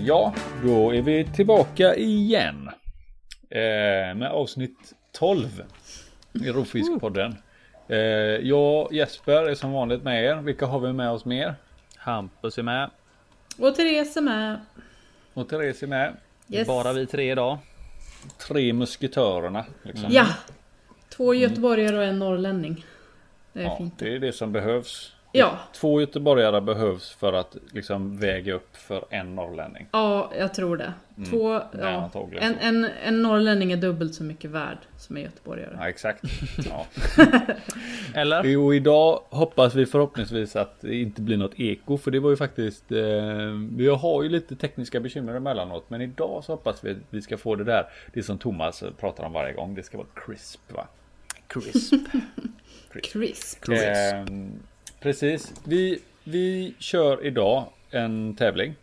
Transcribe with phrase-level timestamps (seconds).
[0.00, 2.70] ja, då är vi tillbaka igen.
[3.50, 5.62] Eh, med avsnitt 12
[6.32, 7.34] i Rovfiskpodden.
[7.88, 10.36] Eh, jag Jesper är som vanligt med er.
[10.36, 11.54] Vilka har vi med oss mer?
[11.96, 12.90] Hampus är med.
[13.58, 14.60] Och Therese är med.
[15.34, 16.16] Och Therese är med.
[16.48, 16.68] Yes.
[16.68, 17.58] Bara vi tre idag.
[18.48, 19.64] Tre musketörerna.
[19.82, 20.06] Liksom.
[20.10, 20.26] Ja!
[21.08, 22.84] Två göteborgare och en norrlänning.
[23.52, 23.98] Det är Ja, fint.
[23.98, 25.12] det är det som behövs.
[25.32, 25.58] Ja.
[25.72, 29.86] Två göteborgare behövs för att liksom väga upp för en norrlänning.
[29.92, 30.92] Ja, jag tror det.
[31.30, 32.20] Två, Ja, ja.
[32.40, 35.76] En, en, en norrlänning är dubbelt så mycket värd som en göteborgare.
[35.78, 36.24] Ja, exakt.
[36.70, 36.86] Ja.
[38.14, 38.44] Eller?
[38.44, 41.98] Jo, idag hoppas vi förhoppningsvis att det inte blir något eko.
[41.98, 42.98] För det var ju faktiskt, eh,
[43.76, 45.90] vi har ju lite tekniska bekymmer emellanåt.
[45.90, 47.86] Men idag så hoppas vi att vi ska få det där.
[48.12, 49.74] Det som Thomas pratar om varje gång.
[49.74, 50.86] Det ska vara crisp va?
[51.46, 51.94] Crisp.
[53.12, 53.68] Crisp.
[53.68, 54.24] Eh,
[55.00, 55.54] precis.
[55.64, 58.74] Vi, vi kör idag en tävling.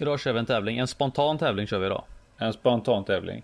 [0.00, 0.78] Idag kör vi en tävling.
[0.78, 2.04] En spontan tävling kör vi idag.
[2.38, 3.42] En spontan tävling.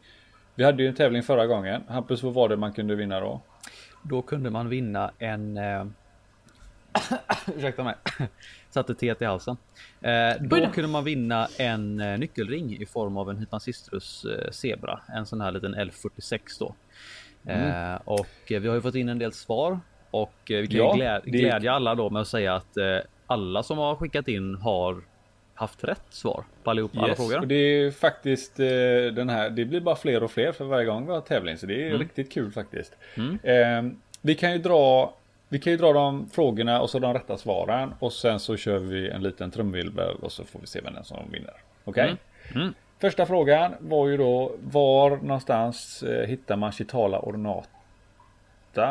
[0.55, 1.83] Vi hade ju en tävling förra gången.
[1.89, 3.41] Hampus, vad var det man kunde vinna då?
[4.03, 5.56] Då kunde man vinna en...
[5.56, 5.86] Eh...
[7.56, 7.94] Ursäkta mig.
[8.70, 9.56] Satte teet i halsen.
[10.00, 15.00] Eh, då kunde man vinna en eh, nyckelring i form av en Hypnasistrus eh, Zebra.
[15.09, 16.75] En sån här liten L46 då.
[17.50, 19.81] Eh, och eh, vi har ju fått in en del svar.
[20.12, 22.98] Och eh, vi kan Ja, glä- det- glädja alla då med att säga att eh,
[23.27, 24.96] alla som har skickat in har
[25.54, 27.41] haft rätt svar på allihopa alla Yes, frågor.
[27.41, 28.66] och det är faktiskt eh,
[29.14, 29.50] den här.
[29.50, 31.56] Det blir bara fler och fler för varje gång vi har tävling.
[31.58, 32.96] Så det är riktigt kul faktiskt.
[33.42, 33.82] Eh,
[34.20, 35.14] vi kan ju dra.
[35.48, 37.94] Vi kan ju dra de frågorna och så de rätta svaren.
[37.98, 41.04] Och sen så kör vi en liten trumvirvel och så får vi se vem den
[41.04, 41.54] som vinner.
[41.84, 42.16] Okej?
[42.54, 42.75] Mm.
[43.00, 47.69] Första frågan var ju då var någonstans eh, hittar man Chitala ornata?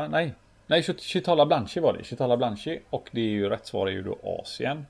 [0.10, 0.34] Nej,
[0.72, 2.04] nej Chit- Chitala blanchi var det.
[2.04, 4.86] Chitala blanchi och det är ju rätt svar är ju då Asien.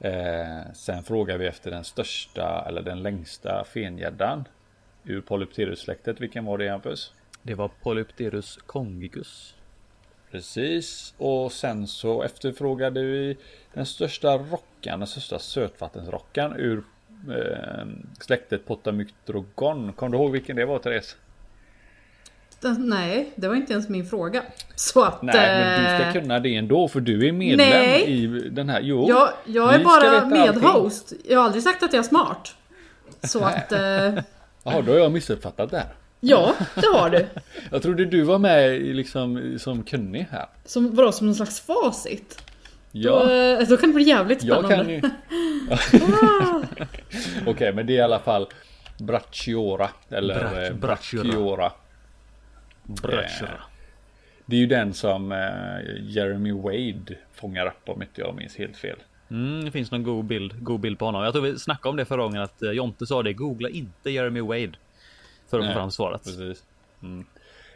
[0.00, 4.44] Eh, sen frågar vi efter den största eller den längsta fengäddan
[5.04, 6.20] ur Polypterus-släktet.
[6.20, 7.12] Vilken var det Hampus?
[7.42, 9.54] Det var Polypterus congicus.
[10.30, 11.14] Precis.
[11.18, 13.36] Och sen så efterfrågade vi
[13.74, 16.82] den största rockan, den största sötvattensrockan ur
[17.36, 17.86] eh,
[18.20, 19.92] släktet Potamyctrogon.
[19.92, 21.16] Kommer du ihåg vilken det var Therese?
[22.60, 24.42] Den- Nej, det var inte ens min fråga.
[24.74, 25.22] Så att...
[25.22, 28.02] Nej, men du ska eh, kunna det ändå för du är medlem Nej.
[28.04, 28.80] i den här.
[28.80, 31.12] Jo, Jag, jag är bara medhost.
[31.28, 32.54] Jag har aldrig sagt att jag är smart.
[33.22, 33.72] Så att...
[33.72, 33.80] Eh,
[34.62, 35.86] Jaha, då har jag missuppfattat det här.
[36.20, 37.26] ja, det har du.
[37.70, 40.46] Jag trodde du var med liksom som kunnig här.
[40.64, 42.42] Som, vadå, som någon slags facit?
[42.92, 45.00] Då, Ja, eh, då kan det bli jävligt jag spännande.
[45.00, 45.10] kan
[45.90, 46.00] ju.
[47.46, 48.46] Okej, men det är i alla fall
[48.98, 51.22] Bracciora eller Brac- eh, Bracciora.
[51.24, 51.72] Bracciora.
[52.86, 53.60] Brötcher.
[54.46, 55.38] Det är ju den som eh,
[56.00, 58.98] Jeremy Wade fångar upp om inte jag minns helt fel.
[59.30, 61.22] Mm, det finns någon god bild, god bild på honom.
[61.22, 63.32] Jag tror vi snackade om det förra gången att eh, Jonte sa det.
[63.32, 64.72] Googla inte Jeremy Wade.
[65.48, 66.24] För att få fram svaret.
[66.24, 66.64] Precis.
[67.02, 67.24] Mm.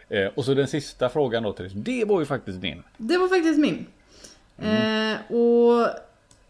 [0.08, 1.72] Eh, och så den sista frågan då Therese.
[1.72, 2.82] Det var ju faktiskt din.
[2.96, 3.86] Det var faktiskt min.
[4.58, 5.12] Mm.
[5.12, 5.88] Eh, och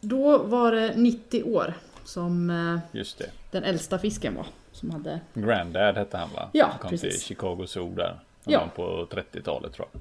[0.01, 3.31] då var det 90 år som eh, Just det.
[3.51, 4.47] den äldsta fisken var.
[4.73, 5.21] Som hade...
[5.35, 6.49] Grandad hette han va?
[6.53, 7.13] Ja, kom precis.
[7.13, 8.21] till Chicago Zoo där.
[8.45, 8.69] Ja.
[8.77, 10.01] på 30-talet tror jag.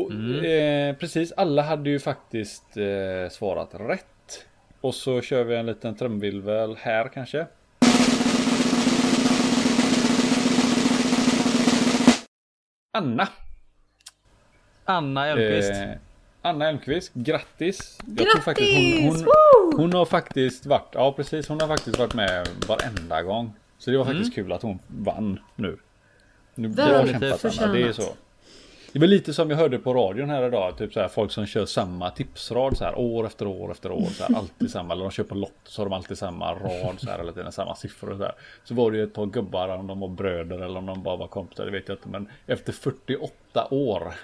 [0.00, 0.12] Och,
[0.44, 4.46] eh, precis, alla hade ju faktiskt eh, svarat rätt.
[4.80, 7.46] Och så kör vi en liten trumvirvel här kanske.
[12.92, 13.28] Anna.
[14.84, 15.70] Anna Elfqvist.
[15.82, 15.90] Eh,
[16.42, 17.98] Anna Elmqvist, grattis!
[18.06, 18.44] Jag tror Grattis!
[18.44, 19.26] faktiskt hon,
[19.72, 23.52] hon, hon har faktiskt varit, ja precis, hon har faktiskt varit med varenda gång.
[23.78, 24.44] Så det var faktiskt Mm.
[24.44, 25.78] kul att hon vann nu.
[26.54, 28.14] Nu Väldigt bra kämpat Anna, det är så.
[28.92, 31.46] Det var lite som jag hörde på radion här idag, typ så här folk som
[31.46, 35.12] kör samma tipsrad så här år efter år efter år, så här, alltid samma, eller
[35.16, 38.10] de på lott så har de alltid samma rad så här, eller tiden samma siffror
[38.10, 38.32] och så här.
[38.64, 41.16] Så var det ju ett par gubbar, om de var bröder eller om de bara
[41.16, 44.14] var kompisar, det vet jag inte, men efter 48 år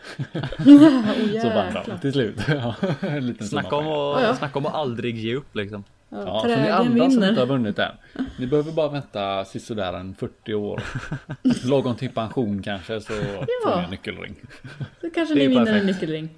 [0.58, 2.36] Oh, så vann de till slut.
[2.48, 4.36] Ja, en liten Snacka om, att, Ja, ja.
[4.36, 5.84] snacka om att aldrig ge upp liksom.
[6.10, 7.46] Ja, Ja, för ni andra som inte har vinner.
[7.46, 7.92] vunnit än.
[8.38, 10.82] Ni behöver bara vänta sisådär en 40 år.
[11.68, 13.12] Lagom till pension kanske så
[13.64, 14.34] får ni en nyckelring.
[15.00, 15.80] Så kanske Det ni vinner perfekt.
[15.80, 16.28] en nyckelring.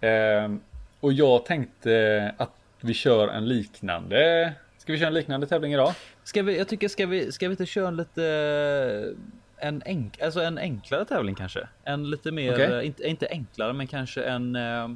[0.00, 0.60] Ehm,
[1.00, 4.52] och jag tänkte att vi kör en liknande.
[4.78, 5.92] Ska vi köra en liknande tävling idag?
[6.24, 9.14] Ska vi, jag tycker, ska vi, ska vi inte köra en lite...
[9.58, 11.68] En, enk, alltså en enklare tävling kanske?
[11.84, 12.72] En lite mer, Okej.
[12.78, 14.56] eh, inte, inte enklare men kanske en...
[14.56, 14.88] eh,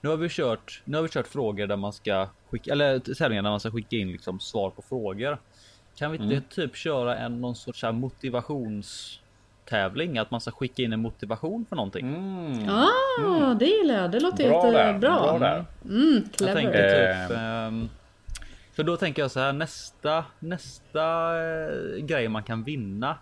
[0.00, 3.42] Nu har vi kört, nu har vi kört frågor där man ska skicka, eller tävlingar
[3.42, 5.38] där man ska skicka in liksom svar på frågor.
[5.96, 10.18] Kan vi inte typ köra en någon sorts här motivationstävling?
[10.18, 12.08] Att man ska skicka in en motivation för någonting.
[12.14, 12.68] Mm.
[12.68, 14.10] Ah, det gillar jag.
[14.10, 15.10] Det låter Bra där, jättebra.
[15.10, 15.64] bra där.
[15.84, 16.54] Mm, Jag clever.
[16.54, 17.28] tänker Eh.
[17.28, 17.36] typ...
[17.38, 17.88] ehm,
[18.72, 21.02] För då tänker jag så här nästa nästa
[21.42, 23.16] eh, grej man kan vinna.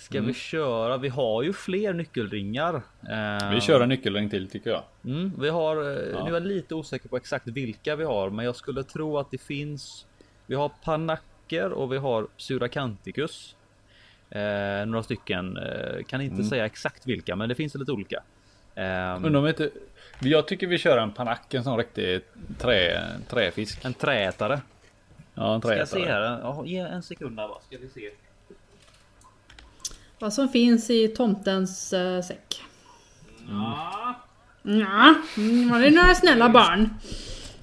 [0.00, 0.26] Ska Mm.
[0.28, 0.96] vi köra?
[0.96, 2.74] Vi har ju fler nyckelringar.
[3.10, 4.82] Eh, Vi kör en nyckelring till tycker jag.
[5.04, 6.24] Mm, vi har, eh, Ja.
[6.24, 9.30] nu är jag lite osäker på exakt vilka vi har, men jag skulle tro att
[9.30, 10.06] det finns.
[10.46, 13.56] Vi har panacker och vi har suracanticus.
[14.30, 18.22] Eh, några stycken, eh, kan inte säga exakt vilka, men det finns lite olika.
[18.74, 19.70] Eh, Undrar om inte...
[20.20, 22.20] Jag tycker vi kör en panack, en sån riktig
[22.58, 23.84] trä, träfisk.
[23.84, 24.60] en träätare.
[25.34, 26.26] Ja, en Ska jag se träätare.
[26.28, 26.40] här?
[26.42, 28.10] Ja, ge en sekund där bara, ska vi se.
[30.20, 32.62] Vad som finns i tomtens eh, säck.
[33.48, 34.14] Ja,
[34.62, 36.94] Ja, mm, var det några snälla barn?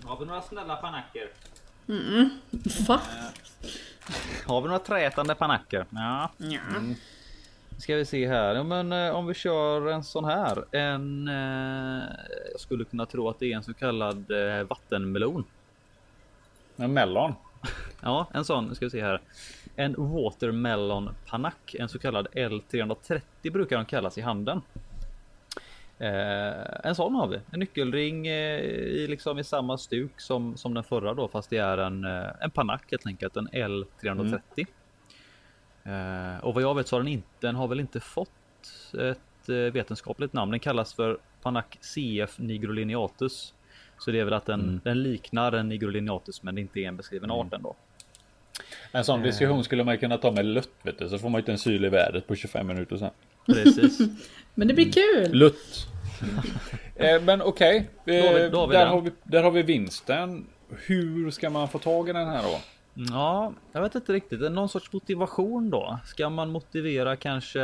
[0.05, 1.29] har vi några snälla panacker?
[2.87, 3.01] Va?
[4.45, 5.85] Har vi några träätande panacker?
[5.89, 6.29] Ja.
[6.37, 6.59] Ja.
[7.77, 8.55] Ska vi se här.
[8.55, 10.75] Ja, men eh, om vi kör en sån här.
[10.75, 11.27] En.
[11.27, 12.03] Eh,
[12.51, 15.43] jag skulle kunna tro att det är en så kallad eh, vattenmelon.
[16.75, 17.33] En mellon.
[18.01, 18.65] Ja, en sån.
[18.65, 19.21] Nu ska vi se här.
[19.79, 21.75] En watermelon panack.
[21.79, 23.21] En så kallad L330
[23.51, 24.61] brukar de kallas i handeln.
[25.99, 27.39] Eh, en sån har vi.
[27.51, 31.57] En nyckelring eh, i liksom i samma stuk som som den förra då, fast det
[31.57, 33.37] är en eh, en panack helt enkelt.
[33.37, 34.67] En L330.
[35.83, 37.27] Eh, och vad jag vet så har den inte.
[37.39, 38.29] Den har väl inte fått
[38.93, 40.51] ett eh, vetenskapligt namn.
[40.51, 43.53] Den kallas för panack CF nigrolineatus.
[43.97, 46.97] Så det är väl att den, den liknar en nigrolineatus, men det inte är en
[46.97, 47.75] beskriven art ändå.
[48.91, 51.51] En sån diskussion skulle man kunna ta med Lutt vet du, så får man inte
[51.51, 53.09] en syl i vädret på 25 minuter sen.
[53.45, 53.99] Precis.
[54.55, 55.31] Men det blir kul!
[55.31, 55.87] Lutt.
[56.95, 58.87] eh, men okej, Då har vi- eh, där, den.
[58.87, 60.45] har vi, där har vi vinsten.
[60.69, 62.59] Hur ska man få tag i den här då?
[63.09, 64.39] Ja, jag vet inte riktigt.
[64.39, 65.99] Är det Någon sorts motivation då?
[66.05, 67.59] Ska man motivera kanske?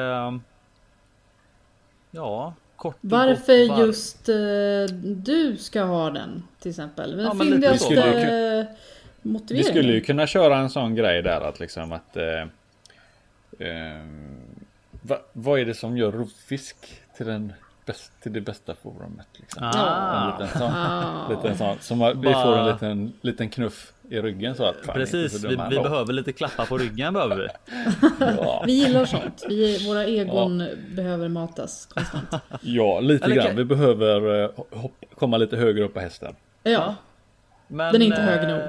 [2.11, 2.97] Ja, kort.
[3.01, 7.19] Varför var- just eh, du ska ha den till exempel?
[7.19, 8.67] Ja, Men men lite
[9.23, 9.53] så.
[9.53, 12.41] Vi skulle Vi ju kunna köra en sån grej där att liksom att eh,
[13.59, 14.03] eh,
[15.01, 16.77] va, Vad är det som gör rovfisk
[17.17, 17.53] till, den
[17.85, 19.27] bäst, till det bästa forumet?
[19.33, 19.63] Liksom?
[19.63, 21.29] En Ah, liten sån, Ah.
[21.29, 25.41] liten sån som vi Bara- får en liten, liten knuff i ryggen så att precis.
[25.41, 27.47] så Vi, vi behöver lite klappar på ryggen behöver vi.
[28.19, 29.43] Ja, Vi gillar sånt.
[29.49, 32.29] Vi, våra egon behöver matas konstant.
[32.61, 33.55] ja, lite Eller grann.
[33.55, 36.35] Vi behöver eh, hopp, komma lite högre upp på hästen.
[36.63, 36.95] Ja,
[37.73, 38.61] Men, Den är inte hög eh, nog.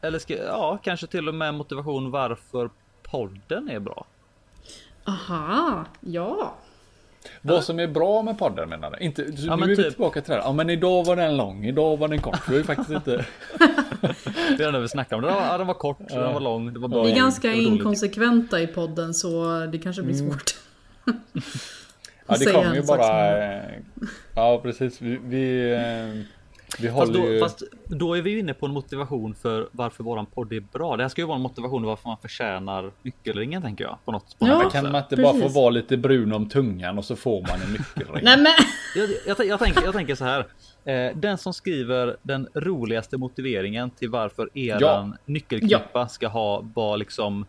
[0.00, 2.70] Eller ska, ja, kanske till och med motivation varför
[3.02, 4.06] podden är bra.
[5.04, 6.54] aha, ja.
[7.42, 8.98] Vad som är bra med podden menar du?
[9.04, 10.42] Inte, Ja, nu men är vi typ- tillbaka till det här.
[10.44, 12.40] Ja men idag var den lång, idag var den kort.
[12.48, 13.10] Vi har ju faktiskt inte...
[14.58, 15.22] Det är det vi snackar om.
[15.22, 17.02] Den var, ja, den var kort, den var lång, det var bra.
[17.02, 17.72] Vi är Ja, ganska det var dåligt.
[17.78, 20.30] inkonsekventa i podden så det kanske blir Mm.
[20.30, 20.54] svårt.
[22.26, 23.44] Ja det kommer ju bara...
[23.56, 23.62] eh,
[24.34, 25.00] Ja precis.
[25.00, 25.20] Vi...
[25.24, 26.22] Vi, eh,
[26.80, 27.40] vi Fast då, ju...
[27.40, 30.96] fast då är vi ju inne på en motivation för varför våran podd är bra.
[30.96, 33.98] Det här ska ju vara en motivation varför man förtjänar nyckelringen tänker jag.
[34.04, 34.62] På något, på Ja.
[34.62, 37.60] något kan man inte bara få vara lite brun om tungan och så får man
[37.62, 38.24] en nyckelring?
[38.24, 38.52] Nej men!
[38.96, 40.46] Jag, jag, jag, tänker, jag tänker så här.
[40.84, 45.12] Eh, den som skriver den roligaste motiveringen till varför eran Ja.
[45.26, 47.46] nyckelklippa ska ha vara liksom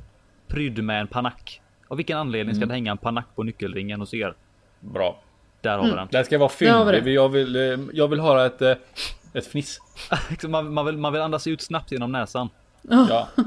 [0.47, 1.61] prydd med en panack.
[1.87, 4.33] Av vilken anledning ska det hänga en panack på nyckelringen hos er?
[4.79, 5.21] Bra.
[5.65, 6.07] Där har vi den.
[6.11, 7.13] Det här ska vara fyndig.
[7.13, 8.75] Jag vill, eh, jag vill höra ett, eh,
[9.33, 9.79] ett fniss.
[10.47, 12.49] Man, man, vill, man vill andas ut snabbt genom näsan.
[12.81, 13.27] Ja.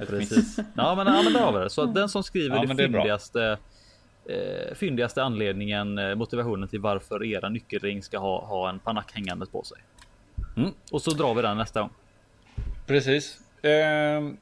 [0.00, 0.08] Ett.
[0.08, 0.56] Precis.
[0.74, 1.70] Ja men, ja, men där har vi det.
[1.70, 3.58] Så den som skriver Ja, det fyndigaste
[4.28, 9.48] eh, fyndigaste anledningen, eh, motivationen till varför era nyckelring ska ha, ha en panack hängandes
[9.48, 9.78] på sig.
[10.56, 10.70] Mm.
[10.90, 11.90] Och så drar vi den nästa gång.
[12.86, 13.38] Precis.
[13.62, 14.36] Ehm,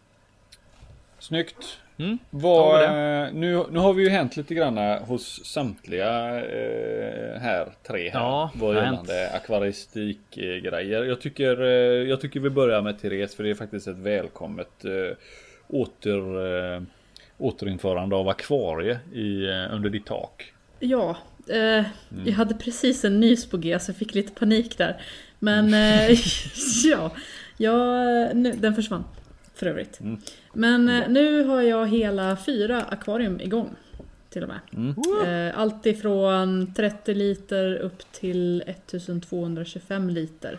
[1.18, 1.78] snyggt.
[1.96, 2.18] Mm.
[2.30, 2.46] Vi
[2.84, 8.20] eh, nu, nu har vi ju hänt lite grann hos samtliga eh, här tre här.
[8.20, 11.04] Ja, vad gällande akvaristikgrejer.
[11.04, 14.84] Jag tycker, eh, jag tycker vi börjar med Therese för det är faktiskt ett välkommet
[14.84, 15.16] eh,
[15.68, 16.82] åter, eh,
[17.38, 20.52] återinförande av akvarie i, eh, under ditt tak.
[20.78, 21.16] Ja,
[21.48, 21.84] eh,
[22.26, 25.00] jag hade precis en nys på G så jag fick lite panik där.
[25.38, 26.10] Men eh,
[26.84, 27.10] ja,
[27.56, 27.74] ja
[28.32, 29.04] nu, den försvann
[29.54, 30.00] för övrigt.
[30.00, 30.20] Mm.
[30.52, 33.76] Men eh, nu har jag hela fyra akvarium igång.
[34.28, 35.48] Till och med.
[35.48, 40.58] Eh, allt ifrån 30 liter upp till 1225 liter.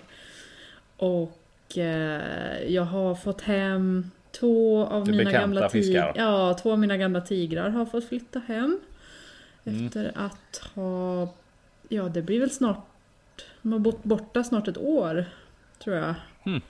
[0.98, 6.14] Och eh, jag har fått hem två av Det mina gamla fiskar.
[6.16, 8.80] Ja, två av mina gamla tigrar har fått flytta hem.
[9.64, 9.86] Mm.
[9.86, 11.28] Efter att ha...
[11.90, 12.86] Ja, det blir väl snart...
[13.62, 15.26] De har bott borta snart ett år.
[15.84, 16.16] Tror jag.
[16.44, 16.62] Hmm.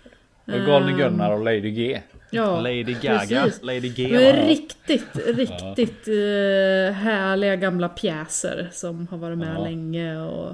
[0.45, 2.01] Och Galne Ehm, Gunnar och Lady G.
[2.31, 3.63] Ja, Lady Gaga, precis.
[3.63, 4.07] Lady G.
[4.31, 4.47] Va?
[4.47, 9.63] riktigt, riktigt eh, härliga gamla pjäser som har varit med Ja.
[9.63, 10.47] länge och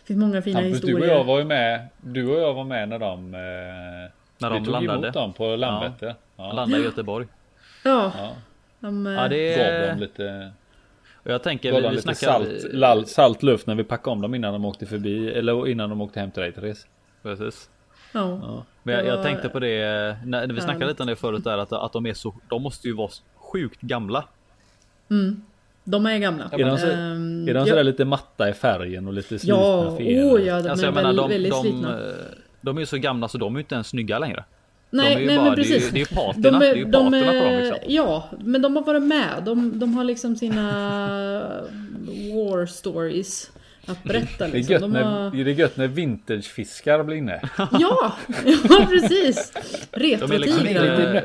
[0.00, 1.10] det finns många fina Hampus, du historier.
[1.12, 1.86] och jag var ju med.
[2.00, 3.34] Du och jag var med när de...
[3.34, 3.40] Eh,
[4.38, 4.98] När Vi de tog landade.
[4.98, 6.14] emot dem på Landvetter.
[6.36, 6.52] Ja.
[6.52, 7.26] landade i Göteborg.
[7.84, 8.30] Ja, Ja.
[8.80, 9.88] de, eh, Ja, det Gav är...
[9.88, 10.50] dem lite,
[11.14, 12.38] Och jag tänker, gav vi, dem vi lite snackar...
[12.44, 15.28] salt, lall, salt luft när vi packade om dem innan de åkte förbi.
[15.32, 16.86] Eller innan de åkte hem till dig Therese.
[17.22, 17.68] Precis.
[18.12, 18.38] Ja.
[18.42, 18.64] Ja.
[18.82, 19.78] Men jag, jag tänkte på det
[20.24, 22.62] när, när vi snackade lite om det förut där att, att de är så, de
[22.62, 24.24] måste ju vara sjukt gamla.
[25.10, 25.42] Mm.
[25.84, 26.44] De är gamla.
[26.52, 27.66] Är de, så, Ehm, är de ja.
[27.66, 30.94] sådär lite matta i färgen och lite slitna Ja, oh ja, de Alltså är jag
[30.94, 31.98] menar de, väldigt de, slitna.
[32.08, 32.14] eh,
[32.60, 34.44] de är ju så gamla så de är ju inte ens snygga längre.
[34.90, 35.90] Nej, de är ju nej bara, men det är ju- precis.
[35.90, 37.76] det är ju parterna, det är ju parterna på dem, liksom.
[37.86, 39.42] Ja, men de har varit med.
[39.44, 40.62] De, de har liksom sina
[42.34, 43.50] war stories
[43.86, 44.44] att berätta.
[44.44, 44.72] Det är, Liksom.
[44.72, 45.30] gött De när, har...
[45.30, 47.40] det är gött när vintagefiskar blir inne.
[47.56, 48.12] Ja,
[48.54, 49.52] ja precis.
[49.92, 51.24] Liksom Retrotigrar.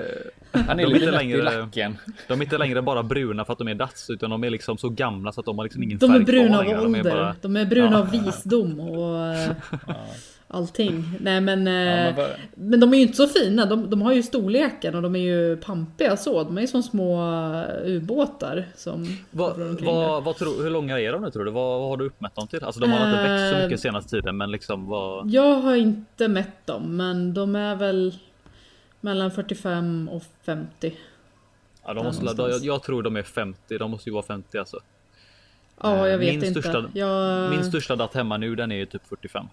[0.51, 1.97] Han är De är lite inte i längre- lacken.
[2.27, 4.77] de är inte längre bara bruna för att de är dats utan de är liksom
[4.77, 6.81] så gamla så att de har liksom ingen De är färg bruna av ålder.
[6.83, 7.97] De är bara, De är bruna Ja.
[7.99, 9.49] av visdom och eh,
[10.47, 11.03] allting.
[11.19, 13.65] Nej men, Ja, eh, men men de är ju inte så fina.
[13.65, 16.43] De, de har ju storleken och de är ju pampiga så.
[16.43, 17.21] De är ju som små
[17.63, 19.85] eh, ubåtar som där.
[19.85, 21.51] vad, vad tror, hur långa är de nu tror du?
[21.51, 22.63] Vad, vad har du uppmätt dem till?
[22.63, 25.29] Alltså de har inte växt så Eh, mycket senaste tiden men liksom vad...
[25.29, 28.13] Jag har inte mätt dem men de är väl
[29.01, 30.93] mellan 45 och 50.
[31.85, 34.79] Ja, de måste, jag, jag tror de är 50, de måste ju vara 50 alltså.
[35.81, 36.61] Ja, jag vet Min inte.
[36.61, 39.45] största- jag, Min största datt hemma nu den är ju typ 45.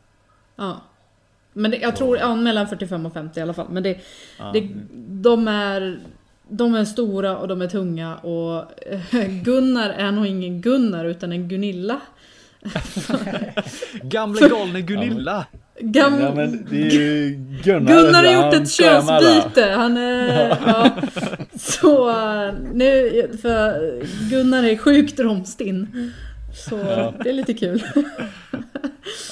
[0.56, 0.80] Ja.
[1.52, 3.66] Men det, jag tror, ja, mellan 45 och 50 i alla fall.
[3.70, 3.98] Men det,
[4.52, 4.68] det,
[5.08, 5.98] de, är,
[6.48, 8.64] de är stora och de är tunga och
[9.14, 12.00] eh, Gunnar är nog ingen Gunnar utan en Gunilla.
[14.02, 15.46] Gamle galne Gunilla!
[15.80, 17.30] Gam, Ja men det är ju
[17.62, 17.92] Gunnar.
[17.92, 19.74] Gunnar har gjort ett könsbyte.
[19.76, 20.90] Han är, ja.
[21.58, 23.10] Så eh, nu,
[23.42, 26.12] för Gunnar är sjukt romstinn.
[26.54, 26.76] Så
[27.22, 27.82] det är lite kul.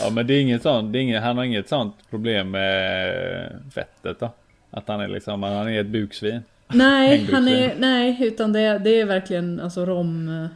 [0.00, 3.52] Ja men det är inget sånt, det är inget, han har inget sånt problem med
[3.74, 4.34] fettet då.
[4.70, 6.40] Att han är liksom, han är ett buksvin.
[6.68, 10.48] Nej, han är, nej, utan det, det är verkligen alltså rom...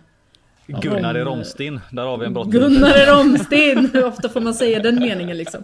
[0.67, 1.81] Gunnar är Rom- romstinn.
[1.91, 2.49] Där har vi en brott.
[2.49, 3.91] Gunnar är romstinn!
[3.93, 5.63] Hur ofta får man säga den meningen liksom?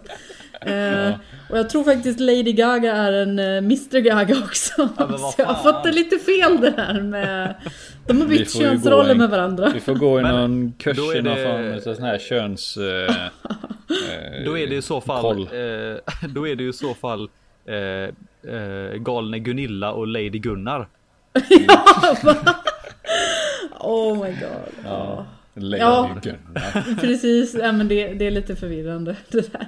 [1.09, 1.13] Eh,
[1.49, 4.89] och jag tror faktiskt Lady Gaga är en eh, Mr Gaga också.
[4.97, 7.55] så jag har fått det lite fel det här med...
[8.07, 9.71] De har bytt könsroller en- med varandra.
[9.73, 12.17] Vi får gå i någon kurs då är i någon det- form av sån här
[12.19, 12.77] köns...
[12.77, 13.15] Eh,
[14.45, 17.29] Då är det i så fall, eh, då är det i så fall
[17.65, 20.87] eh, eh, galne Gunilla och Lady Gunnar.
[21.67, 22.35] ja, va?
[23.79, 24.73] Oh my god.
[24.85, 25.25] Ja.
[25.55, 26.15] Ja.
[27.01, 29.67] Precis, ja, men det, det är lite förvirrande det där.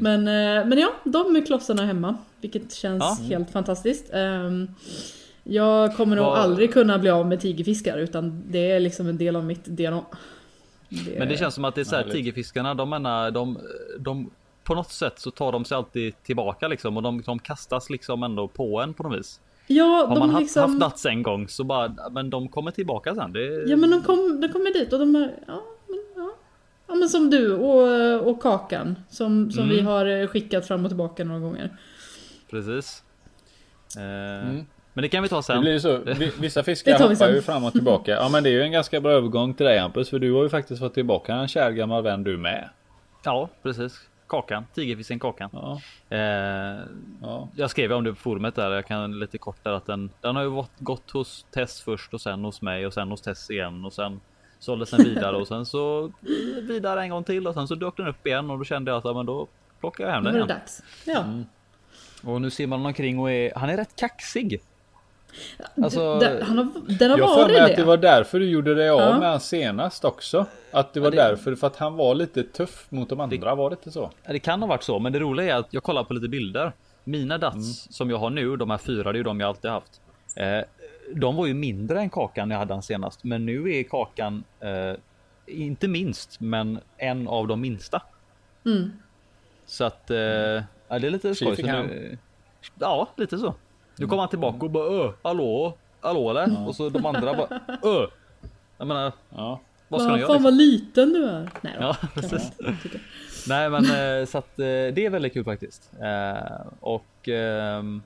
[0.00, 2.16] Men, eh, men ja, de är klossarna hemma.
[2.40, 3.18] Vilket känns Ja.
[3.28, 4.10] helt fantastiskt.
[4.12, 4.68] Ehm,
[5.44, 9.36] jag kommer nog aldrig kunna bli av med tigerfiskar utan det är liksom en del
[9.36, 10.04] av mitt DNA.
[10.88, 13.58] Det, Men det känns som att det är så här, tigerfiskarna, de menar, de,
[13.98, 14.30] de
[14.64, 18.22] på något sätt så tar de sig alltid tillbaka liksom och de, de kastas liksom
[18.22, 19.40] ändå på en på något vis.
[19.66, 20.62] Ja, Har de man haft, liksom...
[20.62, 23.32] haft nats en gång så bara, men de kommer tillbaka sen.
[23.32, 26.30] Det, Ja men de, kom, de kommer dit och de är, ja, men, ja.
[26.88, 29.76] ja men som du och, och Kakan som, som Mm.
[29.76, 31.76] vi har skickat fram och tillbaka några gånger.
[32.50, 33.02] Precis.
[33.96, 34.66] Eh, Mm.
[34.94, 35.60] Men det kan vi ta Det sen.
[35.60, 35.96] blir ju så.
[36.18, 38.10] Vi- Vissa Det fiskar vi hoppar ju fram och tillbaka.
[38.10, 40.10] Ja men det är ju en ganska bra övergång till dig Hampus.
[40.10, 42.68] För du har ju faktiskt fått tillbaka en kär gammal vän du med.
[43.24, 44.00] Ja, precis.
[44.32, 45.50] Kakan, tigerfisken Kakan.
[45.52, 45.80] Ja.
[46.16, 46.80] Eh,
[47.22, 47.48] ja.
[47.56, 48.70] jag skrev om det på forumet där.
[48.70, 52.14] Jag kan lite kort där att den, den har ju gått, gått hos Tess först
[52.14, 54.20] och sen hos mig och sen hos Tess igen och sen
[54.58, 56.12] såldes den vidare och sen så
[56.68, 58.98] vidare en gång till och sen så dök den upp igen och då kände jag
[58.98, 59.48] att ja, men då
[59.80, 60.48] plockar jag hem Nu den igen.
[60.48, 60.82] dags.
[61.04, 61.24] Ja.
[62.24, 64.60] Och nu ser man omkring och är, han är rätt kaxig.
[65.82, 67.64] Alltså, Den, han har, den har Jag varit mig det.
[67.64, 69.18] att det var därför du gjorde dig av Ja.
[69.18, 70.46] med han senast också.
[70.70, 73.70] Att det var det- därför, för att han var lite tuff mot de andra, var
[73.70, 74.10] det inte så?
[74.26, 76.72] det kan ha varit så, men det roliga är att jag kollar på lite bilder.
[77.04, 77.64] Mina dats Mm.
[77.72, 80.00] som jag har nu, de här fyra, det är ju de jag alltid haft.
[80.36, 80.58] Eh,
[81.14, 84.94] de var ju mindre än kakan jag hade den senast, men nu är kakan eh,
[85.46, 88.02] inte minst, men en av de minsta.
[88.66, 88.92] Mm.
[89.66, 91.66] Så att eh, ja, det är lite skoj.
[91.68, 91.86] han.
[91.86, 92.18] nu,
[92.78, 93.54] ja, lite så.
[93.96, 96.68] Nu kommer han tillbaka och bara Ö, hallå, hallå eller?
[96.68, 98.06] Och så de andra bara Ö.
[98.78, 99.60] Jag menar, Ja.
[99.88, 100.38] vad ska de Fan göra?
[100.38, 100.58] vad Liksom?
[100.58, 101.50] liten du är.
[101.60, 102.52] Nej då, Ja, precis.
[103.48, 105.90] Nej men eh, så att eh, det är väldigt kul faktiskt.
[106.00, 108.02] Eh, och ehm,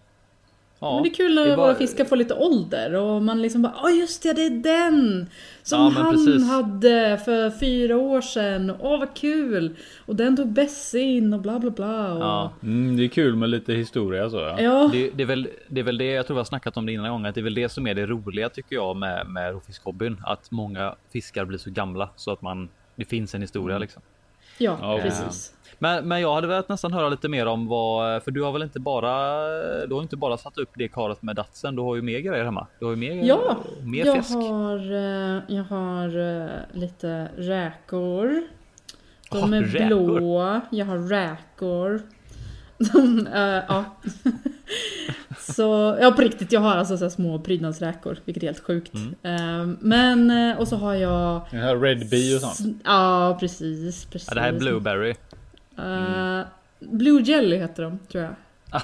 [0.87, 3.75] ja, Men det är kul är våra fiskar får lite ålder och man liksom bara
[3.83, 5.26] Ja just det, det är den!
[5.62, 6.49] Som Ja, han precis.
[6.49, 8.73] hade för fyra år sedan.
[8.81, 9.76] Åh vad kul!
[10.07, 12.12] Och den tog Bessie in och bla bla bla.
[12.12, 12.21] Och...
[12.23, 14.61] Ja, Mm, det är kul med lite historia så ja.
[14.61, 16.87] Ja, det, det, är väl, det är väl det jag tror vi har snackat om
[16.87, 17.26] det innan gången.
[17.26, 20.21] Att det är väl det som är det roliga tycker jag med, med rovfiskhobbyn.
[20.26, 24.02] Att många fiskar blir så gamla så att man det finns en historia liksom.
[24.59, 25.52] Ja, Ja, precis.
[25.78, 28.62] Men, men jag hade velat nästan höra lite mer om vad, för du har väl
[28.62, 29.37] inte bara,
[29.87, 32.45] du har inte bara satt upp det karet med datsen, du har ju mer grejer
[32.45, 32.66] hemma.
[32.78, 34.35] Du har ju mer, Ja, mer jag fisk.
[34.35, 38.42] har, eh, jag har eh, lite räkor.
[39.30, 39.87] De Ah, är räkor.
[40.18, 40.61] blåa.
[40.71, 42.00] Jag har räkor.
[42.78, 43.85] De, eh, ja.
[45.38, 48.92] så, ja på riktigt, jag har alltså så här små prydnadsräkor, vilket är helt sjukt.
[48.95, 49.14] Mm.
[49.71, 51.40] Eh, men, och så har jag...
[51.50, 52.83] Den här Red Bee och sånt.
[52.85, 54.04] Ja, precis.
[54.04, 54.28] precis.
[54.28, 55.14] Ja, det här är blueberry.
[55.78, 56.47] Eh,
[56.80, 58.35] Blue Jelly heter de, tror jag.
[58.71, 58.83] Ah.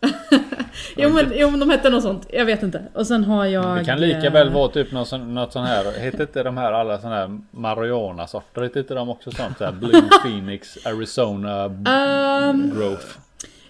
[0.96, 2.82] jo, men, jo men de hette något sånt, jag vet inte.
[2.92, 3.78] Och sen har jag...
[3.78, 6.00] Det kan lika eh, väl vara typ något något sån här.
[6.00, 8.62] Heter inte de här alla sån här marijuana sorter?
[8.62, 9.58] Heter inte de också sånt?
[9.58, 13.06] Så här Blue Phoenix, Arizona ehm, Growth.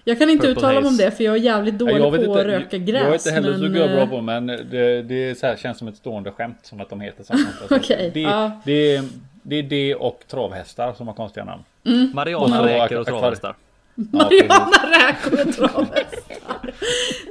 [0.03, 2.31] jag kan inte Purple uttala mig om det för jag är jävligt dålig på inte,
[2.31, 3.01] att röka gräs.
[3.01, 5.55] Jag är inte heller så men, bra eh, på men det, det är så här,
[5.55, 7.47] känns som ett stående skämt som att de heter sånt.
[7.69, 8.51] Okej, det, ja.
[8.65, 9.01] det,
[9.49, 11.63] det är det och travhästar som har konstiga namn.
[12.13, 13.55] Mariana Och så räkor och travhästar.
[13.95, 14.03] Ja.
[14.11, 16.73] Mariana räkor och travhästar.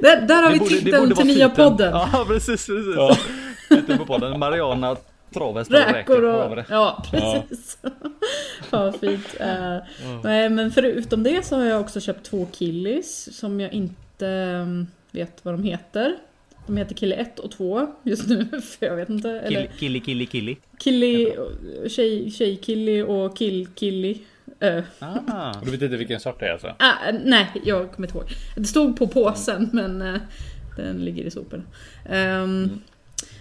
[0.01, 1.69] där, där har vi borde- titeln till nya titeln.
[1.69, 1.91] podden.
[1.93, 2.95] Ja precis, precis.
[2.95, 3.15] Ja.
[3.69, 4.39] Titeln på podden.
[4.39, 4.95] Mariana
[5.33, 6.55] travhästar och Räkor och...
[6.55, 6.65] det?
[6.69, 7.77] Ja, precis.
[8.69, 9.35] Fan vad fint.
[9.39, 9.77] Eh,
[10.23, 14.87] Nej, men förutom det så har jag också köpt två killis som jag inte mm,
[15.11, 16.15] vet vad de heter.
[16.69, 18.45] De heter Kille 1 och 2 just nu,
[18.79, 19.29] för jag vet inte.
[19.29, 20.57] Eller Kill- Killi, killi, killi.
[20.79, 21.33] Killi,
[21.89, 24.21] tjej, tjej-killi och kill-killi.
[24.59, 25.59] Eh, Ah.
[25.59, 26.67] Och Du vet inte vilken sort det är alltså?
[26.79, 28.27] ah, nej, jag kommer inte ihåg.
[28.55, 30.15] Det stod på påsen men eh,
[30.77, 31.63] den ligger i soporna.
[32.09, 32.69] Ehm,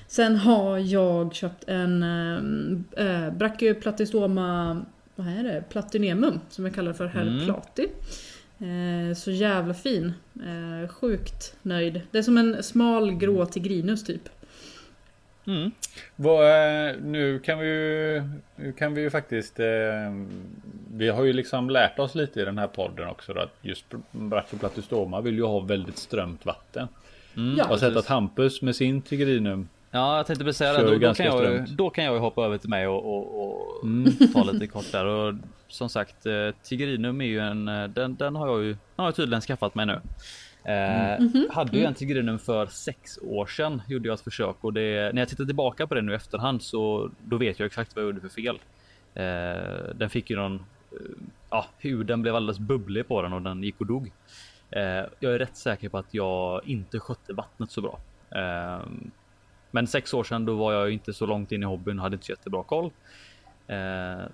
[0.06, 2.02] Sen har jag köpt en
[2.97, 4.80] äh, Brachyplatystoma,
[5.17, 5.64] vad är det?
[5.69, 7.45] Platinumum som jag kallar för Herr Mm.
[7.45, 7.86] Plati.
[8.58, 10.12] Eh, så jävla fin.
[10.34, 12.00] Eh, sjukt nöjd.
[12.10, 14.28] Det är som en smal grå tigrinus typ.
[15.47, 15.71] Mm.
[16.16, 18.23] Vad, eh, nu kan vi ju,
[18.56, 19.66] nu kan vi ju faktiskt, eh,
[20.94, 23.84] vi har ju liksom lärt oss lite i den här podden också då, att just
[24.10, 26.88] Brachyplatystoma vill ju ha väldigt strömt vatten.
[27.36, 27.50] Mm.
[27.50, 27.64] Ja.
[27.64, 30.82] Jag har sett att Hampus med sin Tigrinum Ja, jag tänkte precis säga det.
[30.82, 34.32] Då, då, kan jag, då kan jag ju hoppa över till mig och, och, och
[34.32, 35.04] ta lite kort där.
[35.04, 35.34] Och
[35.69, 39.04] som sagt, eh, Tigrinum är ju en, eh, den, den har jag ju den har
[39.04, 40.00] jag tydligen skaffat mig nu.
[40.73, 41.19] Eh,
[41.50, 45.23] Hade ju en Tigrinum för sex år sedan gjorde jag ett försök och det, när
[45.23, 48.09] jag tittar tillbaka på det nu i efterhand så då vet jag exakt vad jag
[48.09, 48.59] gjorde för fel.
[49.15, 50.54] Eh, den fick ju någon,
[50.93, 50.99] eh,
[51.50, 54.13] ja, huden blev alldeles bubblig på den och den gick och dog.
[54.71, 54.83] Eh,
[55.21, 57.99] jag är rätt säker på att jag inte skötte vattnet så bra.
[59.71, 62.15] Men sex år sedan då var jag inte så långt in i hobbyn och hade
[62.15, 62.91] inte så jättebra koll.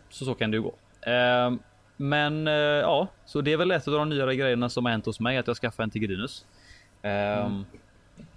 [0.08, 0.74] Så så kan det ju gå.
[1.06, 1.52] Eh,
[1.96, 5.06] men eh, ja, så det är väl ett av de nyare grejerna som har hänt
[5.06, 6.46] hos mig att jag skaffade en Tigrinus.
[7.02, 7.50] Eh,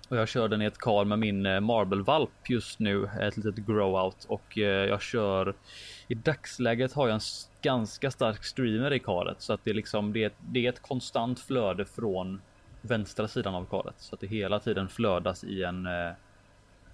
[0.10, 3.56] Och jag kör den i ett kar med min eh, Marble-valp just nu, ett litet
[3.56, 5.54] grow-out och eh, jag kör
[6.08, 7.22] i dagsläget har jag en
[7.62, 10.70] ganska stark streamer i karet så att det är liksom det är, ett- det är
[10.70, 12.42] ett konstant flöde från
[12.82, 16.12] vänstra sidan av karet så att det hela tiden flödas i en eh,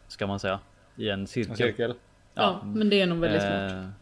[0.07, 0.59] ska man säga
[0.95, 1.51] i en cirkel.
[1.51, 1.93] en cirkel.
[2.33, 3.93] Ja, men det är nog väldigt smart.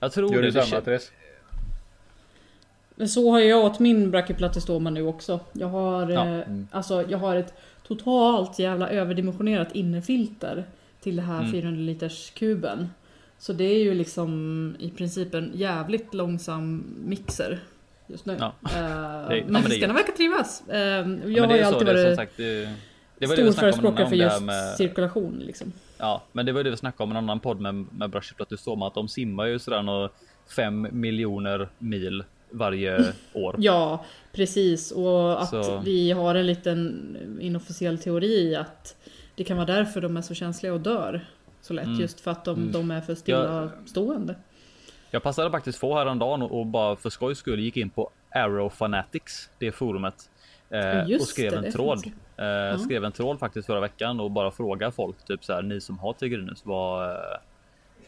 [0.00, 0.52] Jag tror Gör det.
[0.52, 1.12] samma Therese?
[3.08, 5.40] Så har jag åt min Brachyplatystoma nu också.
[5.52, 7.54] Jag har, Ja, eh, alltså, jag har ett
[7.86, 10.64] totalt jävla överdimensionerat innefilter
[11.00, 11.52] till det här Mm.
[11.52, 12.88] 400 liters kuben.
[13.38, 17.58] Så det är ju liksom i princip en jävligt långsam mixer
[18.06, 18.36] just nu.
[18.40, 18.52] Ja.
[18.64, 20.68] Eh, men det fiskarna verkar trivas.
[20.68, 22.36] Eh, jag har det ju alltid det varit sagt.
[22.36, 22.68] Det,
[23.18, 25.38] det var det stor förespråkare för det just med, cirkulation.
[25.38, 25.72] Liksom.
[25.98, 28.86] Ja, men det var det vi snackade om i en annan podd med, med Brashiplatystoma
[28.86, 30.08] att de simmar ju sådär några
[30.56, 33.54] fem miljoner mil varje år.
[33.58, 34.90] Ja, precis.
[34.90, 38.96] Och att Så- vi har en liten inofficiell teori att
[39.34, 41.26] det kan vara därför de är så känsliga och dör
[41.60, 41.86] så lätt.
[41.86, 42.00] Mm.
[42.00, 42.72] Just för att de, Mm.
[42.72, 44.34] de är för stillastående.
[45.10, 48.68] Jag passade faktiskt på häromdagen och, och bara för skojs skull gick in på Arrow
[48.68, 50.30] Fanatics, det forumet.
[50.70, 51.98] Eh, och skrev det, en tråd.
[52.36, 55.80] Eh, Skrev en tråd faktiskt förra veckan och bara fråga folk typ så här ni
[55.80, 57.16] som har Tigrinus vad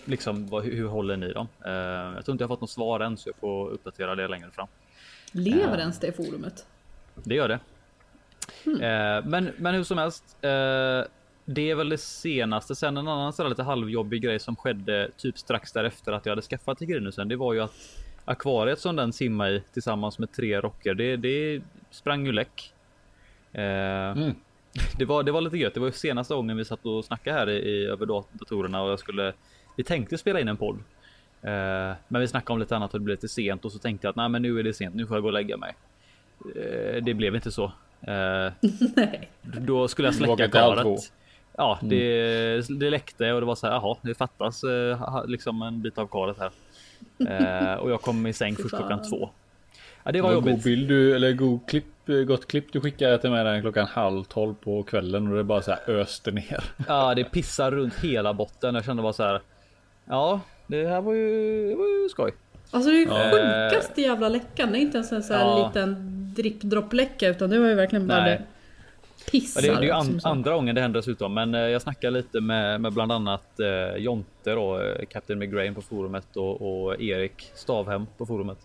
[0.04, 1.48] liksom vad, hur, hur håller ni dem?
[1.64, 4.28] Eh, jag tror inte jag har fått något svar än så jag får uppdatera det
[4.28, 4.68] längre fram.
[5.32, 5.78] Lever Ja.
[5.80, 6.66] ens det forumet?
[7.14, 7.58] Det gör det.
[8.66, 10.36] Eh, men, men hur som helst.
[10.40, 11.02] Eh,
[11.44, 12.74] det är väl det senaste.
[12.74, 16.42] Sen en annan sådär lite halvjobbig grej som skedde typ strax därefter att jag hade
[16.42, 17.28] skaffat Tigrinusen.
[17.28, 17.72] Det var ju att
[18.24, 20.94] akvariet som den simmar i tillsammans med tre rocker.
[20.94, 22.72] Det, det sprang ju läck.
[23.52, 24.34] Eh, Mm.
[24.98, 25.74] det, var, det var lite gött.
[25.74, 28.82] Det var ju senaste gången vi satt och snackade här i, i över dat- datorerna
[28.82, 29.32] och jag skulle.
[29.76, 30.78] Vi tänkte spela in en podd.
[31.42, 34.06] Eh, men vi snackade om lite annat och det blev lite sent och så tänkte
[34.06, 34.94] jag att nej, men nu är det sent.
[34.94, 35.74] Nu får jag gå och lägga mig.
[36.56, 37.72] Eh, det blev inte så.
[38.00, 38.52] Eh,
[39.42, 41.12] då skulle jag släcka karet.
[41.56, 43.74] Ja, det, det läckte och det var så här.
[43.74, 44.64] Jaha, det fattas
[45.26, 47.78] liksom en bit av karet här.
[47.78, 49.30] Och jag kom i säng först klockan två.
[50.04, 50.64] Ja, det var Det var god jobbigt.
[50.64, 51.86] bild du, eller god klipp,
[52.26, 55.62] gott klipp du skickade till mig den klockan halv tolv på kvällen och det bara
[55.62, 56.64] så här öste ner.
[56.88, 58.74] Ja, det pissar runt hela botten.
[58.74, 59.40] Jag kände bara så här.
[60.04, 62.32] Ja, det här var ju, det var ju skoj.
[62.70, 63.70] Alltså det är ju Eh.
[63.70, 64.72] sjukaste jävla läckan.
[64.72, 65.66] Det är inte ens en sån här Ja.
[65.68, 65.96] liten
[66.36, 68.30] dripp-dropp-läcka utan det var ju verkligen bara Nej.
[68.38, 69.60] det pissar.
[69.62, 71.82] Ja, det, det är ju liksom an, andra gången det händer dessutom, men eh, jag
[71.82, 76.84] snackar lite med, med bland annat eh, Jonte då, eh, Captain McGrain på forumet och,
[76.86, 78.58] och Erik Stavhem på forumet.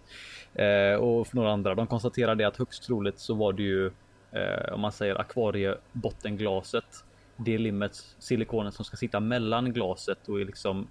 [0.53, 1.75] Eh, och för några andra.
[1.75, 3.85] De konstaterade att högst troligt så var det ju
[4.31, 7.03] eh, om man säger akvariebottenglaset.
[7.37, 10.87] Det limmet, silikonet som ska sitta mellan glaset och är liksom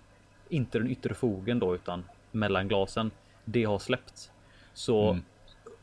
[0.48, 3.10] inte den yttre fogen då utan mellan glasen.
[3.44, 4.30] Det har släppt.
[4.74, 5.22] Så Mm.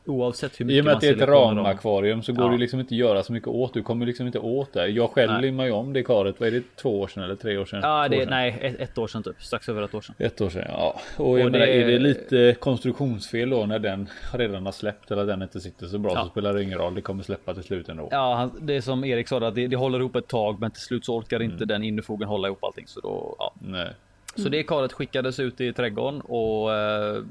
[0.06, 2.50] oavsett hur I mycket och med att det är ett ramakvarium så går Ja.
[2.52, 3.74] det liksom inte att göra så mycket åt.
[3.74, 4.86] Du kommer liksom inte åt det.
[4.88, 5.42] Jag själv Nej.
[5.42, 6.40] limmade ju om det karet.
[6.40, 6.62] Vad är det?
[6.76, 7.80] Två år sedan eller tre år sedan?
[7.82, 8.30] Ja, det, år sedan.
[8.30, 9.42] nej, ett, ett år sedan typ.
[9.42, 10.14] Strax över ett år sedan.
[10.18, 11.00] Ett år sedan, ja.
[11.16, 15.10] Och jag Och menar, det- är det lite konstruktionsfel då när den redan har släppt
[15.10, 16.22] eller den inte sitter så bra Ja.
[16.24, 16.94] så spelar det ingen roll.
[16.94, 18.08] Det kommer släppa till slut ändå.
[18.10, 20.82] Ja, det är som Erik sa, att det, det håller ihop ett tag, men till
[20.82, 21.52] slut så orkar Mm.
[21.52, 22.86] inte den innerfogen hålla ihop allting.
[22.86, 23.52] Så, då, ja.
[23.60, 23.88] Nej.
[24.36, 27.22] Så det karet skickades ut i trädgården och eh,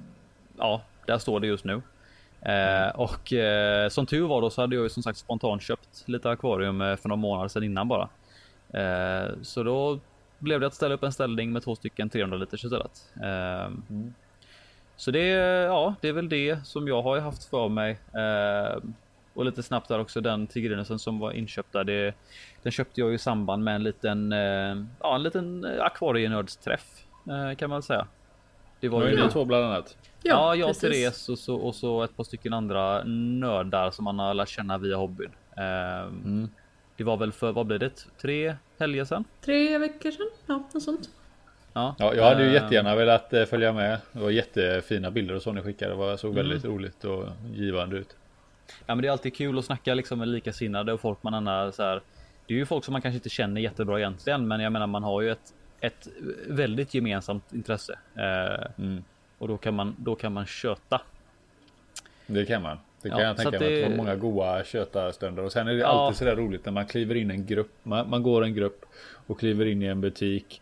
[0.58, 1.82] ja, där står det just nu.
[2.42, 6.04] Eh, och eh, som tur var då så hade jag ju som sagt spontant köpt
[6.06, 8.10] lite akvarium eh, för några månader sedan innan bara.
[8.74, 10.00] Eh, så då
[10.40, 13.10] blev det att ställa upp en ställning med två stycken 300 liters istället.
[13.24, 13.70] Eh,
[14.96, 18.00] Så det, ja, det är väl det som jag har haft för mig.
[19.34, 21.84] Eh, och lite snabbt där också den tigrinesen som var inköpt där.
[21.84, 22.14] Det,
[22.64, 27.56] den köpte jag ju i samband med en liten, eh, ja, en liten akvarienördsträff eh,
[27.56, 28.08] kan man väl säga.
[28.80, 29.98] Det var ju ni två bland annat?
[30.24, 30.82] Ja, jag och precis.
[31.04, 34.78] Therese och så, och så ett par stycken andra nördar som man har lärt känna
[34.78, 35.32] via hobbyn.
[35.58, 36.50] Eh, Mm.
[36.98, 38.06] Det var väl för, vad blir det?
[38.22, 39.24] Tre helger sedan?
[39.42, 40.30] Tre veckor sedan?
[40.46, 41.10] Ja, något sånt.
[41.74, 44.00] Ja, Ja, jag hade ju Eh, jättegärna velat eh, följa med.
[44.12, 45.92] Det var jättefina bilder och så ni skickade.
[45.92, 46.48] Det var, såg Mm.
[46.48, 48.16] väldigt roligt och givande ut.
[48.86, 51.72] Ja men det är alltid kul att snacka liksom med likasinnade och folk man annar
[51.72, 52.02] så här.
[52.48, 55.04] Det är ju folk som man kanske inte känner jättebra egentligen, men jag menar man
[55.04, 56.08] har ju ett, ett
[56.48, 58.00] väldigt gemensamt intresse.
[58.16, 59.04] Eh, Mm.
[59.38, 61.02] och då kan man, då kan man köta.
[62.28, 62.78] Det kan man.
[63.02, 63.70] Det kan Ja, jag så tänka mig.
[63.76, 65.44] det- Det var många goa kötarstunder.
[65.44, 65.88] Och sen är det Ja.
[65.88, 67.72] alltid sådär roligt när man kliver in i en grupp.
[67.84, 68.86] Man, man går en grupp
[69.28, 70.62] och kliver in i en butik.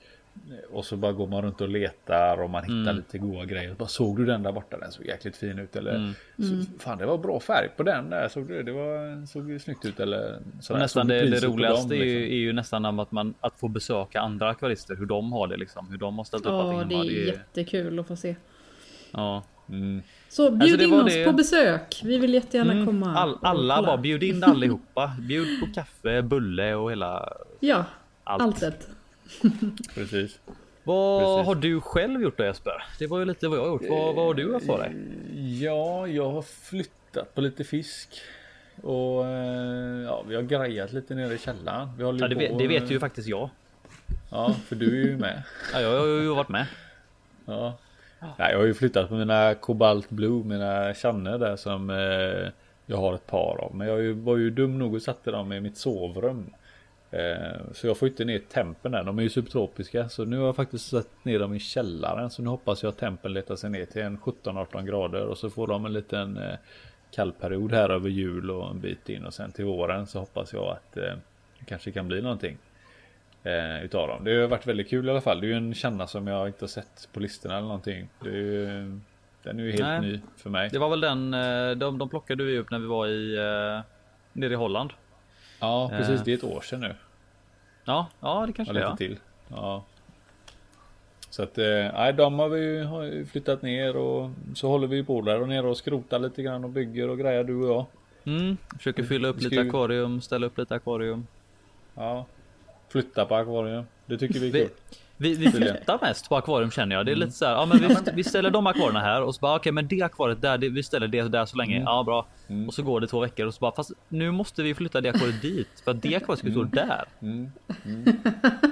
[0.71, 2.95] Och så bara går man runt och letar och man hittar Mm.
[2.95, 3.73] lite goda grejer.
[3.73, 4.77] Bara, såg du den där borta?
[4.77, 5.75] Den såg jäkligt fin ut.
[5.75, 6.13] Eller Mm.
[6.37, 8.27] så, fan det var bra färg på den där.
[8.27, 8.63] Såg du?
[8.63, 9.99] Det var, såg ju snyggt ut.
[9.99, 10.79] Eller sådär.
[10.79, 12.33] nästan det, det roligaste dem, är, ju, liksom?
[12.33, 15.87] är ju nästan att man att få besöka andra akvarister, hur de har det liksom,
[15.91, 18.35] hur de har ställt upp Ja, allting det är jättekul att få se.
[19.11, 19.43] ja.
[19.69, 20.01] Mm.
[20.29, 21.25] Så bjud Alltså, det in oss det.
[21.25, 22.01] på besök.
[22.03, 23.15] Vi vill jättegärna Mm, komma.
[23.15, 25.11] All, alla bara bjud in allihopa.
[25.19, 27.85] Bjud på kaffe, bulle och hela Ja,
[28.23, 28.63] allt.
[28.63, 28.89] allt.
[29.95, 30.39] Precis.
[30.83, 31.47] Vad Precis.
[31.47, 32.83] har du själv gjort då Jesper?
[32.99, 33.89] Det var ju lite vad jag har gjort.
[33.89, 34.91] Vad, vad har du haft för dig?
[35.63, 38.09] Ja, jag har flyttat på lite fisk.
[38.81, 41.89] Och eh, ja, vi har grejat lite nere i källaren.
[41.97, 43.49] Vi Ja, det, vet, det vet ju faktiskt jag.
[44.29, 45.43] Ja, för du är ju med.
[45.73, 46.65] Ja, jag har ju varit med.
[47.45, 47.77] Ja.
[48.19, 52.51] Nej, jag har ju flyttat på mina Cobalt Blue, mina Channe där som eh,
[52.85, 53.75] jag har ett par av.
[53.75, 56.53] Men jag var ju dum nog och satte dem i mitt sovrum.
[57.11, 59.03] Eh, så jag får inte ner tempen där.
[59.03, 60.09] De är ju subtropiska.
[60.09, 62.29] Så nu har jag faktiskt satt ner dem i källaren.
[62.29, 65.25] Så nu hoppas jag att tempen letar sig ner till en 17-18 grader.
[65.25, 66.55] Och så får de en liten eh,
[67.11, 69.25] kallperiod här över jul och en bit in.
[69.25, 71.13] Och sen till våren så hoppas jag att eh,
[71.59, 72.57] det kanske kan bli någonting.
[73.83, 74.23] Utav dem.
[74.23, 75.41] Det har varit väldigt kul i alla fall.
[75.41, 78.07] Det är ju en känna som jag inte har sett på listorna eller någonting.
[78.23, 78.65] Det är ju,
[79.43, 80.01] den är ju helt Nej.
[80.01, 80.69] ny för mig.
[80.69, 81.31] Det var väl den,
[81.79, 83.35] de, de plockade vi upp när vi var i,
[84.33, 84.91] nere i Holland.
[85.61, 86.19] Ja, precis.
[86.19, 86.23] Eh.
[86.25, 86.95] Det är ett år sedan nu.
[87.85, 88.95] Ja, ja det kanske det lite är.
[89.07, 89.19] till.
[89.47, 89.83] Ja.
[91.29, 95.03] Så att, eh, de har vi ju har ju flyttat ner och så håller vi
[95.03, 97.85] på där och nere och skrotar lite grann och bygger och grejer du och jag.
[98.35, 101.27] Mm, försöker fylla upp lite ju- akvarium, ställa upp lite akvarium.
[101.95, 102.25] Ja.
[102.89, 103.83] Flytta på akvarium.
[104.05, 104.69] Det tycker vi är kul.
[105.21, 107.05] Vi, vi flyttar mest på akvarium känner jag.
[107.05, 109.39] Det är lite så här, ja men vi, vi ställer de akvarierna här och så
[109.39, 111.81] bara okej men det akvariet där, det, vi ställer det där så länge.
[111.85, 112.27] Ja bra.
[112.47, 112.67] Mm.
[112.67, 115.09] Och så går det två veckor och så bara fast nu måste vi flytta det
[115.09, 117.05] akvariet dit för att det akvariet ska stå där.
[117.21, 117.51] Mm.
[117.85, 118.03] Mm.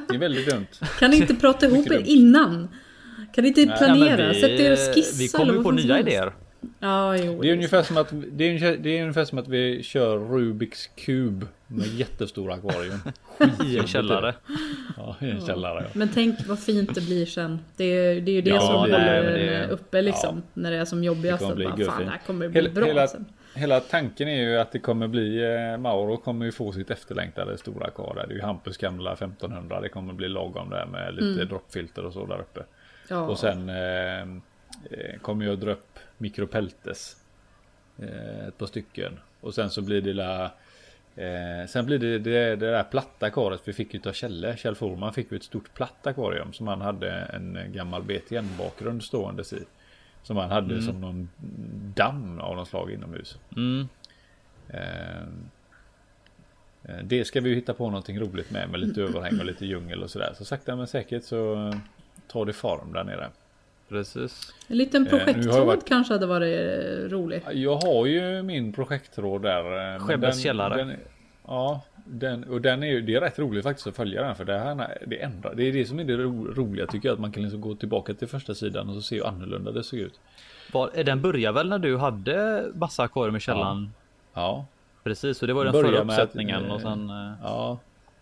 [0.09, 0.67] Det är väldigt dumt.
[0.99, 2.67] Kan ni inte prata ihop er innan?
[3.33, 4.27] Kan ni inte Nej, Ja, planera?
[4.33, 5.15] vi, Sätt er och skissa.
[5.19, 6.07] vi kommer ju på nya helst.
[6.09, 6.31] idéer.
[6.79, 7.41] Ja, jo.
[7.41, 10.17] Det är ungefär som att, det är ungefär, det är ungefär som att vi kör
[10.17, 12.99] Rubiks kub med jättestora akvarium.
[13.65, 14.35] I en källare.
[14.97, 15.81] Ja, i en källare.
[15.83, 15.89] Ja.
[15.93, 17.59] Men tänk vad fint det blir sen.
[17.77, 20.43] Det är, det är ju det Ja, som håller det- uppe liksom.
[20.53, 21.39] När det är som jobbigast.
[21.47, 23.25] Det kommer att bli bara, fan, det här kommer bli Hela- bra hela- sen.
[23.55, 27.57] Hela tanken är ju att det kommer bli, eh, Mauro kommer ju få sitt efterlängtade
[27.57, 28.25] stora där.
[28.27, 29.81] Det är ju Hampus gamla 1500.
[29.81, 31.47] Det kommer bli lagom där med lite Mm.
[31.47, 32.63] droppfilter och så där uppe.
[33.07, 33.21] Ja.
[33.21, 37.15] Och sen eh, eh, kommer jag dra upp mikropeltes.
[37.99, 39.19] Eh, ett par stycken.
[39.41, 40.51] Och sen så blir det la,
[41.15, 44.57] eh, Sen blir det, det det där platta akvariet vi fick utav Kjelle.
[44.57, 49.03] Kjell Forman fick ju ett stort platt akvarium som han hade en gammal BTN bakgrund
[49.03, 49.63] ståendes i.
[50.23, 50.85] Som han hade Mm.
[50.85, 51.29] som någon
[51.95, 53.37] damm av något slag inomhus.
[53.55, 53.87] Mm.
[54.69, 55.21] Eh,
[56.83, 58.69] eh, Det ska vi ju hitta på någonting roligt med.
[58.69, 60.33] Med lite överhäng och lite djungel och sådär.
[60.37, 61.75] Så sakta men säkert så eh,
[62.27, 63.29] tar det form där nere.
[63.89, 64.53] Precis.
[64.67, 67.41] En liten Eh, projekttråd varit- kanske hade varit eh, rolig.
[67.53, 69.93] Jag har ju min projekttråd där.
[69.95, 70.75] eh, Skebbes källare.
[70.77, 70.95] Den,
[71.47, 74.35] ja, den, och den är ju, det är rätt roligt faktiskt att följa den.
[74.35, 77.13] För det, här, det, ändrar, det är det som är det ro, roliga tycker jag.
[77.13, 79.83] Att man kan liksom gå tillbaka till första sidan och så se hur annorlunda det
[79.83, 80.19] såg ut.
[80.73, 83.89] Var, eh, den började väl när du hade massa akvarium i källaren?
[84.33, 84.65] Ja,
[85.03, 87.09] Precis, så det var den förra att, uppsättningen eh, och sen...
[87.09, 87.77] eh, ja.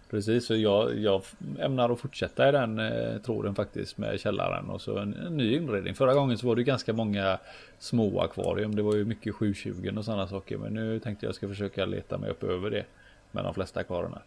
[0.09, 1.21] Precis, så jag, jag
[1.59, 5.55] ämnar att fortsätta i den eh, tråden faktiskt med källaren och så en, en ny
[5.55, 5.95] inredning.
[5.95, 7.37] Förra gången så var det ganska många
[7.79, 8.75] små akvarium.
[8.75, 10.57] Det var ju mycket 720 och sådana saker.
[10.57, 12.85] Men nu tänkte jag ska försöka leta mig upp över det
[13.31, 14.21] med de flesta akvarierna.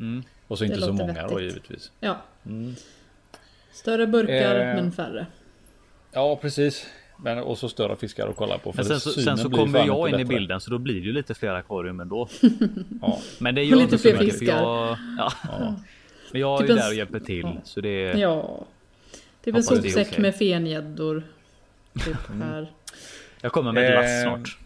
[0.00, 0.22] Mm.
[0.48, 1.40] Och så Det inte så många då vettigt.
[1.40, 1.92] givetvis.
[2.00, 2.16] Ja.
[2.46, 2.74] Mm.
[3.72, 5.26] Större burkar Eh, men färre.
[6.12, 6.86] Ja, precis.
[7.22, 8.72] Men och så större fiskar att kolla på.
[8.76, 11.06] Men för sen så, sen så kommer jag in i bilden så då blir det
[11.06, 12.28] ju lite fler akvarium ändå.
[13.02, 14.56] Ja, Men det Och gör lite fler mycket fiskar.
[14.62, 14.96] jag...
[15.18, 15.32] Ja.
[15.48, 15.74] ja.
[16.32, 17.42] Men jag är Typ ju en där och hjälper till.
[17.44, 17.60] ja.
[17.64, 18.16] Så det är...
[18.16, 18.64] Ja.
[19.44, 20.22] Typ en är sopsäck okej.
[20.22, 21.22] med fengäddor.
[22.06, 22.42] Typ Mm.
[22.42, 22.72] här.
[23.40, 24.58] Jag kommer med ett lass Eh, snart.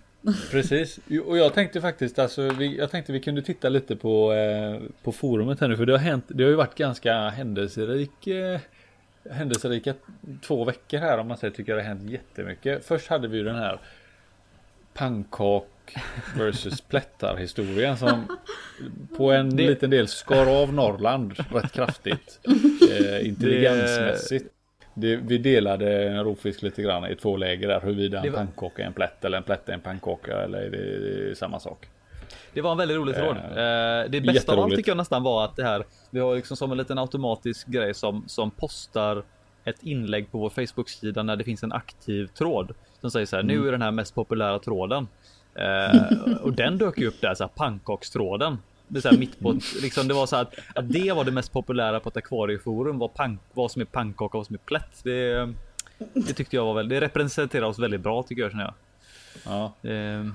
[0.51, 0.99] Precis.
[1.27, 5.13] Och jag tänkte faktiskt alltså, vi, jag tänkte vi kunde titta lite på, eh, på
[5.13, 5.77] forumet här nu.
[5.77, 8.61] För det har hänt, det har ju varit ganska händelserik, eh,
[9.31, 9.95] händelserika
[10.47, 12.85] två veckor här om man säger tycker det har hänt jättemycket.
[12.85, 13.79] Först hade vi ju den här
[14.95, 15.65] pannkak
[16.39, 18.37] versus plättar historien som
[19.17, 22.41] på en Det- liten del skar av Norrland rätt kraftigt.
[22.91, 24.53] Eh, intelligensmässigt.
[24.95, 27.81] Det, vi delade en rovfisk lite grann i två läger där.
[27.81, 30.43] Huruvida en var- pannkaka är en plätt eller en plätt är en pannkaka.
[30.43, 31.87] Eller är det, det är samma sak.
[32.57, 33.37] Det var en väldigt rolig tråd.
[33.37, 36.37] Eh, Eh, det bästa av allt tycker jag nästan var att det här, vi har
[36.37, 39.23] liksom som en liten automatisk grej som, som postar
[39.65, 42.75] ett inlägg på vår Facebook-sida när det finns en aktiv tråd.
[43.01, 43.57] Som säger så här, Mm.
[43.57, 45.09] nu är den här mest populära tråden.
[45.55, 46.01] Eh,
[46.43, 48.59] och den dök ju upp där, så här pannkakstråden.
[48.89, 51.31] Det, så här mitt på, liksom, det var så här att, att det var det
[51.33, 54.59] mest populära på ett akvarieforum, var pank, vad som är pannkaka och vad som är
[54.59, 55.01] plätt.
[55.05, 55.49] Det,
[56.15, 58.75] det tyckte jag var väldigt, det representerar oss väldigt bra tycker jag känner jag.
[59.45, 59.73] Ja.
[59.83, 59.93] Eh,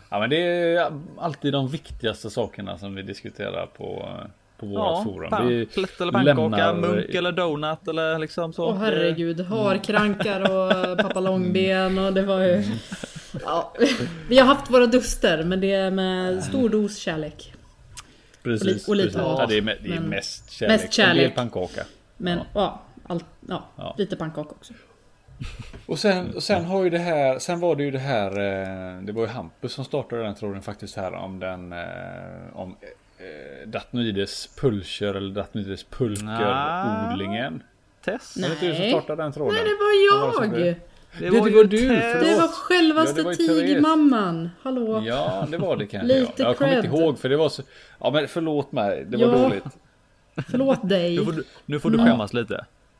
[0.10, 4.10] ja men det är alltid de viktigaste sakerna som vi diskuterar på,
[4.58, 5.66] på vårt Ja, forum.
[5.74, 8.66] plätt eller pannkaka, lämnar- munk eller donut eller liksom så.
[8.66, 12.64] Åh herregud, harkrankar och pappa långben och det var ju...
[13.44, 13.74] Ja,
[14.30, 17.54] vi har haft våra duster men det är med stor dos kärlek.
[18.44, 18.88] Precis.
[18.88, 19.22] och lite precis.
[19.22, 20.82] hat, Ja, det är, me- det är men- mest kärlek.
[20.82, 21.12] mest kärlek.
[21.24, 21.82] En del pannkaka.
[22.18, 22.44] Men Ja.
[22.54, 23.96] ja, allt, ja, Ja.
[23.98, 24.74] lite pannkaka också.
[25.86, 29.02] Och sen, och sen har ju det här, sen var det ju det här, eh,
[29.02, 31.80] det var ju Hampus som startade den tråden faktiskt här om den, eh,
[32.54, 32.76] om
[33.18, 37.64] eh, Datnoides pulcher eller Datnoides pulkerodlingen.
[38.06, 38.38] Test.
[38.38, 38.92] Var det inte du som Nej.
[38.92, 39.54] startade den tråden?
[39.54, 40.66] Nej det var var det jag!
[40.66, 40.76] det-
[41.20, 42.04] Det Det var du, Tess.
[42.14, 42.28] förlåt.
[42.28, 44.50] Det var självaste Ja, det var tigermamman!
[44.64, 45.02] Hallå!
[45.06, 46.08] Ja, det var det kanske.
[46.08, 46.46] Lite ja.
[46.48, 47.62] Jag kommer inte ihåg för det var så,
[48.00, 49.38] ja men förlåt mig, det var Ja.
[49.44, 49.64] dåligt.
[50.52, 51.18] Förlåt dig!
[51.18, 52.08] Nu får du, nu får du Mm.
[52.08, 52.34] skämmas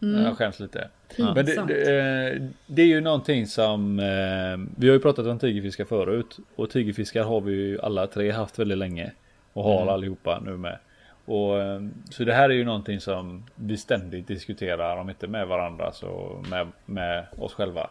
[0.02, 0.22] lite.
[0.22, 0.90] Jag skäms lite.
[1.16, 1.36] Pinsamt.
[1.36, 5.40] Men det, det, eh, det är ju någonting som eh, Vi har ju pratat om
[5.40, 9.12] tigerfiskar förut Och tigerfiskar har vi ju alla tre haft väldigt länge
[9.54, 10.78] Och har allihopa nu med
[11.26, 15.48] och, eh, Så det här är ju någonting som vi ständigt diskuterar Om inte med
[15.48, 17.90] varandra så med, med oss själva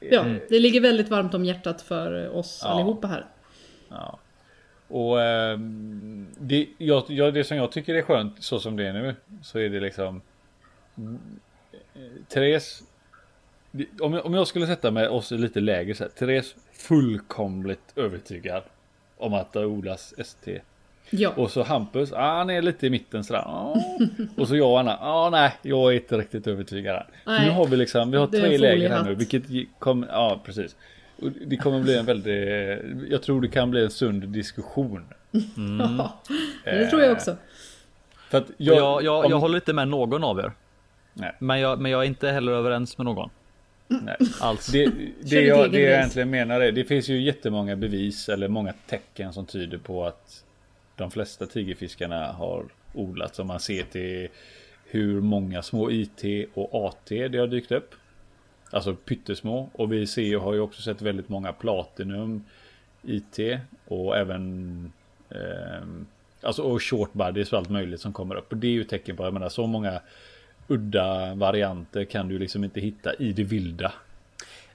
[0.00, 2.70] Ja, det ligger väldigt varmt om hjärtat för oss Ja.
[2.70, 3.26] allihopa här.
[3.88, 4.18] Ja.
[4.88, 9.14] Och ehm, det, jag, det som jag tycker är skönt så som det är nu
[9.42, 10.22] så är det liksom
[10.98, 11.20] mm,
[12.28, 12.82] Therese
[14.00, 17.92] om jag, om jag skulle sätta med oss i lite lägre så här, Therese fullkomligt
[17.96, 18.62] övertygad
[19.16, 20.60] om att det odlas ST.
[21.10, 23.40] Ja, Och så Hampus, ah, han är lite i mitten sådär.
[23.46, 23.76] Ah.
[24.36, 26.96] Och så jag och Anna, ah, nej, jag är inte riktigt övertygad.
[26.96, 27.02] än.
[27.24, 29.42] Så Nej, nu har vi liksom, vi har tre läger här nu, vilket
[29.78, 30.76] kommer, ja precis.
[31.22, 32.48] Och det kommer bli en väldigt,
[33.10, 35.04] jag tror det kan bli en sund diskussion.
[35.98, 36.20] ja.
[36.64, 37.36] det tror jag också.
[38.30, 40.52] För att Jag, jag, jag, jag, om- jag håller inte med någon av er.
[41.14, 41.32] Nej.
[41.38, 43.30] Men jag, men jag är inte heller överens med någon.
[43.88, 44.16] nej.
[44.40, 44.66] Alls.
[44.66, 48.74] Det, det, jag, det jag egentligen menar är, det finns ju jättemånga bevis eller många
[48.86, 50.44] tecken som tyder på att
[50.96, 53.38] de flesta tigerfiskarna har odlats.
[53.38, 54.28] Om man ser till
[54.84, 57.94] hur många små IT och AT det har dykt upp.
[58.70, 59.70] Alltså pyttesmå.
[59.72, 62.44] Och vi ser har ju också sett väldigt många Platinum
[63.02, 63.38] IT
[63.86, 64.92] och även
[65.30, 66.06] ehm,
[66.42, 68.52] Alltså och short bodies och allt möjligt som kommer upp.
[68.52, 70.00] Och det är ju tecken på, jag menar så många
[70.70, 73.92] udda varianter kan du liksom inte hitta i det vilda.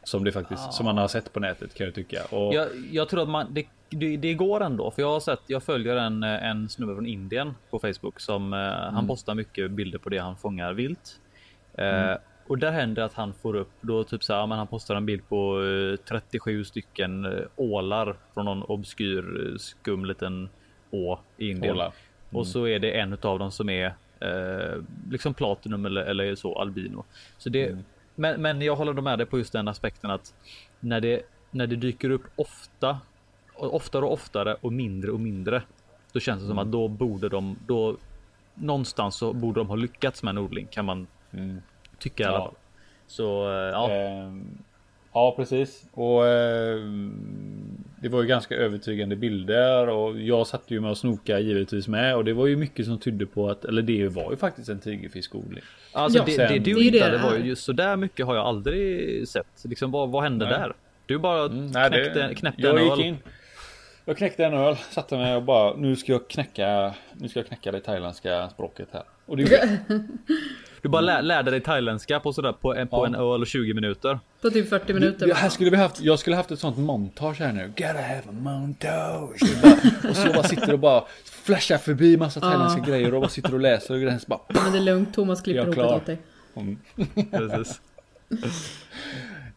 [0.03, 2.25] Som det faktiskt, som man har sett på nätet kan jag tycka.
[2.29, 5.41] Och, Jag, jag tror att man, det, det, det går ändå, för jag har sett,
[5.47, 9.99] jag följer en, en snubbe från Indien på Facebook som eh, han postar mycket bilder
[9.99, 11.19] på det han fångar vilt.
[11.73, 12.15] Eh,
[12.47, 15.05] och där händer att han får upp då typ så här, men han postar en
[15.05, 20.49] bild på eh, 37 stycken eh, ålar från någon obskyr eh, skum liten
[20.91, 21.75] å i Indien.
[21.75, 21.93] Ålar.
[22.31, 23.93] Och så är det en av dem som är
[24.25, 27.03] eh, liksom platinum eller, eller så albino.
[27.37, 27.77] Så det,
[28.15, 30.33] men, men jag håller med dig på just den aspekten att
[30.79, 32.99] när det, när det dyker upp ofta,
[33.55, 35.61] oftare och oftare och mindre och mindre,
[36.13, 37.97] då känns det som att då borde de, då
[38.53, 41.61] någonstans så borde de ha lyckats med en odling kan man Mm.
[41.99, 42.55] tycka i alla fall.
[43.07, 44.57] Så eh, ja, Ehm,
[45.15, 45.83] ja, precis.
[45.91, 51.39] Och ehm, det var ju ganska övertygande bilder och jag satt ju med och snoka
[51.39, 54.37] givetvis med och det var ju mycket som tydde på att, eller det var ju
[54.37, 55.63] faktiskt en tigerfiskodling.
[55.91, 57.95] alltså Ja, det, sen- det du Det det hittade det var ju just så där
[57.97, 59.47] mycket har jag aldrig sett.
[59.63, 60.53] Liksom vad, vad hände Nej.
[60.53, 60.73] där?
[61.05, 62.99] Du bara Mm, nej, det- knäckte, knäppte jag en gick öl.
[63.01, 63.17] in.
[64.05, 67.47] Jag knäckte en öl, satte mig och bara nu ska jag knäcka, nu ska jag
[67.47, 69.03] knäcka det thailändska språket här.
[69.25, 69.69] Och jag.
[70.81, 73.05] Du bara lär, lärde dig thailändska på sådär på en, på Ja.
[73.07, 74.19] en öl och 20 minuter.
[74.41, 75.27] På typ 40 minuter.
[75.27, 77.67] Ja, här skulle vi haft, jag skulle haft ett sånt montage här nu.
[77.67, 79.41] Gotta have a montage.
[79.41, 81.03] Och, bara, och så bara sitter och bara
[81.43, 84.17] flashar förbi massa thailändska grejer och bara sitter och läser och grejer.
[84.19, 86.17] Så bara, Men det är lugnt, Thomas klipper ihop det åt dig.
[87.31, 87.81] Precis.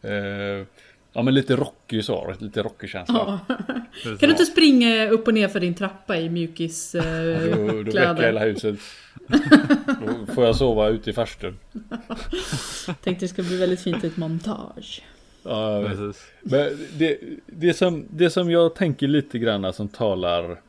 [0.01, 0.65] eh,
[1.13, 3.39] ja men lite rocky så, lite rocky känsla.
[3.47, 3.55] Ja.
[4.03, 7.73] Kan du inte springa upp och ner för din trappa i mjukis eh, Då, då
[7.73, 8.23] väcker kläder?
[8.23, 8.79] hela huset.
[10.05, 11.57] Då får jag sova ute i farstun.
[13.03, 15.03] Tänkte det ska bli väldigt fint i ett montage.
[15.43, 15.83] Ja.
[15.87, 16.25] Precis.
[16.41, 20.59] Men det, det, som, det som jag tänker lite grann som talar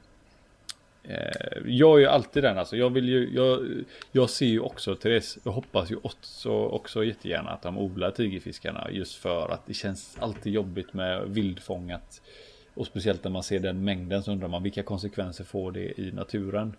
[1.11, 2.77] Eh, jag är ju alltid den alltså.
[2.77, 3.67] Jag vill ju jag,
[4.13, 5.39] jag ser ju också Therese.
[5.45, 8.91] Jag hoppas ju också, också jättegärna att de odlar tigerfiskarna.
[8.91, 12.23] Just för att det känns alltid jobbigt med vildfångat.
[12.75, 16.13] Och speciellt när man ser den mängden så undrar man vilka konsekvenser får det i
[16.13, 16.77] naturen.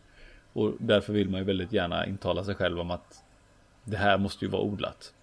[0.54, 3.24] Och därför vill man ju väldigt gärna intala sig själv om att
[3.84, 5.14] det här måste ju vara odlat.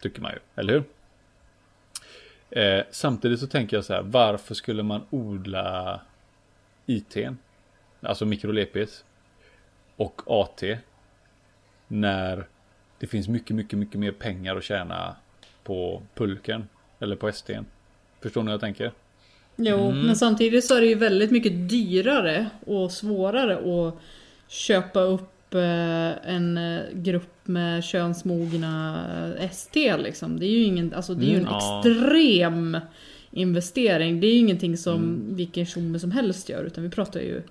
[0.00, 0.84] Tycker man ju, eller hur?
[2.50, 6.00] Eh, samtidigt så tänker jag så här, varför skulle man odla
[6.86, 7.16] IT?
[8.06, 9.04] Alltså mikrolepis
[9.96, 10.62] och AT
[11.88, 12.46] när
[12.98, 15.16] det finns mycket, mycket, mycket mer pengar att tjäna
[15.64, 17.58] på pulken eller på ST.
[18.22, 18.92] Förstår ni vad jag tänker?
[19.56, 23.56] Jo, men samtidigt så är det ju väldigt mycket dyrare och svårare
[23.88, 23.94] att
[24.48, 29.04] köpa upp eh, en eh, grupp med könsmogna
[29.38, 30.38] eh, ST liksom.
[30.38, 31.82] Det är ju ingen, alltså det är ju en Mm, ja.
[31.84, 32.78] extrem
[33.30, 34.20] investering.
[34.20, 37.42] Det är ju ingenting som vilken tjomme som helst gör, utan vi pratar ju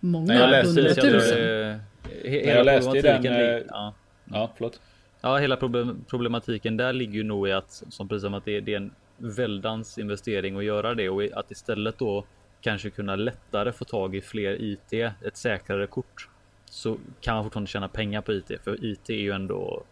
[0.00, 1.38] många Nej, jag läste hundratusen.
[1.38, 1.80] det-
[2.24, 3.94] he- jag Hela läste i den, problematiken eh, ja.
[4.32, 4.80] Ja, förlåt.
[5.20, 8.60] Ja, hela problem, problematiken där ligger ju nog i att som precis som att det,
[8.60, 12.24] det är en väldans investering att göra det och att istället då
[12.60, 14.92] kanske kunna lättare få tag i fler IT,
[15.26, 16.28] ett säkrare kort.
[16.70, 19.82] Så kan man fortfarande tjäna pengar på IT för IT är ju ändå.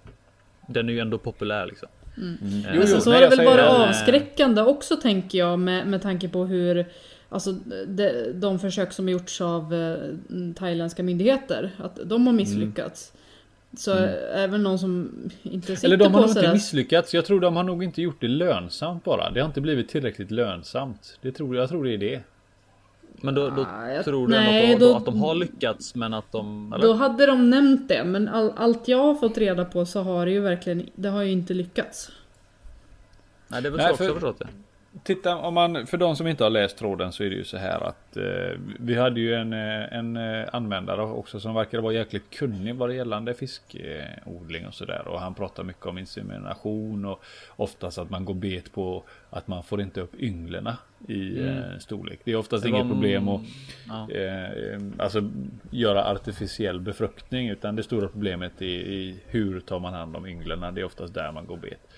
[0.69, 1.89] Den är ju ändå populär liksom.
[2.17, 5.87] Jo, Men sen jo, så nej, har det väl varit avskräckande också tänker jag med,
[5.87, 6.87] med tanke på hur
[7.29, 7.53] Alltså
[7.87, 9.97] de, de försök som gjorts av eh,
[10.57, 13.13] thailändska myndigheter, att de har misslyckats.
[13.77, 13.93] Så
[14.33, 15.11] är väl någon som
[15.43, 17.15] inte sitter Eller de har på nog inte misslyckats.
[17.15, 19.31] Jag tror de har nog inte gjort det lönsamt bara.
[19.31, 21.19] Det har inte blivit tillräckligt lönsamt.
[21.23, 22.21] Det tror, jag tror det är det.
[23.23, 25.95] Men då, då Ah, jag- tror du nej, ändå på, då- att de har lyckats
[25.95, 26.73] men att de...
[26.73, 26.83] Eller?
[26.87, 30.27] Då hade de nämnt det, men all, allt jag har fått reda på så har
[30.27, 32.11] det ju verkligen, det har ju inte lyckats.
[33.49, 34.47] Nej det är väl Nej, så också för- förstått det.
[35.03, 37.57] Titta, om man, för de som inte har läst tråden så är det ju så
[37.57, 41.93] här att eh, vi hade ju en, eh, en eh, användare också som verkade vara
[41.95, 45.09] jäkligt kunnig vad det gällande fiskodling och sådär.
[45.09, 47.23] Och han pratar mycket om insemination och
[47.57, 50.77] oftast att man går bet på att man får inte upp ynglerna
[51.09, 52.21] i eh, storlek.
[52.25, 53.41] Det är oftast Det var- inget problem att
[53.89, 54.11] Ja.
[54.11, 55.31] eh, alltså,
[55.71, 57.49] göra artificiell befruktning.
[57.49, 60.71] Utan det stora problemet är i hur tar man hand om ynglerna.
[60.71, 61.89] Det är oftast där man går bet.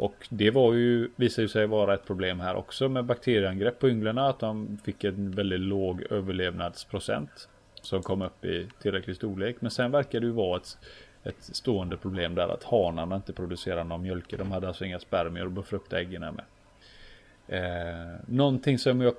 [0.00, 3.88] Och det var ju, visade ju sig vara ett problem här också med bakterieangrepp på
[3.88, 4.28] ynglarna.
[4.28, 7.48] Att de fick en väldigt låg överlevnadsprocent.
[7.82, 9.56] Som kom upp i tillräcklig storlek.
[9.60, 10.78] Men sen verkar det ju vara ett,
[11.24, 14.36] ett stående problem där att hanarna inte producerar någon mjölke.
[14.36, 16.44] De hade alltså inga spermier att befrukta äggen med.
[17.48, 19.14] Eh, någonting som jag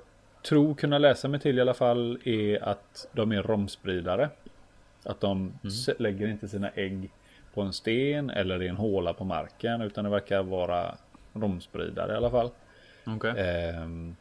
[0.48, 4.28] tror kunna läsa mig till i alla fall är att de är romspridare.
[5.04, 7.10] Att de s- lägger inte sina ägg
[7.54, 10.94] på en sten eller i en håla på marken utan det verkar vara
[11.32, 12.50] romspridare i alla fall.
[13.06, 13.34] Okej.
[13.36, 14.16] Ehm,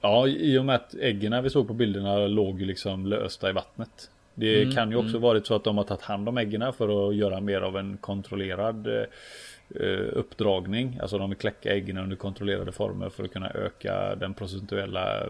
[0.00, 4.10] ja, i och med att äggen vi såg på bilderna låg liksom lösta i vattnet.
[4.34, 7.08] Det Mm, kan ju också varit så att de har tagit hand om äggen för
[7.08, 10.98] att göra mer av en kontrollerad eh, uppdragning.
[11.02, 15.26] Alltså de vill kläcka äggen under kontrollerade former för att kunna öka den procentuella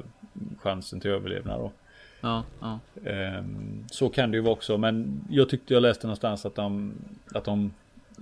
[0.58, 1.60] chansen till överlevnad.
[1.60, 1.72] Då.
[2.24, 2.78] Ja, ja.
[3.10, 6.94] Ehm, Så kan det ju vara också, men jag tyckte jag läste någonstans att de,
[7.34, 7.72] att de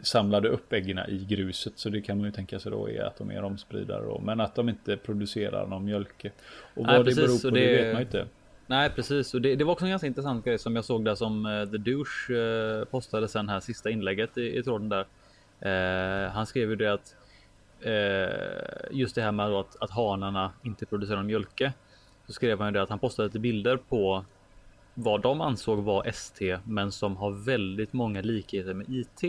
[0.03, 1.73] samlade upp äggen i gruset.
[1.77, 4.21] Så det kan man ju tänka sig då är att de är omspridare då.
[4.25, 6.31] Men att de inte producerar någon mjölke.
[6.75, 7.67] Och vad Nej, det precis, beror på det...
[7.67, 8.27] det- vet man ju inte.
[8.67, 11.15] Nej precis, och det, det var också en ganska intressant grej som jag såg där
[11.15, 12.35] som eh, The Douche
[12.81, 15.07] eh, postade sen här sista inlägget i, i tråden där.
[15.61, 17.15] Eh, han skrev ju det att
[18.91, 21.73] just det här med att, att hanarna inte producerar mjölke.
[22.27, 24.25] Så skrev han ju det att han postade lite bilder på
[24.95, 29.23] vad de ansåg var ST men som har väldigt många likheter med IT.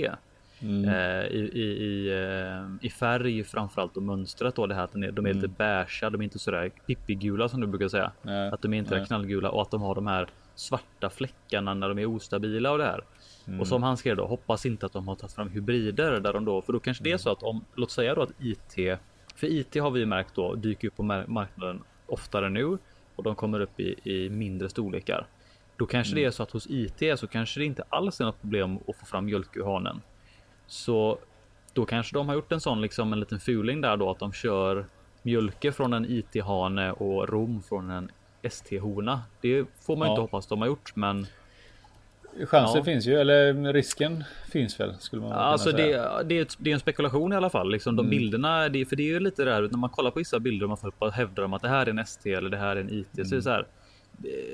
[0.62, 0.90] Mm.
[0.90, 5.04] Eh, i, i, i, eh, I färg framförallt och mönstret då det här att de
[5.04, 8.12] är, de är lite beiga, de är inte sådär pippigula som du brukar säga.
[8.22, 9.08] Nej, Att de inte är nej.
[9.08, 12.84] knallgula och att de har de här svarta fläckarna när de är ostabila och det
[12.84, 13.02] här.
[13.48, 13.60] Mm.
[13.60, 16.46] Och som han skrev då, hoppas inte att de har tagit fram hybrider där de
[16.46, 19.00] då, för då kanske det är så att om, låt säga då att IT,
[19.36, 21.82] för IT har vi märkt då dyker upp på mar- marknaden
[22.14, 22.78] oftare nu
[23.16, 25.28] och de kommer upp i, i mindre storlekar.
[25.78, 28.42] Då kanske det är så att hos IT så kanske det inte alls är något
[28.42, 30.02] problem att få fram mjölk ur hanen.
[30.68, 31.18] Så
[31.74, 34.34] då kanske de har gjort en sån liksom en liten fuling där då att de
[34.34, 34.86] kör
[35.22, 38.12] mjölke från en IT-hane och rom från en
[38.42, 39.22] ST-hona.
[39.42, 40.12] Det får man Ja.
[40.14, 41.28] inte hoppas de har gjort, men
[42.46, 42.84] Chansen Ja.
[42.84, 46.18] finns ju, eller risken finns väl skulle man kunna Alltså säga.
[46.18, 47.72] det, det, är det är en spekulation i alla fall.
[47.72, 48.06] Liksom Mm.
[48.10, 50.40] de bilderna, det, för det är ju lite det här när man kollar på vissa
[50.40, 52.76] bilder och man får hävdar om att det här är en ST eller det här
[52.76, 53.08] är en IT.
[53.28, 53.68] Så är det så här,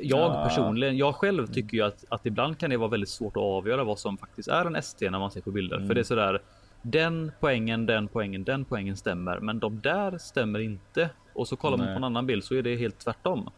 [0.02, 0.38] jag Mm.
[0.38, 0.44] Ja.
[0.50, 3.84] personligen, jag själv tycker ju att, att ibland kan det vara väldigt svårt att avgöra
[3.84, 5.76] vad som faktiskt är en ST när man ser på bilder.
[5.76, 5.88] Mm.
[5.88, 6.42] För det är så där,
[6.82, 11.10] den poängen, den poängen, den poängen stämmer, men de där stämmer inte.
[11.34, 11.96] Och så kollar man Nej.
[11.96, 13.50] på en annan bild så är det helt tvärtom.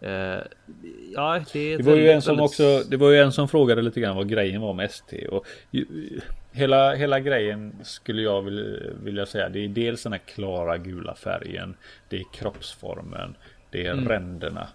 [0.00, 0.38] Eh,
[1.14, 3.82] ja, det, Det var ju en som väldigt- också, det var ju en som frågade
[3.82, 5.46] lite grann vad grejen var med ST och
[6.52, 8.64] hela, hela grejen skulle jag vilja,
[9.02, 9.48] vilja säga.
[9.48, 11.74] Det är dels den här klara gula färgen.
[12.08, 13.34] Det är kroppsformen.
[13.70, 14.66] Det är ränderna.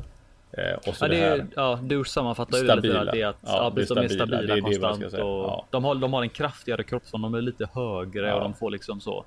[0.57, 1.17] Eh, och så Mm.
[1.19, 1.47] Ja, det det här.
[1.55, 4.41] ja, Douche sammanfattar ju lite där, det är att Ja, ja, de är stabila.
[4.41, 5.65] Det är konstant och Ja.
[5.71, 9.01] de, har, de har en kraftigare kroppsform, de är lite högre och de får liksom
[9.01, 9.26] så.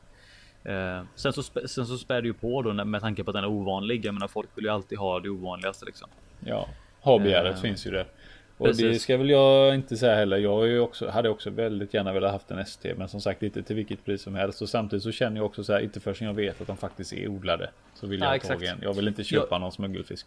[0.68, 3.44] Eh, sen så, sen så spär det ju på då med tanke på att den
[3.44, 4.04] är ovanlig.
[4.04, 6.08] Jag menar folk vill ju alltid ha det ovanligaste liksom.
[6.40, 6.68] Ja,
[7.02, 8.06] habegäret Eh, finns ju där.
[8.58, 9.02] Och det precis.
[9.02, 10.36] ska väl jag inte säga heller.
[10.36, 12.94] Jag också, hade också väldigt gärna velat haft en ST.
[12.94, 14.62] Men som sagt inte till vilket pris som helst.
[14.62, 15.80] Och samtidigt så känner jag också så här.
[15.80, 17.70] Inte förrän jag vet att de faktiskt är odlade.
[17.94, 18.78] Så vill jag Ja, ha en.
[18.82, 20.26] Jag vill inte köpa någon smuggelfisk.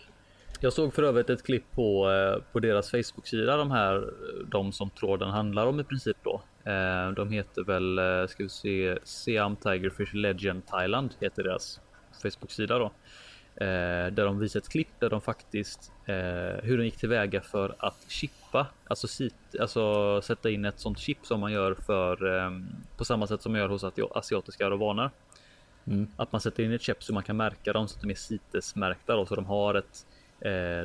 [0.59, 4.09] Jag såg för övrigt ett klipp på, eh, på deras Facebook-sida, de här,
[4.47, 6.41] de som tråden handlar om i princip då.
[6.69, 11.81] Eh, De heter väl, eh, ska vi se, Siam Tigerfish Legend Thailand heter deras
[12.23, 12.85] Facebook-sida då.
[13.65, 15.91] Eh, Där de visar ett klipp där de faktiskt,
[16.63, 21.17] hur de gick tillväga för att chippa, alltså, sit, alltså sätta in ett sånt chip
[21.25, 22.51] som man gör för, eh,
[22.97, 25.09] på samma sätt som man gör hos asi- asiatiska aravaner.
[25.87, 26.07] Mm.
[26.17, 28.15] Att man sätter in ett chip så man kan märka dem så att de är
[28.15, 30.05] CITES-märkta då, så de har ett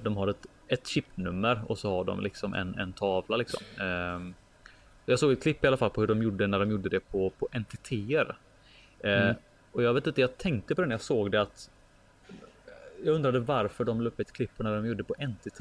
[0.02, 3.62] de har ett, ett chipnummer och så har de liksom en, en tavla liksom.
[5.06, 7.00] Jag såg ett klipp i alla fall på hur de gjorde när de gjorde det
[7.00, 8.36] på, på NTTR.
[9.00, 9.34] Eh, Mm.
[9.72, 11.70] Och jag vet inte, jag tänkte på det när jag såg det att
[13.04, 15.60] jag undrade varför de la upp ett klipp på när de gjorde på NTT.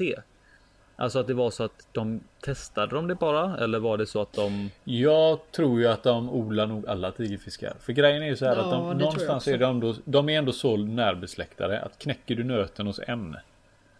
[0.96, 4.20] Alltså att det var så att de testade de det bara eller var det så
[4.22, 7.74] att de Jag tror ju att de odlar nog alla tigerfiskar.
[7.80, 10.38] För grejen är ju så här Ja, att de, någonstans är de, ändå, de är
[10.38, 13.36] ändå så närbesläktade att knäcker du nöten hos en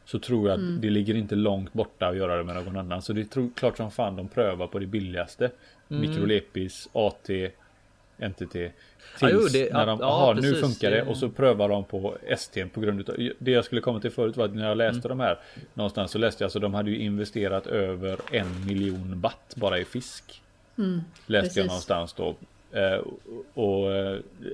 [0.06, 0.80] så tror jag att Mm.
[0.80, 3.02] det ligger inte långt borta att göra det med någon annan.
[3.02, 5.50] Så det är tro, klart som fan de prövar på det billigaste.
[5.90, 6.00] Mm.
[6.10, 7.50] Mikrolepis, AT,
[8.18, 8.52] NTT.
[8.52, 8.72] Tills
[9.20, 10.96] Ja, jo, det- när de, ja, aha, nu precis, funkar det.
[10.96, 14.10] det- och så prövar de på ST på grund utav det jag skulle komma till
[14.10, 15.18] förut var att när jag läste Mm.
[15.18, 15.38] de här
[15.74, 19.84] någonstans så läste jag alltså de hade ju investerat över en miljon baht bara i
[19.84, 20.42] fisk.
[20.78, 21.66] Mm, Läste jag precis.
[21.66, 22.34] någonstans då.
[22.78, 22.94] Eh,
[23.54, 23.90] och och,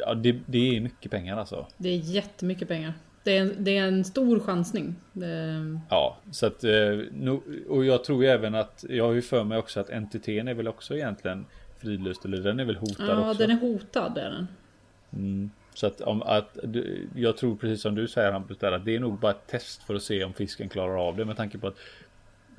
[0.01, 1.67] ja, det, det är mycket pengar alltså.
[1.77, 2.93] Det är jättemycket pengar.
[3.23, 4.95] Det är en, det är en stor chansning.
[5.13, 6.99] Det, Ja, så att eh,
[7.69, 10.55] och jag tror ju även att jag har ju för mig också att NTT är
[10.55, 11.47] väl också egentligen
[11.79, 13.39] fridlyst eller den är väl hotad ja, också.
[13.47, 14.19] den är hotad.
[14.19, 14.47] Är den.
[15.13, 15.51] Mm.
[15.75, 16.59] Så att, om, att
[17.15, 19.83] jag tror precis som du säger Hampus där att det är nog bara ett test
[19.83, 21.77] för att se om fisken klarar av det med tanke på att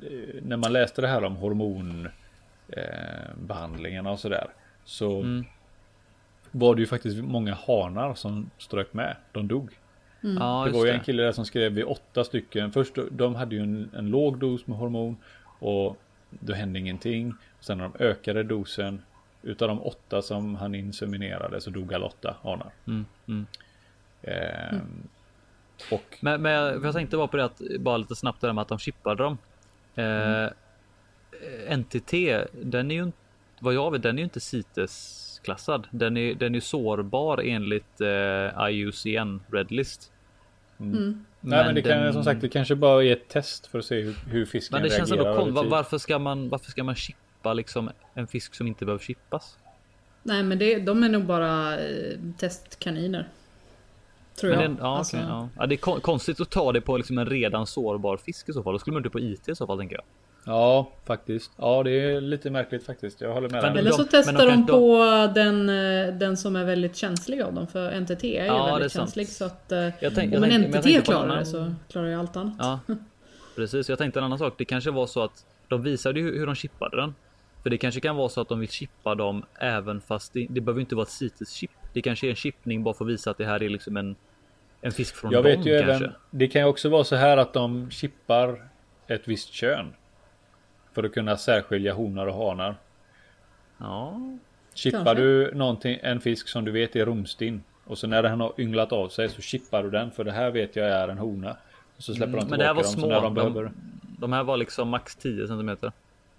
[0.04, 2.10] eh, när man läste det här om hormon
[2.68, 4.48] eh, och sådär
[4.86, 5.46] så Mm.
[6.52, 9.16] var det ju faktiskt många hanar som strök med.
[9.32, 9.70] De dog.
[10.22, 12.72] Ja, det var ju en kille där som skrev vid åtta stycken.
[12.72, 15.18] Först de hade ju en, en låg dos med hormon
[15.60, 15.98] och
[16.30, 17.34] då hände ingenting.
[17.60, 19.02] Sen när de ökade dosen
[19.42, 22.72] utav de åtta som han inseminerade så dog alla åtta hanar.
[22.88, 23.46] Mm, mm.
[24.22, 25.08] Ehm,
[25.92, 28.54] Och Men, men jag, jag tänkte bara på det att bara lite snabbt det där
[28.54, 29.38] med att de chippade dem.
[29.96, 30.50] Eh,
[31.78, 32.14] NTT,
[32.62, 33.12] den är ju
[33.60, 35.88] vad jag vet, den är ju inte CITES klassad.
[35.92, 40.12] Den är, den är sårbar enligt eh, IUCN Redlist.
[40.80, 41.26] Mm.
[41.42, 43.86] Nej men, det kan den- som sagt det kanske bara är ett test för att
[43.86, 46.50] se hur, hur fisken Men det känns reagerar ändå kon- över var, varför ska man
[46.50, 49.58] varför ska man chippa liksom en fisk som inte behöver chippas?
[50.24, 53.28] Nej men det, de är nog bara eh, testkaniner.
[54.40, 54.72] Tror Men jag.
[54.72, 55.50] det, ja, Alltså, okej, ja.
[55.58, 58.54] ja, det är kon- konstigt att ta det på liksom en redan sårbar fisk i
[58.54, 58.74] så fall.
[58.74, 60.04] Då skulle man inte på IT i så fall tänker jag.
[60.46, 61.52] Ja faktiskt.
[61.58, 63.22] Ja det är lite märkligt faktiskt.
[63.22, 63.78] Jag håller med Men.
[63.78, 64.98] Eller de- så testar de de, på
[65.36, 67.68] den, eh, den som är väldigt känslig av dem.
[67.68, 69.10] För NTT är ju Ja, är väldigt sant.
[69.10, 69.28] känslig.
[69.28, 72.16] Så att eh, Jag tänk, jag om en NTT klarar det annan- så klarar ju
[72.16, 72.56] allt annat.
[72.60, 72.80] Ja,
[73.56, 73.90] precis.
[73.90, 74.54] Jag tänkte en annan sak.
[74.58, 77.16] Det kanske var så att de visade ju hur de chippade den.
[77.64, 80.62] För det kanske kan vara så att de vill chippa dem även fast det, det
[80.62, 81.70] behöver inte vara ett CITES-chip.
[81.94, 84.16] Det kanske är en chippning bara för att visa att det här är liksom en,
[84.82, 85.96] en fisk från Jag dem vet ju kanske.
[86.06, 86.12] även.
[86.32, 88.70] Det kan ju också vara så här att de chippar
[89.08, 89.94] ett visst kön.
[90.94, 92.76] För att kunna särskilja honor och hanar.
[93.78, 94.22] Ja,
[94.74, 95.24] Chippar Kanske.
[95.24, 97.64] du någonting, en fisk som du vet är romstinn.
[97.86, 100.52] Och så när den har ynglat av sig så chippar du den för det här
[100.52, 101.58] vet jag är en hona.
[101.98, 103.08] Och så släpper de Mm, men tillbaka det här var dem så små.
[103.08, 103.72] när de, De, behöver.
[104.20, 105.92] de här var liksom max 10 centimeter.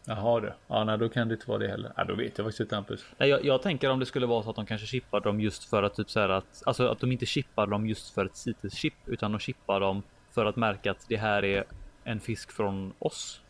[0.05, 0.53] Jaha du.
[0.69, 1.93] Ja nej då kan det inte vara det heller.
[1.97, 3.05] Ja då vet jag faktiskt inte Hampus.
[3.19, 5.65] Nej, jag, jag tänker om det skulle vara så att de kanske chippar dem just
[5.65, 8.37] för att typ så här att alltså att de inte chippar dem just för ett
[8.37, 11.65] CITES chip utan de chippar dem för att märka att det här är
[12.05, 13.41] en fisk från oss.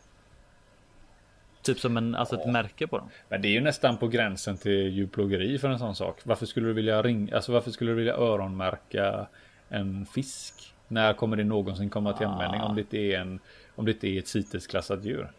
[1.63, 3.09] Typ som en, alltså ett märke på dem.
[3.29, 6.19] Men det är ju nästan på gränsen till djurplågeri för en sån sak.
[6.23, 9.27] Varför skulle du vilja ringa, alltså varför skulle du vilja öronmärka
[9.69, 10.73] en fisk?
[10.87, 13.39] När kommer det någonsin komma till användning om det inte är en,
[13.75, 15.31] om det inte är ett CITES-klassat djur?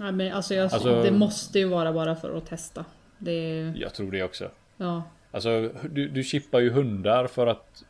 [0.00, 2.84] Nej, men alltså, jag, Alltså- det måste ju vara bara för att testa.
[3.18, 4.50] Det är, Jag tror det också.
[4.76, 5.02] ja.
[5.30, 7.84] Alltså du, du chippar ju hundar för att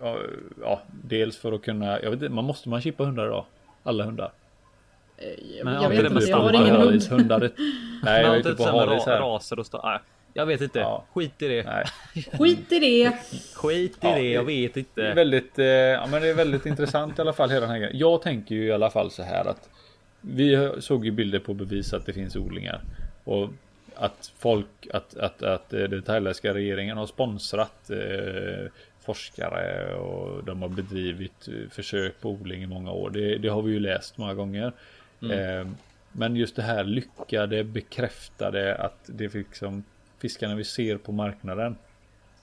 [0.00, 0.18] ja,
[0.62, 3.44] ja, dels för att kunna, jag vet inte, man måste man chippa hundar idag?
[3.82, 4.32] Alla hundar?
[5.16, 7.02] Jag, Men jag har vet inte jag har ingen att hund.
[7.02, 7.50] Hundar,
[8.02, 9.20] nej jag är ute inte på halis här.
[9.20, 9.98] raser och nej,
[10.32, 10.78] Jag vet inte.
[10.78, 11.04] Ja.
[11.14, 11.62] Skit i det.
[11.62, 11.84] Nej.
[12.38, 13.12] Skit i det!
[13.54, 14.30] Skit i Ja, det.
[14.32, 15.14] Jag vet Det är inte.
[15.14, 17.98] väldigt, eh, ja, men det är väldigt intressant i alla fall hela den här grejen.
[17.98, 19.68] Jag tänker ju i alla fall så här att
[20.20, 22.80] vi såg ju bilder på bevis att det finns odlingar
[23.24, 23.48] och
[23.96, 28.70] att folk, att, att, att eh, den thailändska regeringen har sponsrat eh,
[29.04, 33.10] forskare och de har bedrivit eh, försök på odling i många år.
[33.10, 34.72] Det, det har vi ju läst många gånger.
[35.30, 35.66] Eh,
[36.12, 39.84] men just det här lyckade, bekräftade att det liksom
[40.18, 41.76] fiskarna vi ser på marknaden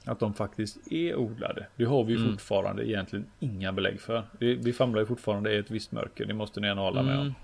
[0.05, 1.65] att de faktiskt är odlade.
[1.75, 2.31] Det har vi Mm.
[2.31, 4.23] fortfarande egentligen inga belägg för.
[4.39, 6.25] Vi, vi famlar ju fortfarande i ett visst mörker.
[6.25, 7.21] Det måste ni gärna hålla med om.
[7.21, 7.35] Mm,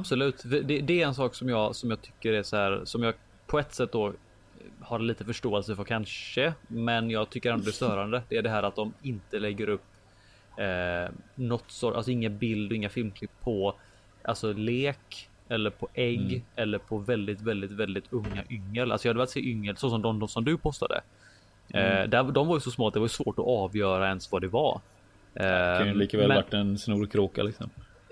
[0.00, 0.42] Absolut.
[0.44, 3.14] Det, det är en sak som jag, som jag tycker är så här, som jag
[3.46, 4.12] på ett sätt då
[4.80, 8.22] har lite förståelse för kanske, men jag tycker ändå det är störande.
[8.28, 9.84] Det är det här att de inte lägger upp
[10.58, 13.74] eh, något sort, alltså ingen bild och inga filmklipp på
[14.24, 16.42] alltså lek eller på ägg Mm.
[16.56, 18.92] eller på väldigt, väldigt, väldigt unga yngel.
[18.92, 21.00] Alltså jag hade velat se yngel så som de, de som du postade.
[21.68, 21.86] Mm.
[22.02, 24.42] Eh, där, de var ju så små att det var svårt att avgöra ens vad
[24.42, 24.80] det var.
[25.34, 27.70] Eh, Det kan ju lika väl men- varit en snorkråka liksom.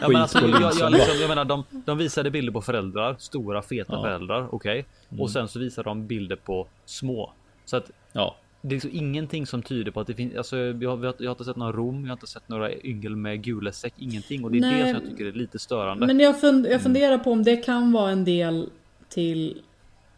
[0.00, 3.62] Ja, men alltså, jag, jag, liksom, jag menar, de, de visade bilder på föräldrar, stora
[3.62, 4.02] feta Ja.
[4.02, 4.84] föräldrar, okej.
[5.08, 5.22] Mm.
[5.22, 7.32] Och sen så visar de bilder på små.
[7.64, 8.36] Så att Ja,
[8.68, 11.30] det är liksom ingenting som tyder på att det finns, alltså jag har, jag har
[11.30, 14.44] inte sett någon rom, jag har inte sett några yngel med gula säck, ingenting.
[14.44, 14.82] Och det är Nej.
[14.82, 16.06] det som jag tycker är lite störande.
[16.06, 16.72] Men jag, fund, Mm.
[16.72, 18.68] jag funderar på om det kan vara en del
[19.08, 19.62] till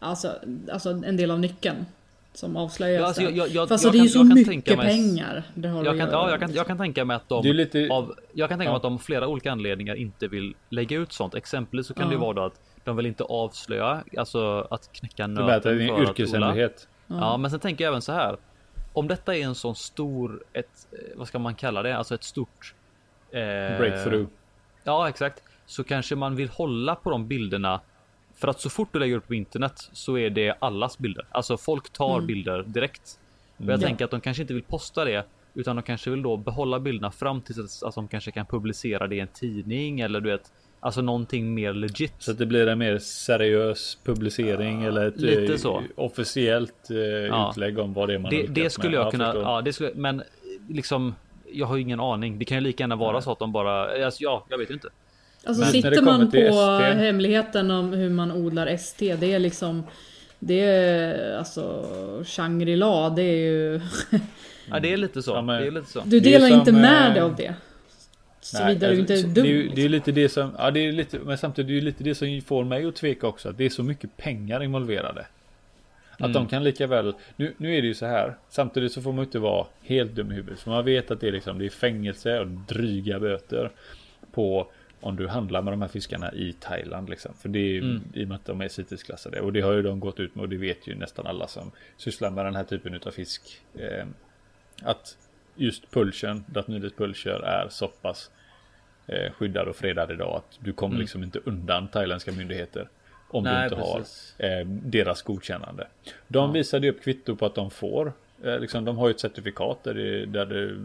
[0.01, 0.33] Alltså,
[0.71, 1.85] alltså en del av nyckeln
[2.33, 4.77] Som avslöjas Ja, alltså, jag- jag- alltså jag det är ju kan- så mycket tänka
[4.77, 6.11] mig- pengar det har jag att kan, göra.
[6.11, 7.87] ja, jag kan, jag kan tänka mig att de det lite...
[7.91, 8.75] av, jag kan tänka mig Ja.
[8.75, 11.35] att de av flera olika anledningar inte vill lägga ut sånt.
[11.35, 12.19] Exempelvis så kan det Ja.
[12.21, 15.81] vara då att de vill inte avslöja, alltså att knäcka det att det är nöten
[15.81, 15.87] en
[16.55, 16.79] för
[17.09, 18.37] Ja, men sen tänker jag även så här.
[18.93, 21.97] Om detta är en sån stor, ett, eh, vad ska man kalla det?
[21.97, 22.73] Alltså ett stort...
[23.31, 23.39] Eh,
[23.77, 24.27] Breakthrough.
[24.83, 25.43] Ja, exakt.
[25.65, 27.81] Så kanske man vill hålla på de bilderna.
[28.35, 31.25] För att så fort du lägger upp på internet så är det allas bilder.
[31.31, 32.27] Alltså folk tar Mm.
[32.27, 33.19] bilder direkt.
[33.57, 33.87] Och jag Ja.
[33.87, 35.25] tänker att de kanske inte vill posta det.
[35.53, 39.15] Utan de kanske vill då behålla bilderna fram tills att de kanske kan publicera det
[39.15, 40.51] i en tidning eller du vet.
[40.81, 42.13] Alltså någonting mer legit.
[42.19, 45.83] Så att det blir en mer seriös publicering eller ett lite eh, så.
[45.95, 47.49] officiellt eh, Ja.
[47.51, 49.05] utlägg om vad det är man har Det, det skulle med.
[49.05, 50.23] jag kunna, ja det skulle, men
[50.69, 51.15] liksom
[51.51, 52.39] jag har ju ingen aning.
[52.39, 53.21] Det kan ju lika gärna vara Nej.
[53.21, 54.87] så att de bara, alltså, ja, jag vet ju inte.
[55.45, 57.05] Alltså Men när sitter det man kommer på till ST.
[57.05, 59.83] hemligheten om hur man odlar ST, det är liksom
[60.39, 61.85] Det är alltså
[62.25, 63.81] Shangri-La, det är ju
[64.71, 65.31] Ja, det är lite så.
[65.31, 66.01] Ja, men- det är lite så.
[66.05, 67.53] Du delar som, inte med eh, dig av det.
[68.57, 69.43] Såvida du inte är alltså, dum.
[69.43, 71.75] Det är, det är lite det som, ja det är lite, men samtidigt det är
[71.75, 73.49] ju lite det som får mig att tveka också.
[73.49, 75.25] Att det är så mycket pengar involverade.
[76.11, 76.33] Att Mm.
[76.33, 78.35] de kan lika väl, nu, nu är det ju så här.
[78.49, 80.59] Samtidigt så får man inte vara helt dum i huvudet.
[80.59, 83.71] För man vet att det är liksom, det är fängelse och dryga böter.
[84.31, 84.71] På
[85.01, 87.09] om du handlar med de här fiskarna i Thailand.
[87.09, 87.33] Liksom.
[87.33, 88.01] För det är ju mm.
[88.13, 89.39] i och med att de är CITES-klassade.
[89.39, 91.71] Och det har ju de gått ut med och det vet ju nästan alla som
[91.97, 93.41] sysslar med den här typen av fisk.
[93.73, 94.05] Eh,
[94.81, 95.17] att
[95.59, 98.31] just pulchen, Datnydis pulcher är så pass
[99.07, 101.01] eh, skyddad och fredad idag att du kommer mm.
[101.01, 102.87] liksom inte undan thailändska myndigheter.
[103.27, 104.35] Om Nej, du inte precis.
[104.39, 105.87] har eh, deras godkännande.
[106.27, 106.51] De ja.
[106.51, 108.13] visade upp kvitto på att de får.
[108.43, 110.77] Eh, liksom, de har ju ett certifikat där, det, där det,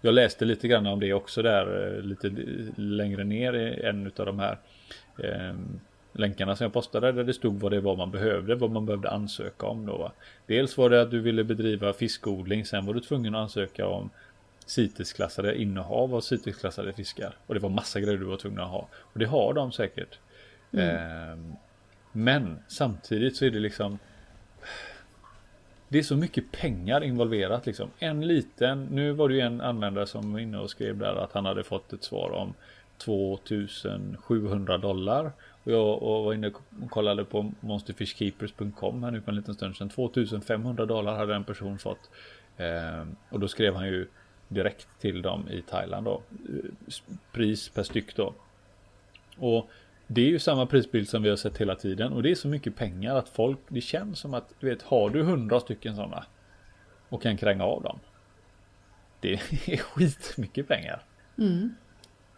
[0.00, 2.32] Jag läste lite grann om det också där eh, lite
[2.76, 4.58] längre ner i en av de här
[5.18, 5.54] eh,
[6.12, 9.10] länkarna som jag postade där det stod vad det var man behövde, vad man behövde
[9.10, 9.96] ansöka om då.
[9.96, 10.12] Va?
[10.46, 14.10] Dels var det att du ville bedriva fiskodling, sen var du tvungen att ansöka om
[14.66, 17.34] CITES-klassade innehav av CITES-klassade fiskar.
[17.46, 18.88] Och det var massa grejer du var tvungen att ha.
[18.92, 20.18] Och det har de säkert.
[20.72, 20.96] Mm.
[20.96, 21.56] Eh,
[22.12, 23.98] men samtidigt så är det liksom
[25.92, 27.90] det är så mycket pengar involverat liksom.
[27.98, 31.32] En liten, nu var det ju en användare som var inne och skrev där att
[31.32, 32.54] han hade fått ett svar om
[32.98, 35.32] 2700 dollar.
[35.64, 36.46] Och jag var inne
[36.82, 39.88] och kollade på monsterfishkeepers.com här nu på en liten stund sedan.
[39.88, 42.10] 2500 dollar hade en person fått.
[42.56, 44.06] Eh, och då skrev han ju
[44.48, 46.22] direkt till dem i Thailand då.
[47.32, 48.34] Pris per styck då.
[49.38, 49.70] Och
[50.06, 52.48] det är ju samma prisbild som vi har sett hela tiden och det är så
[52.48, 56.24] mycket pengar att folk, det känns som att du vet, har du hundra stycken sådana
[57.08, 57.98] och kan kränga av dem.
[59.20, 59.32] Det
[59.66, 61.02] är skitmycket pengar.
[61.38, 61.74] Mm.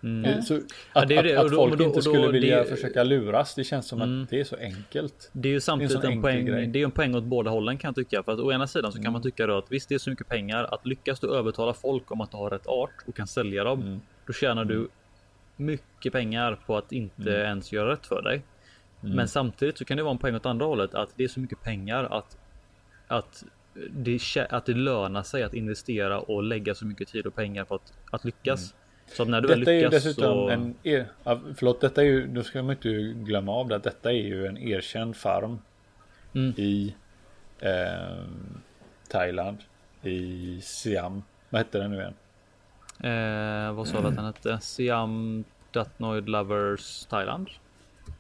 [0.04, 0.42] Mm.
[0.42, 0.62] Så att,
[0.94, 1.36] ja, det det.
[1.36, 4.22] att, att folk då, inte skulle vilja det, försöka luras, det känns som mm.
[4.22, 5.30] att det är så enkelt.
[5.32, 6.46] Det är ju samtidigt det är en, en poäng.
[6.46, 6.66] Grej.
[6.66, 8.22] Det är en poäng åt båda hållen kan jag tycka.
[8.22, 9.22] För att å ena sidan så kan man mm.
[9.22, 12.20] tycka då att visst, det är så mycket pengar att lyckas du övertala folk om
[12.20, 13.82] att du har rätt art och kan sälja dem.
[13.82, 14.00] Mm.
[14.26, 14.88] Då tjänar du mm
[15.56, 17.46] mycket pengar på att inte mm.
[17.46, 18.42] ens göra rätt för dig.
[19.02, 19.16] Mm.
[19.16, 21.40] Men samtidigt så kan det vara en poäng åt andra hållet att det är så
[21.40, 22.38] mycket pengar att
[23.06, 23.44] att
[23.90, 27.74] det, att det lönar sig att investera och lägga så mycket tid och pengar på
[27.74, 28.74] att, att lyckas.
[29.06, 29.16] Mm.
[29.16, 30.48] Så när du detta väl lyckas är ju dessutom så...
[30.48, 31.06] en, er,
[31.54, 34.58] förlåt, detta är ju, då ska man inte glömma av det, detta är ju en
[34.58, 35.58] erkänd farm
[36.34, 36.54] mm.
[36.56, 36.94] i
[37.60, 38.24] eh,
[39.08, 39.58] Thailand,
[40.02, 41.22] i Siam.
[41.50, 42.14] Vad hette den nu igen?
[43.00, 44.58] Eh, vad sa du att den hette?
[44.60, 47.48] Siam Datnoid Lovers Thailand?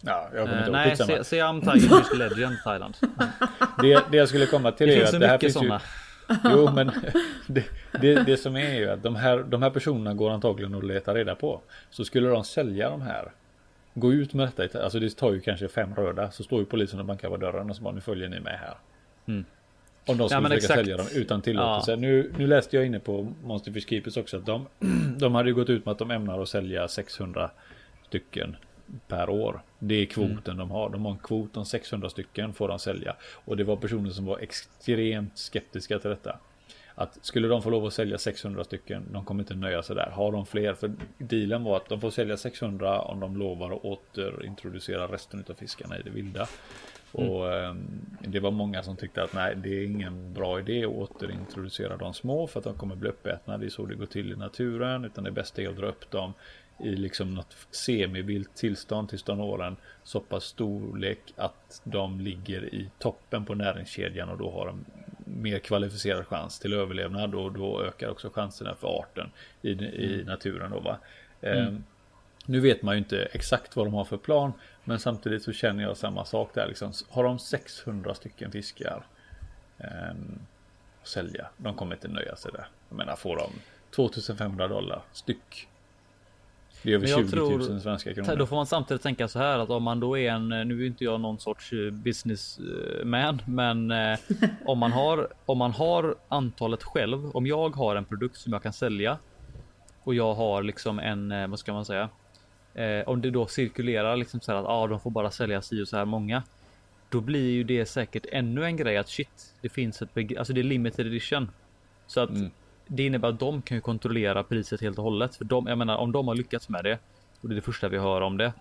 [0.00, 2.96] Ja, jag kommer inte eh, Nej, Siam Tiger Legend Thailand.
[3.80, 5.74] det, det jag skulle komma till det är att det här finns såna.
[5.74, 6.03] ju...
[6.44, 6.90] Jo, men
[7.46, 7.64] det,
[8.00, 11.14] det, det, som är ju att de här, de här personerna går antagligen att leta
[11.14, 11.60] reda på.
[11.90, 13.32] Så skulle de sälja de här.
[13.94, 16.30] Gå ut med detta, alltså det tar ju kanske fem röda.
[16.30, 18.58] Så står ju polisen och bankar på dörren och så bara nu följer ni med
[18.58, 18.74] här.
[19.26, 19.44] Mm.
[20.06, 20.74] Om de skulle ja, försöka exakt.
[20.74, 21.90] sälja dem utan tillåtelse.
[21.90, 21.96] Ja.
[21.96, 24.66] Nu, nu läste jag inne på Monster Fish Keepers också att de,
[25.18, 27.50] de hade gått ut med att de ämnar att sälja 600
[28.06, 28.56] stycken
[29.08, 29.62] per år.
[29.78, 30.56] Det är kvoten mm.
[30.58, 30.90] de har.
[30.90, 33.16] De har en kvot om 600 stycken får de sälja.
[33.44, 36.38] Och det var personer som var extremt skeptiska till detta.
[36.94, 40.10] Att skulle de få lov att sälja 600 stycken, de kommer inte nöja sig där.
[40.10, 43.84] Har de fler, för dealen var att de får sälja 600 om de lovar att
[43.84, 46.46] återintroducera resten av fiskarna i det vilda.
[47.18, 47.30] Mm.
[47.30, 47.74] Och eh,
[48.20, 52.14] det var många som tyckte att nej, det är ingen bra idé att återintroducera de
[52.14, 53.58] små för att de kommer bli uppätna.
[53.58, 56.10] Det är så det går till i naturen, utan det bästa är att dra upp
[56.10, 56.32] dem
[56.78, 62.74] i liksom något semivilt tillstånd tills de når en så pass storlek att de ligger
[62.74, 64.84] i toppen på näringskedjan och då har de
[65.24, 69.30] mer kvalificerad chans till överlevnad och då ökar också chanserna för arten
[69.62, 70.26] i, i mm.
[70.26, 70.70] naturen.
[70.70, 70.98] Då, va?
[71.40, 71.68] Mm.
[71.68, 71.84] Um,
[72.46, 74.52] nu vet man ju inte exakt vad de har för plan,
[74.84, 76.66] men samtidigt så känner jag samma sak där.
[76.66, 76.92] Liksom.
[77.08, 79.06] Har de 600 stycken fiskar
[79.78, 80.10] eh,
[81.02, 82.66] att sälja, de kommer inte nöja sig där.
[82.88, 83.50] Jag menar, får de
[83.90, 85.68] 2500 dollar styck.
[86.84, 88.36] Det är över 20 000 svenska kronor.
[88.36, 90.86] Då får man samtidigt tänka så här att om man då är en, nu är
[90.86, 94.18] inte jag någon sorts eh, businessman, men eh,
[94.64, 98.62] om man har om man har antalet själv, om jag har en produkt som jag
[98.62, 99.18] kan sälja
[100.02, 102.08] och jag har liksom en, eh, vad ska man säga,
[102.74, 105.82] Eh, om det då cirkulerar liksom så här att ah, de får bara sälja si
[105.82, 106.42] och så här många.
[107.08, 110.60] Då blir ju det säkert ännu en grej att shit, det finns ett alltså det
[110.60, 111.50] är limited edition.
[112.06, 112.50] Så att mm.
[112.86, 115.36] Det innebär att de kan ju kontrollera priset helt och hållet.
[115.36, 116.98] För de, jag menar om de har lyckats med det
[117.40, 118.52] och det är det första vi hör om det.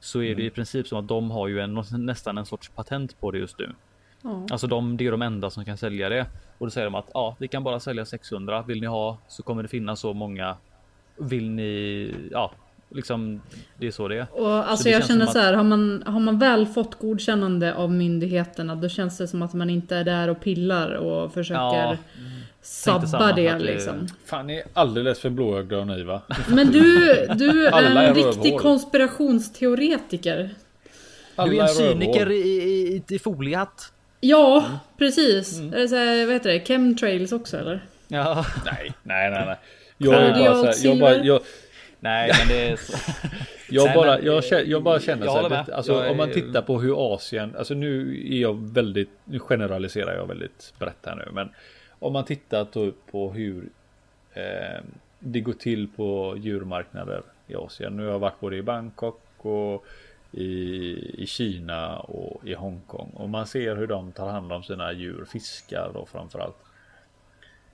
[0.00, 0.36] Så är mm.
[0.36, 3.38] det i princip som att de har ju en, nästan en sorts patent på det
[3.38, 3.74] just nu.
[4.24, 4.46] Mm.
[4.50, 6.26] Alltså de, det är de enda som kan sälja det.
[6.58, 8.62] Och då säger de att ja, vi kan bara sälja 600.
[8.62, 10.56] Vill ni ha så kommer det finnas så många.
[11.16, 12.52] Vill ni, ja,
[12.90, 13.40] liksom,
[13.76, 14.26] det är så det är.
[14.32, 17.92] Och alltså så jag känner så här, har man, har man väl fått godkännande av
[17.92, 21.96] myndigheterna då känns det som att man inte är där och pillar och försöker ja,
[22.62, 24.08] sabba det liksom.
[24.24, 26.22] Fan, ni är alldeles för blåögda och naiva.
[26.48, 26.80] Men du,
[27.34, 28.60] du är en är riktig rövhål.
[28.60, 30.50] konspirationsteoretiker.
[31.36, 33.92] Alla du är en cyniker i, i, i foliehatt.
[34.20, 34.78] Ja, mm.
[34.98, 35.58] precis.
[35.58, 35.74] Mm.
[35.74, 36.66] Är så här, vad heter det?
[36.66, 37.86] Chemtrails också eller?
[38.08, 38.46] Ja.
[38.64, 39.46] Nej, nej, nej.
[39.46, 39.56] nej.
[39.98, 41.40] Jag, är bara så här, jag, bara, jag,
[42.00, 43.12] Nej, men det är så.
[43.70, 45.70] Jag, Nej, bara, men, jag, känner, jag bara känner jag så här, med.
[45.70, 49.38] alltså, Jag om man är- tittar på hur Asien, alltså nu är jag väldigt, nu
[49.38, 51.48] generaliserar jag väldigt brett här nu, men
[51.98, 52.64] om man tittar
[53.10, 53.68] på hur
[54.34, 54.80] eh,
[55.18, 57.96] det går till på djurmarknader i Asien.
[57.96, 59.86] Nu har jag varit både i Bangkok och
[60.32, 60.44] i,
[61.22, 65.24] i Kina och i Hongkong och man ser hur de tar hand om sina djur,
[65.32, 66.56] fiskar då framförallt.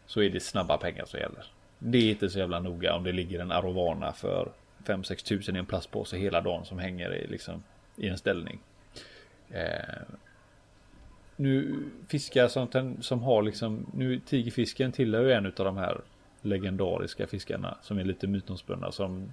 [0.06, 1.44] Så är det snabba pengar som gäller.
[1.78, 4.52] Det är inte så jävla noga om det ligger en arovana för
[4.84, 7.62] 5-6 tusen i en plastpåse hela dagen som hänger i, liksom,
[7.96, 8.58] i en ställning.
[9.50, 10.02] Eh,
[11.36, 11.76] nu
[12.08, 16.00] fiskar som, som har liksom, nu tigerfisken tillhör ju en av de här
[16.42, 19.32] legendariska fiskarna som är lite mytomspunna som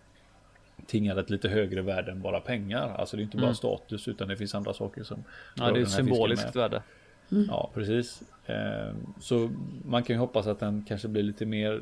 [0.86, 2.96] tingar ett lite högre värde än bara pengar.
[2.98, 3.56] Alltså det är inte bara Mm.
[3.56, 5.24] status utan det finns andra saker som
[5.56, 6.84] Ja, det är ett symboliskt värde.
[7.48, 8.24] Ja, precis.
[8.46, 9.52] Eh, Så
[9.86, 11.82] man kan ju hoppas att den kanske blir lite mer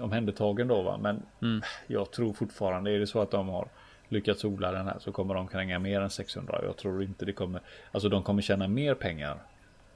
[0.00, 0.98] omhändertagen då va.
[1.02, 1.62] Men Mm.
[1.86, 3.68] jag tror fortfarande, är det så att de har
[4.08, 6.60] lyckats odla den här så kommer de kränga mer än 600.
[6.64, 7.60] Jag tror inte det kommer,
[7.92, 9.38] alltså de kommer tjäna mer pengar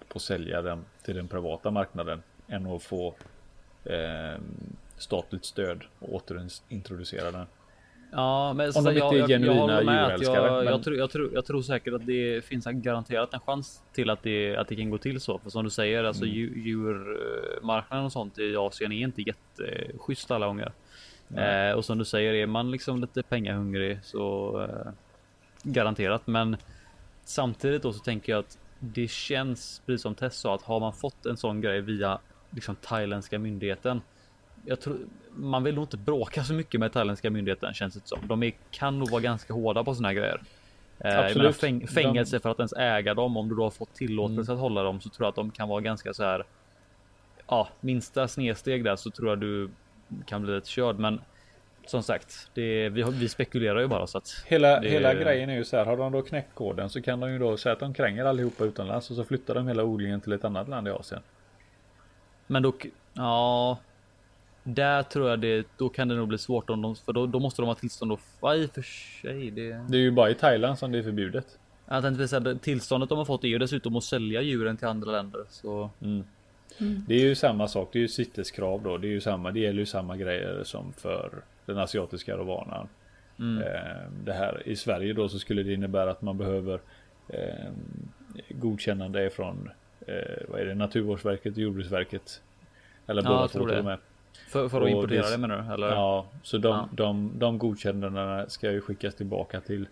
[0.09, 3.15] på att sälja den till den privata marknaden än att få
[3.85, 4.39] eh,
[4.99, 7.47] statligt stöd och återintroducera den.
[8.11, 11.11] Ja, men inte är jag, jag, jag håller med att Jag, men- jag, tror, jag,
[11.11, 14.77] tror, jag tror säkert att det finns garanterat en chans till att det, att det
[14.77, 15.39] kan gå till så.
[15.39, 16.35] För som du säger, alltså Mm.
[16.37, 20.73] djur- djurmarknaden och sånt i Asien är inte jätteschysst alla gånger.
[21.37, 24.93] Eh, och som du säger, är man liksom lite pengahungrig så eh,
[25.63, 26.27] garanterat.
[26.27, 26.57] Men
[27.25, 30.93] samtidigt då så tänker jag att det känns, precis som Tess sa, att har man
[30.93, 32.19] fått en sån grej via
[32.51, 34.01] liksom thailändska myndigheten.
[34.67, 34.99] Jag tror
[35.35, 38.19] man vill nog inte bråka så mycket med thailändska myndigheten känns det som.
[38.27, 40.41] De är, kan nog vara ganska hårda på såna här grejer.
[40.99, 43.37] Eh, fäng, fängelse för att ens äga dem.
[43.37, 44.55] Om du då har fått tillåtelse Mm.
[44.55, 46.45] att hålla dem så tror jag att de kan vara ganska så här.
[47.49, 49.71] Ja, minsta snedsteg där så tror jag du
[50.27, 50.99] kan bli lite körd.
[50.99, 51.21] Men
[51.87, 55.55] som sagt, det, vi, vi spekulerar ju bara så att Hela, Det- hela grejen är
[55.57, 57.81] ju så här, har de då knäckt koden så kan de ju då säga att
[57.81, 60.91] de kränger allihopa utomlands och så flyttar de hela odlingen till ett annat land i
[60.91, 61.23] Asien.
[62.47, 62.73] Men då,
[63.15, 63.79] ja.
[64.69, 67.39] Där tror jag det, då kan det nog bli svårt om de, för då, då
[67.41, 69.81] måste de ha tillstånd och, ja, i för sig det.
[69.89, 71.59] Det är ju bara i Thailand som det är förbjudet.
[71.89, 75.13] Jag tänkte säga tillståndet de har fått är ju dessutom att sälja djuren till andra
[75.13, 75.45] länder.
[75.51, 75.91] Så
[76.81, 77.05] Mm.
[77.09, 78.99] Det är ju samma sak, det är ju CITES-krav då.
[78.99, 81.31] Det är ju samma, det gäller ju samma grejer som för
[81.67, 82.89] den asiatiska rovanan.
[83.39, 83.63] mm.
[83.63, 86.81] Eh, Det här i Sverige då så skulle det innebära att man behöver
[87.29, 87.71] eh,
[88.49, 89.71] godkännande från
[90.07, 90.15] eh,
[90.49, 92.43] vad är det, Naturvårdsverket och Jordbruksverket.
[93.07, 93.99] Eller Ja, båda två till och med.
[94.49, 95.75] För, för att importera det- det menar du?
[95.75, 95.89] Eller?
[95.89, 96.89] Ja, så de, Ja.
[96.93, 99.87] de, de godkännandena ska ju skickas tillbaka till,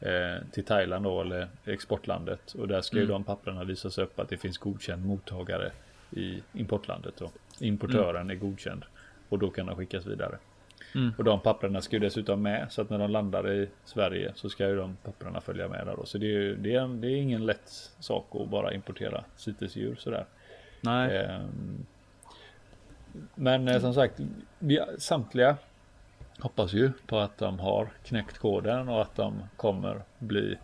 [0.00, 0.10] eh,
[0.52, 2.52] till Thailand då, eller exportlandet.
[2.52, 3.12] Och där ska ju Mm.
[3.12, 5.70] de papperna visas upp att det finns godkänd mottagare
[6.10, 7.14] i importlandet.
[7.18, 7.30] Då.
[7.60, 8.84] Importören är godkänd
[9.28, 10.38] och då kan de skickas vidare.
[10.94, 11.12] Mm.
[11.18, 14.48] Och de papperna ska ju dessutom med så att när de landar i Sverige så
[14.50, 16.04] ska ju de papperna följa med där då.
[16.06, 19.96] Så det är, ju- det är, det är ingen lätt sak att bara importera CITES-djur
[19.98, 20.24] sådär.
[20.80, 21.16] Nej.
[21.16, 21.86] Ehm,
[23.34, 24.20] Men eh, som sagt,
[24.58, 25.56] vi samtliga
[26.38, 30.58] hoppas ju på att de har knäckt koden och att de kommer bli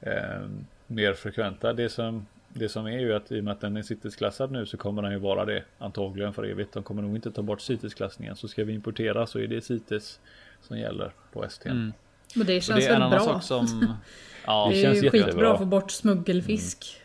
[0.00, 1.72] ehm, mer frekventa.
[1.72, 4.66] Det som, det som är ju att i och med att den är CITES-klassad nu
[4.66, 6.72] så kommer den ju vara det antagligen för evigt.
[6.72, 8.36] De kommer nog inte ta bort CITES-klassningen.
[8.36, 10.20] Så ska vi importera så är det CITES
[10.62, 11.68] som gäller på ST.
[11.68, 11.92] Mm.
[12.34, 13.40] Men det Och känns det är en väl annan bra.
[13.40, 13.94] sak som...
[14.46, 15.26] Ja, det, det är känns ju jättebra.
[15.26, 16.96] skitbra att få bort smuggelfisk.
[16.96, 17.01] Eh,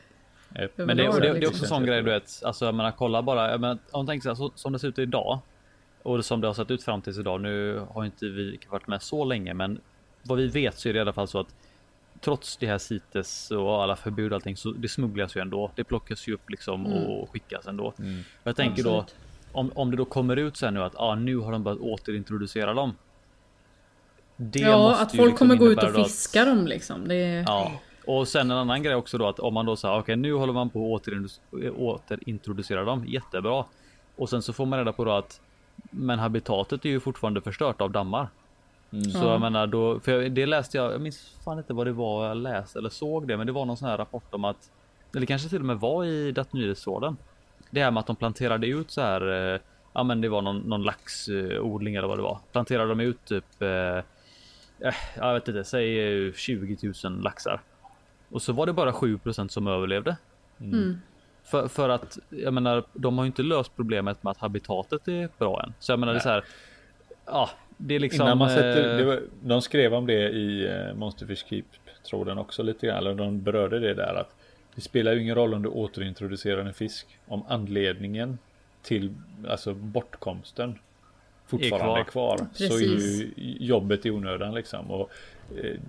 [0.50, 2.42] Men det, det, det är också en sån grej du vet.
[2.44, 3.52] Alltså jag menar kolla bara.
[3.52, 5.40] Jag menar, om du tänker så, här, så som det ser ut idag.
[6.04, 7.42] Och som det har sett ut fram tills idag.
[7.42, 9.54] Nu har inte vi varit med så länge.
[9.54, 9.82] Men
[10.24, 11.56] vad vi vet så är det i alla fall så att.
[12.22, 15.72] Trots det här CITES och alla förbud och allting så det smugglas ju ändå.
[15.76, 17.04] Det plockas ju upp liksom Mm.
[17.04, 17.94] och skickas ändå.
[18.00, 18.20] Mm.
[18.44, 19.16] Jag tänker då Absolut.
[19.52, 21.80] om, om det då kommer ut så här nu att ah, nu har de börjat
[21.80, 22.96] återintroducera dem.
[24.38, 27.08] Det Ja, måste att folk liksom kommer gå ut och då att- fiska dem liksom.
[27.08, 27.44] Det.
[27.48, 27.72] Ja,
[28.08, 30.54] och sen en annan grej också då att om man då säger okej, nu håller
[30.54, 33.06] man på att återintrodu- återintroducera dem.
[33.08, 33.66] Jättebra.
[34.16, 35.42] Och sen så får man reda på då att
[35.92, 38.28] men habitatet är ju fortfarande förstört av dammar.
[38.92, 39.04] Mm.
[39.12, 39.32] Så Ja.
[39.32, 42.28] jag menar då, för jag- det läste jag, jag minns fan inte vad det var
[42.28, 44.72] jag läste eller såg det, men det var någon sån här rapport om att,
[45.16, 47.18] eller kanske till och med var i Dat Nyhetsråden.
[47.72, 49.60] Det här med att de planterade ut så här, eh,
[49.94, 52.40] ja men det var någon, någon laxodling eller vad det var.
[52.52, 53.70] Planterade de ut typ, eh,
[54.80, 57.62] eh, jag vet inte, säg eh, 20 000 laxar.
[58.30, 60.18] Och så var det bara 7% som överlevde.
[60.60, 60.98] Mm.
[61.44, 65.30] För, för att jag menar, de har ju inte löst problemet med att habitatet är
[65.38, 65.74] bra än.
[65.80, 66.44] Så jag menar, det är så här.
[67.26, 68.26] Ja, det är liksom.
[68.26, 72.64] Innan man sätter, eh, det var, de skrev om det i eh, Monsterfish Keep-tråden också
[72.64, 72.98] lite grann.
[72.98, 74.36] Eller de berörde det där att
[74.76, 77.08] det spelar ju ingen roll om du återintroducerar en fisk.
[77.28, 78.38] Om anledningen
[78.82, 79.14] till
[79.48, 80.80] alltså bortkomsten
[81.46, 84.92] fortfarande är kvar, så är ju jobbet i onödan liksom.
[84.92, 85.12] Och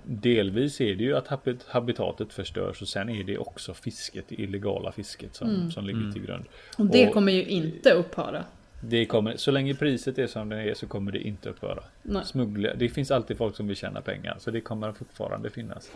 [0.04, 4.34] delvis är det ju att habit- habitatet förstörs och sen är det också fisket, det
[4.40, 6.44] illegala fisket som, som ligger till grund.
[6.78, 8.44] Och det Och- kommer ju inte upphöra.
[8.80, 11.82] Det kommer, så länge priset är som det är så kommer det inte upphöra.
[12.02, 12.24] Nej.
[12.24, 15.90] Smuggla, det finns alltid folk som vill tjäna pengar så det kommer fortfarande finnas.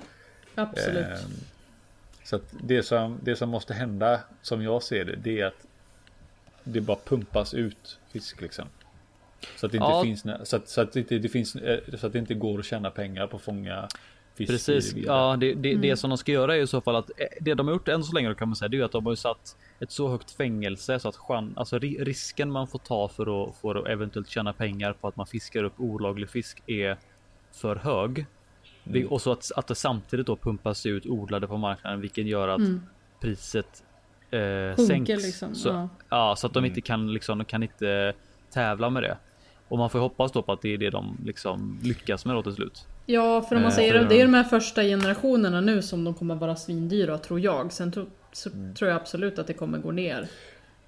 [0.54, 0.96] Absolut.
[1.06, 1.30] Ehm,
[2.24, 5.66] Så att det som, det som måste hända som jag ser det, det är att
[6.64, 8.64] det bara pumpas ut fisk liksom.
[9.56, 10.02] Så att det inte Ja.
[10.04, 12.58] finns, så att, så att det inte det finns, eh, så att det inte går
[12.58, 13.88] att tjäna pengar på att fånga
[14.34, 14.50] fisk.
[14.52, 17.10] Precis, ja det, det, det som de ska göra är ju i så fall att
[17.16, 18.92] eh, det de har gjort än så länge kan man säga det är ju att
[18.92, 22.66] de har ju satt ett så högt fängelse så att chan, alltså ri- risken man
[22.66, 26.30] får ta för att, för att eventuellt tjäna pengar på att man fiskar upp olaglig
[26.30, 26.96] fisk är
[27.52, 28.26] för hög.
[28.84, 32.48] Det- Och så att, att det samtidigt då pumpas ut odlade på marknaden vilket gör
[32.48, 32.60] att
[33.20, 33.82] priset
[34.30, 35.08] eh, sänks.
[35.10, 35.88] liksom, Så, ja.
[36.08, 36.36] ja.
[36.36, 38.12] så att de inte kan liksom, de kan inte
[38.50, 39.16] tävla med det.
[39.72, 42.34] Och man får ju hoppas då på att det är det de liksom lyckas med
[42.36, 42.86] då till slut.
[43.06, 46.04] Ja, för om man Eh, säger det, det är de här första generationerna nu som
[46.04, 47.72] de kommer vara svindyra tror jag.
[47.72, 48.74] Sen tro, så Mm.
[48.74, 50.28] tror jag absolut att det kommer gå ner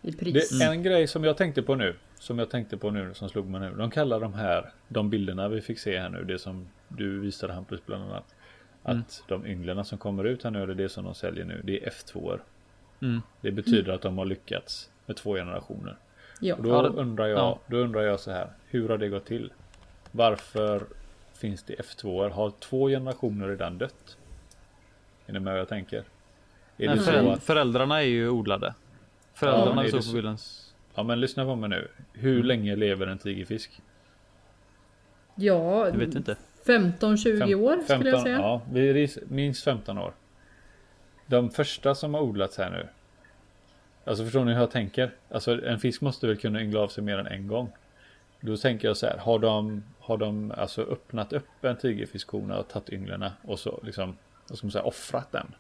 [0.03, 0.59] i pris.
[0.59, 1.95] Det är en grej som jag tänkte på nu.
[2.19, 3.75] Som jag tänkte på nu som slog mig nu.
[3.77, 6.25] De kallar de här, de bilderna vi fick se här nu.
[6.25, 8.35] Det som du visade Hampus bland annat.
[8.83, 11.85] Att de ynglarna som kommer ut här nu, eller det som de säljer nu, det
[11.85, 12.39] är F2.
[13.03, 13.23] Mm.
[13.41, 15.97] Det betyder att de har lyckats med två generationer.
[16.41, 16.55] Ja.
[16.55, 17.59] Och då Ja, undrar jag, ja.
[17.67, 18.49] då undrar jag så här.
[18.69, 19.53] Hur har det gått till?
[20.13, 20.83] Varför
[21.35, 22.31] finns det F2?
[22.31, 24.17] Har två generationer redan dött?
[25.27, 25.99] Är ni med vad jag tänker?
[25.99, 26.05] Är
[26.77, 28.67] det Nej, så föräld- att, Föräldrarna är ju odlade.
[28.67, 28.75] Ja,
[29.35, 30.11] Föräldrarna är det såg så?
[30.11, 30.37] på bilden.
[30.95, 31.89] ja men lyssna på mig nu.
[32.13, 32.47] Hur Mm.
[32.47, 33.81] länge lever en tigerfisk?
[35.35, 36.37] ja, Jag vet inte.
[36.67, 38.39] 15-20 Fem- år skulle jag säga.
[38.39, 40.13] Ja, vi minst 15 år.
[41.27, 42.87] De första som har odlats här nu.
[44.05, 45.11] Alltså förstår ni hur jag tänker?
[45.31, 47.73] Alltså en fisk måste väl kunna yngla av sig mer än en gång.
[48.41, 49.19] Då tänker jag så här.
[49.19, 54.17] Har de, har de alltså öppnat upp en tigerfiskhona och tagit ynglarna och så liksom,
[54.49, 55.55] vad ska man säga, offrat den?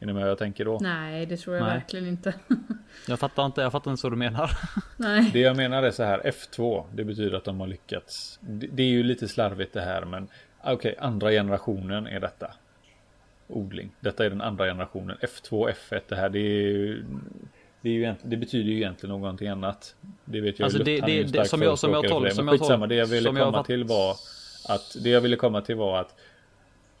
[0.00, 0.78] Är ni med jag tänker då?
[0.80, 1.74] Nej, det tror jag Nej.
[1.74, 2.34] verkligen inte.
[3.08, 3.60] Jag fattar inte.
[3.60, 4.50] Jag fattar inte vad du menar.
[4.96, 5.30] Nej.
[5.32, 8.38] Det jag menar är så här, F2, det betyder att de har lyckats.
[8.42, 10.28] Det, det är ju lite slarvigt det här, men
[10.64, 12.54] okej, andra generationen är detta.
[13.48, 13.90] Odling.
[14.00, 15.16] Detta är den andra generationen.
[15.20, 17.04] F2, F1, det här, det är ju...
[17.82, 19.94] Det, är ju det betyder ju egentligen någonting annat.
[20.24, 22.34] Det vet jag Alltså, det- det- det- som jag- som jag förespråkare tol- för det,
[22.34, 24.10] som men jag skitsamma, det jag ville jag komma fatt- till var
[24.68, 26.14] att det jag ville komma till var att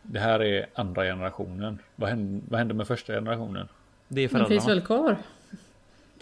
[0.02, 1.78] det här är andra generationen.
[1.96, 3.68] Vad hände, vad hände med första generationen?
[4.08, 4.74] Det är Den finns föräldrarna.
[4.74, 5.16] väl kvar?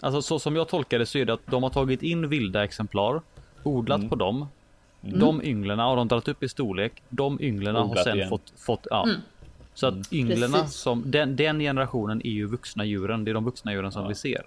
[0.01, 2.63] Alltså så som jag tolkar det så är det att de har tagit in vilda
[2.63, 3.21] exemplar,
[3.63, 4.09] odlat Mm.
[4.09, 4.47] på dem.
[5.01, 7.03] De ynglarna har de dragit upp i storlek.
[7.09, 8.29] De ynglarna har sen igen.
[8.29, 9.07] fått, fått ja.
[9.73, 10.75] Så att ynglarna Precis.
[10.77, 13.25] som den, den generationen är ju vuxna djuren.
[13.25, 14.41] Det är de vuxna djuren som vi ser.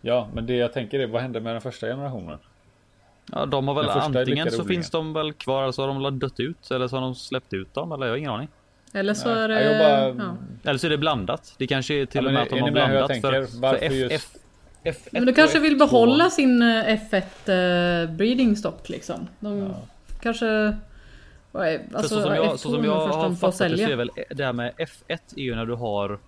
[0.00, 2.38] Ja, men det jag tänker är vad hände med den första generationen?
[3.32, 4.82] Ja, de har väl Den första antingen lyckade så odlingen.
[4.82, 7.14] finns de väl kvar eller så har de väl dött ut eller så har de
[7.14, 8.48] släppt ut dem eller jag har ingen aning.
[8.92, 9.62] Eller så är det...
[9.64, 9.78] jag
[10.14, 10.36] bara- ja.
[10.70, 11.54] Eller så är det blandat.
[11.58, 12.94] Det kanske är till Ja, och men med att de är har ni med hur
[12.94, 13.60] jag blandat för, tänker?
[13.60, 14.38] Varför för F, just-
[14.84, 16.66] F, F1 Men du och kanske vill F2 behålla sin eh,
[17.10, 17.22] F1
[18.04, 19.28] eh, breeding stock liksom?
[19.40, 19.74] De
[20.22, 20.76] kanske...
[21.56, 24.10] För Alltså så som jag, F2 så som jag har fattat det så är väl
[24.30, 26.18] det här med F1 är ju när du har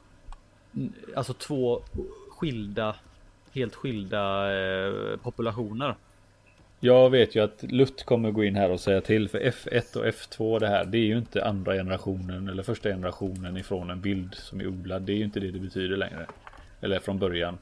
[1.16, 1.82] alltså två
[2.30, 2.94] skilda,
[3.52, 5.96] helt skilda eh, populationer.
[6.80, 10.04] Jag vet ju att Lutt kommer gå in här och säga till för F1 och
[10.04, 10.84] F2 det här.
[10.84, 15.02] Det är ju inte andra generationen eller första generationen ifrån en bild som är odlad.
[15.02, 16.26] Det är ju inte det det betyder längre.
[16.80, 17.58] Eller från början.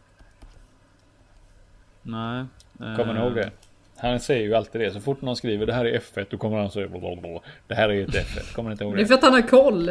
[2.02, 2.44] Nej.
[2.78, 3.50] Kommer ni eh, ihåg det?
[3.98, 4.90] Han säger ju alltid det.
[4.90, 7.40] Så fort någon skriver det här är F1 då kommer han säga blablabla.
[7.66, 8.54] Det här är ett F1.
[8.54, 9.06] Kommer inte ihåg Det är det?
[9.06, 9.90] för att han har koll.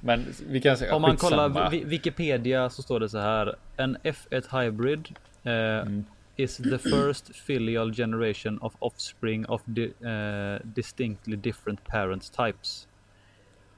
[0.00, 1.48] Men vi kan säga Om man skitsamma.
[1.48, 3.54] kollar Wi- Wikipedia så står det så här.
[3.76, 5.08] En F1 hybrid
[5.42, 6.04] eh, Mm.
[6.36, 12.88] is the first filial generation of offspring of di eh, distinctly different parents types.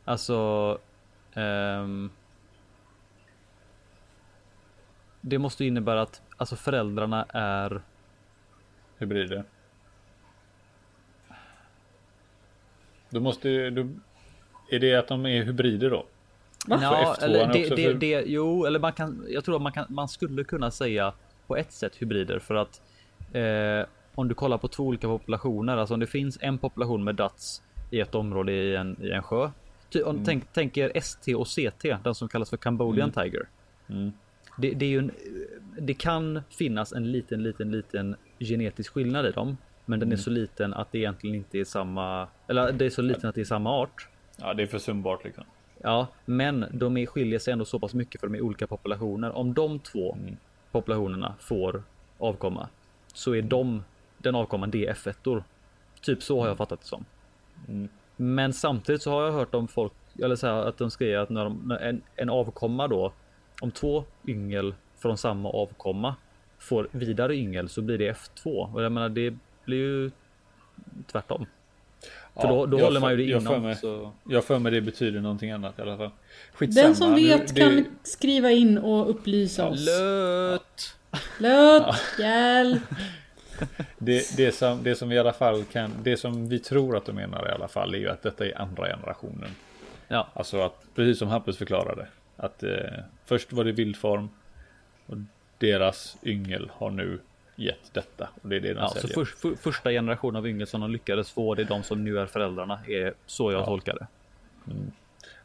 [0.05, 0.79] Alltså.
[1.35, 2.11] ehm,
[5.21, 7.81] det måste ju innebära att alltså föräldrarna är
[8.99, 9.45] Hybrider.
[13.11, 13.71] Då måste.
[13.71, 13.89] Då,
[14.71, 16.07] är det att de är hybrider då?
[16.69, 16.77] Ja,
[17.21, 19.87] F2 eller det, det, för- det, jo, eller man kan, jag tror att man, kan,
[19.89, 21.13] man skulle kunna säga
[21.47, 22.81] på ett sätt hybrider för att
[23.33, 27.15] eh, om du kollar på två olika populationer, alltså om det finns en population med
[27.15, 29.51] dats i ett område i en, i en sjö.
[29.91, 30.11] Ty, Mm.
[30.11, 33.49] om du tänk, tänker ST och CT, den som kallas för Cambodian Tiger.
[33.89, 34.13] Mm.
[34.59, 35.11] Det, det är ju en,
[35.81, 39.57] det kan finnas en liten, liten, liten genetisk skillnad i dem.
[39.85, 40.09] Men Mm.
[40.09, 43.29] den är så liten att det egentligen inte är samma, eller det är så liten
[43.29, 44.09] att det är samma art.
[44.37, 45.45] Ja, det är försumbart liksom.
[45.83, 49.31] Ja, men de är, skiljer sig ändå så pass mycket för de är olika populationer.
[49.37, 50.37] Om de två Mm.
[50.73, 51.83] populationerna får
[52.19, 52.69] avkomma
[53.15, 53.85] så är de
[54.19, 55.43] den avkomman det är F1.
[56.01, 57.05] Typ så har jag fattat det som.
[57.69, 57.89] Mm.
[58.17, 61.31] Men samtidigt så har jag hört om folk, eller så här, att de skriver att
[61.31, 63.13] när, de, när en, en avkomma då,
[63.61, 66.15] om två yngel från samma avkomma
[66.59, 68.73] får vidare yngel så blir det F2.
[68.75, 69.35] Och jag menar det
[69.65, 70.11] blir ju
[71.13, 71.47] tvärtom.
[72.35, 73.63] För då, då håller man ju det jag för inom.
[73.63, 74.13] mig- Så...
[74.25, 76.11] Jag för mig det betyder någonting annat i alla fall.
[76.53, 76.87] Skitsamma.
[76.87, 79.87] Den som nu- vet det- kan skriva in och upplysa oss.
[79.87, 80.97] Lött!
[81.39, 82.83] Lött, hjälp.
[83.99, 87.05] Det, det, som, det som vi i alla fall kan, det som vi tror att
[87.07, 89.49] de menar i alla fall är ju att detta är andra generationen.
[90.09, 92.71] Ja, Alltså att, precis som Hampus förklarade, att eh,
[93.25, 94.29] först var det vildform
[95.09, 95.17] och
[95.59, 97.19] deras yngel har nu
[97.57, 99.15] gett detta och det är det de ja så säljer.
[99.15, 102.19] för, för, första generationen av yngel som de lyckades få, det är de som nu
[102.19, 102.79] är föräldrarna.
[102.89, 103.65] Är så jag Ja.
[103.65, 104.07] tolkar det.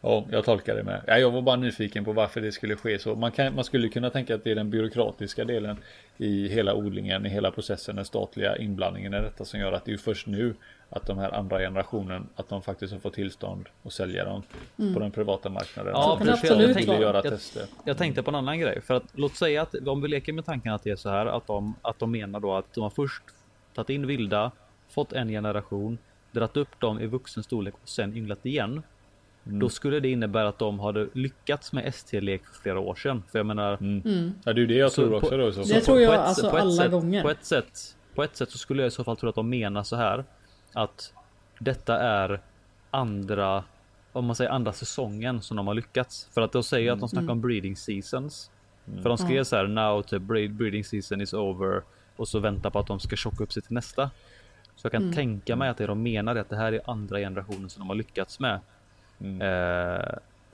[0.02, 1.02] Ja, jag tolkar det med.
[1.08, 3.16] Ja, jag var bara nyfiken på varför det skulle ske så.
[3.16, 5.78] Man, kan, man skulle kunna tänka att det är den byråkratiska delen
[6.18, 9.90] i hela odlingen, i hela processen, den statliga inblandningen i detta som gör att det
[9.90, 10.56] är ju först nu
[10.90, 14.44] att de här andra generationen, att de faktiskt har fått tillstånd att sälja dem
[14.94, 15.92] på den privata marknaden.
[15.96, 17.02] Ja, Så kan det först absolut de ville vara.
[17.02, 17.66] göra Jag- tester.
[17.86, 20.46] Jag tänkte på en annan grej för att låt säga att om vi leker med
[20.46, 22.90] tanken att det är så här att de att de menar då att de har
[22.90, 23.24] först
[23.76, 24.52] tagit in vilda,
[24.90, 25.98] fått en generation,
[26.32, 28.84] dratt upp dem i vuxen storlek och sen ynglat igen.
[29.44, 33.24] Då skulle det innebära att de hade lyckats med ST-lek för flera år sedan.
[33.32, 34.34] För jag menar, Mm.
[34.44, 35.52] Ja, det är ju det jag Så tror på- också då.
[35.52, 37.22] Så Det tror jag ett- alltså på ett alla sätt, gånger.
[37.22, 39.50] På ett, sätt, på ett sätt så skulle jag i så fall tro att de
[39.50, 40.24] menar så här
[40.74, 41.14] att
[41.60, 42.40] detta är
[42.90, 43.64] andra
[44.12, 46.30] om man säger andra säsongen som de har lyckats.
[46.34, 48.52] För att de säger att de snackar om breeding seasons.
[49.02, 51.82] För de skrev så här now breed, breeding season is over
[52.16, 54.10] och så väntar på att de ska tjocka upp sig till nästa.
[54.76, 57.18] Så jag kan tänka mig att det de menar är att det här är andra
[57.20, 58.60] generationen som de har lyckats med.
[59.24, 59.42] Mm.
[59.42, 60.06] Eh,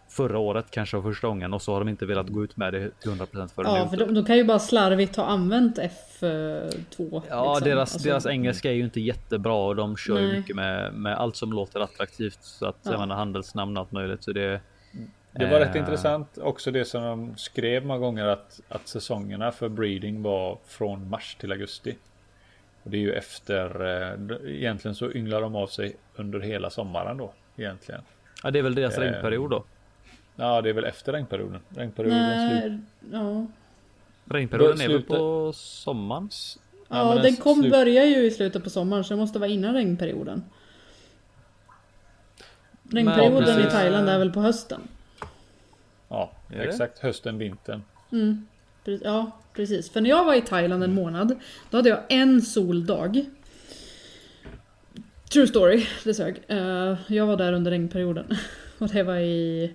[0.10, 2.74] förra året kanske var första gången och så har de inte velat gå ut med
[2.74, 7.22] det till 100% förrän Ja, för de, de kan ju bara slarvigt ha använt F2.
[7.30, 7.70] Ja, liksom.
[7.70, 10.38] deras, Alltså, deras engelska är ju inte jättebra och de kör ju Nej.
[10.38, 12.40] mycket med, med allt som låter attraktivt.
[12.42, 12.92] Så att Ja.
[12.92, 14.24] jag menar handelsnamn och allt möjligt.
[14.24, 14.62] Så det,
[15.32, 15.82] Det var rätt Eh.
[15.82, 21.10] intressant också det som de skrev många gånger att, att säsongerna för breeding var från
[21.10, 21.96] mars till augusti.
[22.84, 27.18] Och det är ju efter, eh, egentligen så ynglar de av sig under hela sommaren
[27.18, 28.02] då egentligen.
[28.44, 29.64] Ja, det är väl deras Eh, regnperiod då.
[30.36, 31.60] Ja, det är väl efter regnperioden.
[31.70, 32.72] Regnperioden slut.
[32.72, 32.80] Nej,
[33.20, 33.46] ja.
[34.26, 36.30] Regnperioden är väl slutar- på sommaren?
[36.88, 39.50] Ja, men den kom, slut- börjar ju i slutet på sommaren så det måste vara
[39.50, 40.44] innan regnperioden.
[42.92, 43.66] Regnperioden precis.
[43.66, 44.82] i Thailand är väl på hösten?
[46.08, 47.00] Ja, exakt.
[47.00, 47.82] Hösten, vintern.
[48.12, 48.48] Mm.
[49.04, 49.90] Ja, precis.
[49.90, 51.36] För när jag var i Thailand en månad,
[51.70, 53.26] då hade jag en soldag.
[55.34, 56.42] True story, det sög.
[56.48, 58.26] Eh, jag var där under regnperioden.
[58.80, 59.74] Och det var i...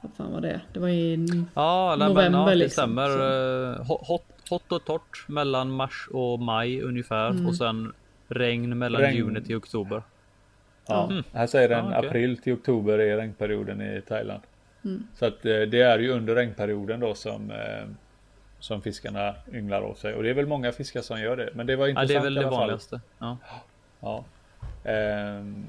[0.00, 0.60] Vad fan var det?
[0.72, 1.26] Det var i...
[1.54, 3.70] Ja, November ja det liksom, stämmer.
[3.70, 7.30] Eh, hot- Hot, och torrt mellan mars och maj ungefär.
[7.30, 7.46] Mm.
[7.46, 7.92] Och sen
[8.28, 9.16] regn mellan Regn.
[9.16, 10.02] juni till oktober.
[10.86, 11.08] Ja.
[11.10, 11.24] Mm.
[11.32, 12.08] Här säger den Ja, okej.
[12.08, 14.42] april till oktober är regnperioden i Thailand.
[14.84, 15.02] Mm.
[15.14, 17.52] Så att eh, det är ju under regnperioden då som
[18.60, 20.14] som fiskarna ynglar av sig.
[20.14, 21.50] Och det är väl många fiskar som gör det.
[21.54, 23.00] Men det var Ja, intressant det är väl det vanligaste.
[23.18, 23.36] Ja.
[24.00, 24.24] Ja.
[24.84, 25.66] Ehm,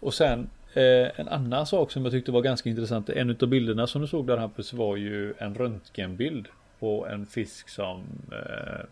[0.00, 3.08] och sen eh, en annan sak som jag tyckte var ganska intressant.
[3.08, 6.48] En av bilderna som du såg där Hampus var ju en röntgenbild
[6.78, 8.86] på en fisk som eh,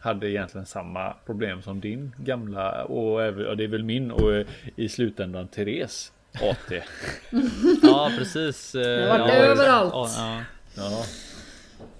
[0.00, 4.46] hade egentligen samma problem som din gamla och ja, det är väl min och eh,
[4.76, 6.72] i slutändan Therese AT.
[7.82, 8.72] ja, precis.
[8.72, 9.92] Det har varit överallt.
[9.94, 10.08] Ja,
[10.76, 11.02] ja.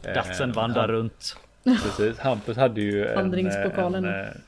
[0.02, 0.14] Ja.
[0.14, 1.36] Datsen vandrar runt.
[1.64, 4.04] Precis, Hampus hade ju en, Vandringspokalen.
[4.04, 4.42] en,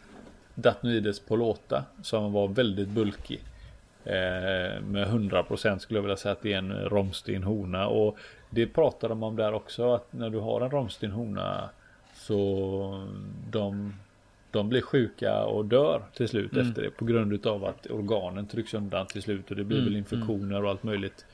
[0.54, 3.40] Datnoides polota som var väldigt bulkig.
[4.04, 8.18] Eh, med 100% skulle jag vilja säga att det är en romstin hona och
[8.50, 11.70] det pratar de om där också att när du har en romstin hona
[12.14, 13.08] så
[13.50, 13.94] de,
[14.50, 16.68] de blir sjuka och dör till slut Mm.
[16.68, 19.88] efter det på grund utav att organen trycks undan till slut och det blir Mm,
[19.88, 21.26] väl infektioner och allt möjligt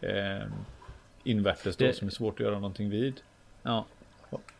[0.00, 0.42] eh,
[1.24, 3.14] invärtes då Det- som är svårt att göra någonting vid.
[3.62, 3.84] Ja,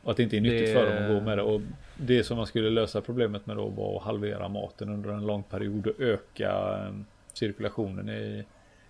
[0.03, 1.43] Och att det inte är nyttigt Det- för dem att gå med det.
[1.43, 1.61] Och
[1.97, 5.43] det som man skulle lösa problemet med då var att halvera maten under en lång
[5.43, 6.95] period och öka eh,
[7.33, 8.45] cirkulationen i,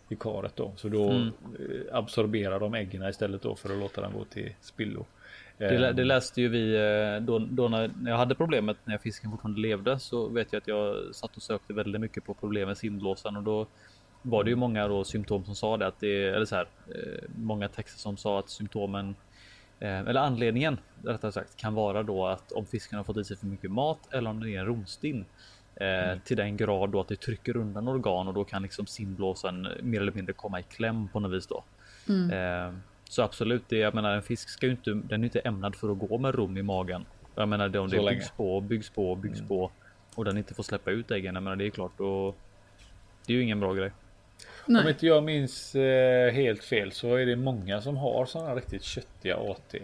[0.09, 0.73] i karet då.
[0.77, 1.27] Så då Mm.
[1.27, 5.05] eh, absorberar de äggen istället då för att låta dem gå till spillo.
[5.59, 8.99] det, lä- Eh, det läste ju vi eh, då, då när jag hade problemet när
[8.99, 12.69] fisken fortfarande levde så vet jag att jag satt och sökte väldigt mycket på problem
[12.69, 13.67] med simblåsan och då
[14.23, 17.23] var det ju många då symptom som sa det att det eller så här eh,
[17.37, 19.15] många texter som sa att symptomen
[19.81, 23.47] eller anledningen rättare sagt kan vara då att om fisken har fått i sig för
[23.47, 25.25] mycket mat eller om det är en romstinn
[25.77, 29.69] eh, till den grad då att det trycker undan organ och då kan liksom simblåsan
[29.83, 31.65] mer eller mindre komma i kläm på något vis då.
[32.33, 32.75] Eh,
[33.09, 35.93] så absolut, det, jag menar en fisk ska ju inte, den är inte ämnad för
[35.93, 37.05] att gå med rom i magen.
[37.35, 38.17] Jag menar det, om Så det länge.
[38.17, 39.71] byggs på, byggs på, byggs på.
[40.15, 41.45] och den inte får släppa ut äggen.
[41.45, 42.35] Men det är klart då.
[43.27, 43.91] Det är ju ingen bra grej.
[44.67, 44.83] Nej.
[44.83, 48.83] Om inte jag minns eh, helt fel så är det många som har sådana riktigt
[48.83, 49.75] köttiga AT.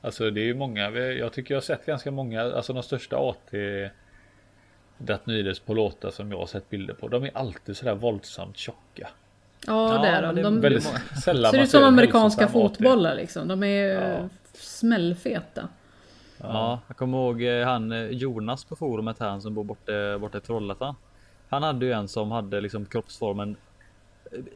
[0.00, 0.90] Alltså det är ju många.
[0.90, 2.42] Jag tycker jag har sett ganska många.
[2.42, 3.54] Alltså de största AT
[4.98, 7.08] Datnydes på låtar som jag har sett bilder på.
[7.08, 9.08] De är alltid sådär våldsamt tjocka.
[9.66, 10.42] Ja, det är de.
[10.42, 10.88] de väldigt
[11.24, 13.48] sällan ser ut som amerikanska fotbollar liksom.
[13.48, 14.28] De är ja.
[14.52, 15.68] smällfeta.
[16.38, 20.38] Ja, jag kommer ihåg eh, han eh, Jonas på forumet här som bor borta, borta
[20.38, 20.94] i Trollhättan.
[21.48, 23.56] Han hade ju en som hade liksom kroppsformen eh,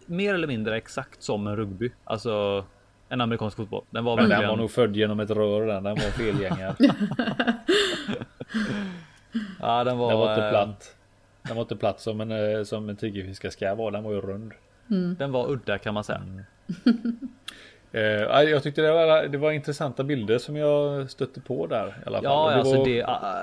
[0.07, 1.93] mer eller mindre exakt som en rugby.
[2.05, 2.65] Alltså
[3.09, 3.85] en amerikansk fotboll.
[3.91, 4.41] Den var, verkligen...
[4.41, 5.85] den var nog född genom ett rör den.
[5.85, 6.77] Den var felgängad.
[9.61, 10.11] ja, den var...
[10.11, 10.97] Den var inte platt.
[11.43, 13.91] Den var inte platt som en, som en tigerfiska ska vara.
[13.91, 14.53] Den var ju rund.
[14.91, 15.17] Mm.
[15.19, 16.19] Den var udda kan man säga.
[16.19, 16.45] Mm.
[17.93, 21.87] Eh, jag tyckte det var, det var intressanta bilder som jag stötte på där.
[21.87, 22.25] I alla fall.
[22.25, 22.85] Ja, det alltså var...
[22.85, 23.03] det,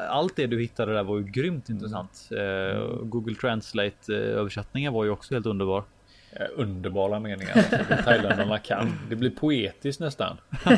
[0.10, 2.30] allt det du hittade där var ju grymt intressant.
[2.32, 2.78] Mm.
[2.78, 5.84] Eh, Google Translate översättningen var ju också helt underbar.
[6.56, 7.58] Underbara meningar.
[7.58, 9.00] Alltså, Thailändarna kan.
[9.10, 10.38] Det blir poetiskt nästan.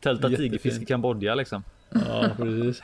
[0.00, 1.64] Tälta tigerfisk i Kambodja liksom.
[1.90, 2.82] Ja, precis.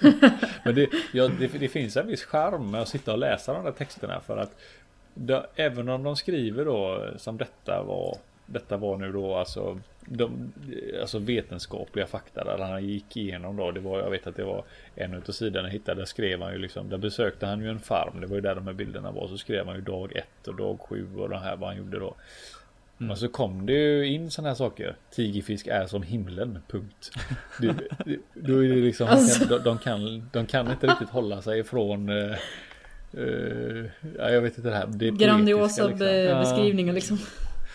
[0.64, 3.64] Men det, ja, det, det, finns en viss charm med att sitta och läsa de
[3.64, 4.56] där texterna för att
[5.14, 10.52] det, även om de skriver då som detta var detta var nu då alltså, de,
[11.00, 13.70] alltså vetenskapliga fakta där han gick igenom då.
[13.70, 16.00] Det var, jag vet att det var en av sidorna jag hittade.
[16.00, 16.88] Där skrev han ju liksom.
[16.88, 18.20] Där besökte han ju en farm.
[18.20, 19.28] Det var ju där de här bilderna var.
[19.28, 21.98] Så skrev han ju dag ett och dag sju och det här vad han gjorde
[21.98, 22.14] då.
[22.98, 23.08] Mm.
[23.08, 24.96] Men så kom det ju in sådana här saker.
[25.10, 27.10] Tigerfisk är som himlen, punkt.
[27.60, 27.74] Det,
[28.04, 29.44] det, då är det liksom, alltså.
[29.44, 32.36] de, de, kan, de kan inte riktigt hålla sig ifrån uh,
[33.18, 33.86] uh,
[34.18, 34.86] ja, jag vet inte det här.
[34.86, 36.06] Det Grandiosa liksom.
[36.40, 37.18] beskrivningar liksom.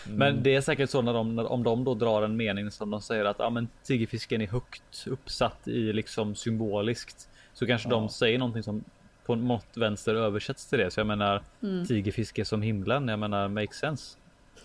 [0.06, 0.18] Mm.
[0.18, 3.02] Men det är säkert så när de, om de då drar en mening som de
[3.02, 7.30] säger att ja, men tigerfisken är högt uppsatt i liksom symboliskt.
[7.54, 7.96] Så kanske ja.
[7.96, 8.84] de säger någonting som
[9.26, 10.92] på något vänster översätts till det.
[10.92, 11.86] Så jag menar mm.
[11.86, 13.08] tigerfiske som himlen.
[13.08, 14.18] Jag menar makes sense.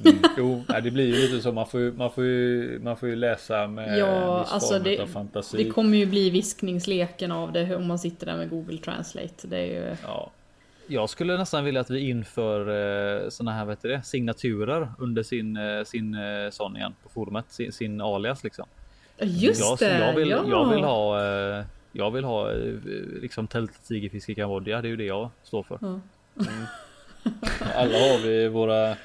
[0.05, 0.19] Mm.
[0.39, 1.53] Jo, det blir ju lite så.
[1.53, 4.83] Man får ju, man får ju, man får ju läsa med ja, viss alltså form
[4.83, 5.65] det, av fantasi.
[5.65, 9.47] Det kommer ju bli viskningsleken av det om man sitter där med Google Translate.
[9.47, 9.97] Det är ju...
[10.03, 10.31] Ja.
[10.87, 12.61] Jag skulle nästan vilja att vi inför
[13.25, 17.45] eh, såna här vet det, signaturer under sin, eh, sin eh, sån igen på forumet,
[17.49, 18.67] sin, sin alias liksom.
[19.19, 20.45] Just jag, det, jag vill, ja.
[20.49, 22.75] jag vill ha eh, jag vill ha eh,
[23.21, 24.83] liksom tält tigerfisk i Kambodja.
[24.83, 25.79] Det är ju det jag står för.
[25.83, 26.01] Mm.
[27.75, 28.97] Alla har vi våra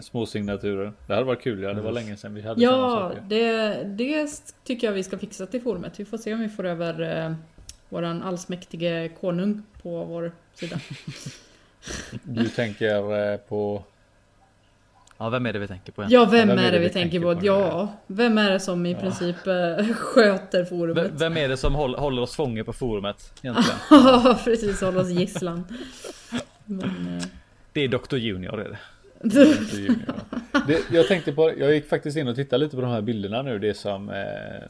[0.00, 0.92] små signaturer.
[1.06, 1.62] Det hade varit kul.
[1.62, 4.28] Ja, det var länge sedan vi hade Ja, det, det
[4.64, 6.00] tycker jag vi ska fixa till forumet.
[6.00, 7.34] Vi får se om vi får över eh,
[7.88, 10.80] våran allsmäktige konung på vår sida.
[12.22, 13.84] Du tänker eh, på?
[15.18, 16.06] Ja, vem är det vi tänker på?
[16.08, 17.34] Ja, vem, vem är det vi, vi tänker på?
[17.34, 17.46] på?
[17.46, 18.98] Ja, vem är det som i ja.
[18.98, 21.04] princip äh, sköter forumet?
[21.04, 23.78] V vem är det som håller, håller oss fånge på forumet egentligen?
[23.90, 24.80] Ja, precis.
[24.80, 25.64] Håller oss gisslan.
[26.64, 27.24] Men, äh...
[27.72, 28.16] Det är Dr.
[28.16, 28.78] Junior är det.
[30.66, 30.80] det.
[30.90, 33.58] Jag tänkte på, jag gick faktiskt in och tittade lite på de här bilderna nu.
[33.58, 34.68] Det som eh,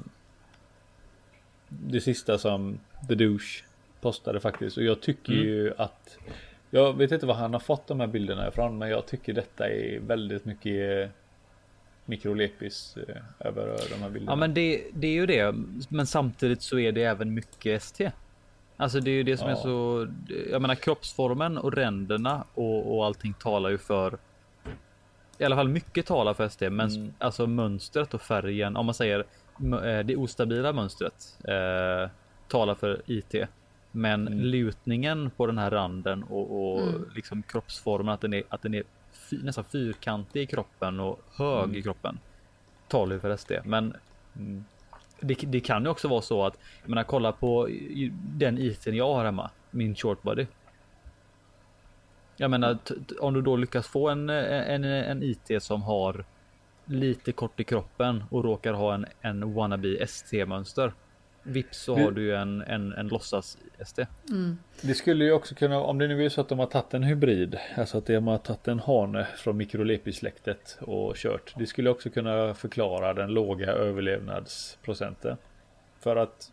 [1.68, 3.64] Det sista som The Douche
[4.00, 4.76] postade faktiskt.
[4.76, 5.44] Och jag tycker mm.
[5.44, 6.18] ju att
[6.70, 8.78] Jag vet inte var han har fått de här bilderna ifrån.
[8.78, 11.10] Men jag tycker detta är väldigt mycket
[12.04, 14.32] mikrolepis eh, över de här bilderna.
[14.32, 15.54] Ja men det, det är ju det.
[15.88, 18.10] Men samtidigt så är det även mycket ST.
[18.76, 19.56] Alltså det är ju det som ja.
[19.56, 20.08] är så.
[20.50, 24.18] Jag menar kroppsformen och ränderna och, och allting talar ju för.
[25.38, 27.12] I alla fall mycket talar för ST, men mm.
[27.18, 28.76] alltså mönstret och färgen.
[28.76, 29.18] Om man säger
[29.60, 32.10] eh, det ostabila mönstret eh,
[32.48, 33.34] talar för IT.
[33.92, 34.40] Men mm.
[34.40, 37.10] lutningen på den här randen och, och mm.
[37.14, 41.64] liksom kroppsformen att den är, att den är fy, nästan fyrkantig i kroppen och hög
[41.64, 41.76] mm.
[41.76, 42.18] i kroppen.
[42.88, 43.52] Talar ju för SD.
[43.64, 43.96] Men
[44.36, 44.64] mm,
[45.20, 47.68] det, det, kan ju också vara så att jag menar kolla på
[48.14, 49.50] den iten jag har hemma.
[49.70, 50.46] Min shortbody.
[52.36, 52.78] Jag menar
[53.20, 56.24] om du då lyckas få en, en, en IT som har
[56.84, 60.92] lite kort i kroppen och råkar ha en, en wannabe ST mönster
[61.42, 64.00] Vips så har du en, en, en låtsas SD.
[64.30, 64.58] Mm.
[64.80, 67.02] Det skulle ju också kunna, om det nu är så att de har tagit en
[67.02, 71.54] hybrid, alltså att de har tagit en hane från mikrolepisläktet och kört.
[71.58, 75.36] Det skulle också kunna förklara den låga överlevnadsprocenten.
[76.00, 76.52] För att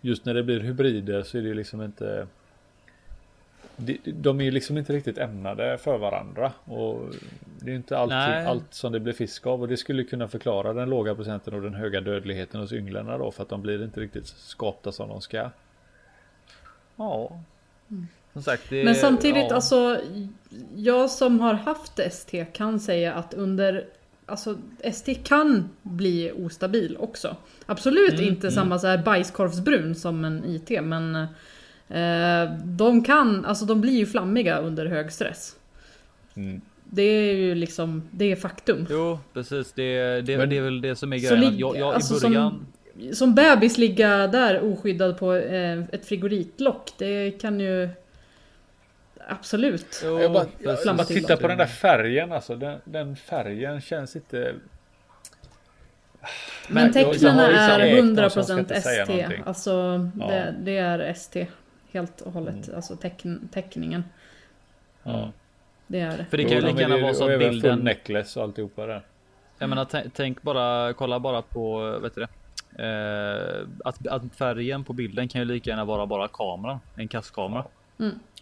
[0.00, 2.26] just när det blir hybrider så är det liksom inte
[4.04, 6.52] de är ju liksom inte riktigt ämnade för varandra.
[6.64, 7.14] Och
[7.60, 9.62] det är inte alltid allt som det blir fisk av.
[9.62, 13.30] Och det skulle kunna förklara den låga procenten och den höga dödligheten hos ynglarna då.
[13.30, 15.50] För att de blir inte riktigt skapta som de ska.
[16.96, 17.40] Ja.
[18.32, 19.54] Som sagt, det, Men samtidigt, ja.
[19.54, 20.00] alltså.
[20.76, 23.86] Jag som har haft ST kan säga att under
[24.26, 27.36] alltså ST kan bli ostabil också.
[27.66, 31.26] Absolut Mm, inte samma så här bajskorvsbrun som en IT men eh,
[32.64, 35.56] de kan, alltså de blir ju flammiga under hög stress.
[36.36, 36.60] Mm.
[36.84, 38.86] Det är ju liksom, det är faktum.
[38.90, 39.72] Jo, precis.
[39.72, 41.50] Det, det, Men- det är väl det som är Så grejen.
[41.50, 42.66] lig- Jag, jag, alltså I som- början...
[43.12, 47.88] Som bebis ligga där oskyddad på eh, ett frigoritlock, det kan ju
[49.28, 50.02] Absolut.
[50.04, 52.56] Jo, Jag bara, jag, Flamma bara till titta på den där färgen alltså.
[52.56, 54.54] Den, den färgen känns inte...
[56.68, 59.26] Men tecknen är ägt dem, så jag ska 100% inte säga ST.
[59.46, 59.70] Alltså
[60.20, 60.26] Ja.
[60.26, 61.46] det, det är ST.
[61.96, 62.66] Helt och hållet.
[62.66, 62.76] Mm.
[62.76, 64.04] Alltså teckn, teckningen.
[65.02, 65.30] Ja.
[65.86, 66.24] Det är det.
[66.30, 67.76] För det kan ju lika gärna vara så och att bilden...
[67.76, 69.02] full necklace och alltihopa där.
[69.58, 72.28] Jag menar, tänk, bara, kolla bara på, vet du det?
[72.84, 77.64] Eh, att, att färgen på bilden kan ju lika gärna vara bara kameran, en kastkamera.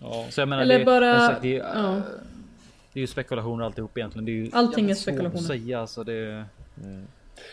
[0.00, 0.26] Ja.
[0.30, 2.00] Så jag menar, Eller det, bara- sagt, det, är, ja.
[2.92, 4.24] det är ju spekulationer alltihop egentligen.
[4.24, 5.40] Det är ju Allting är spekulationer.
[5.40, 6.04] att säga alltså.
[6.04, 6.44] Det,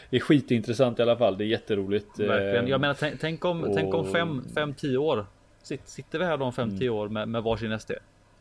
[0.10, 1.38] Det är skitintressant i alla fall.
[1.38, 2.20] Det är jätteroligt.
[2.20, 2.66] verkligen.
[2.66, 5.26] Eh, Jag menar, tänk, tänk om, tänk om och- fem, fem, tio år.
[5.64, 7.94] Sitt, sitter vi här då om fem, tio år med, med varsin ST?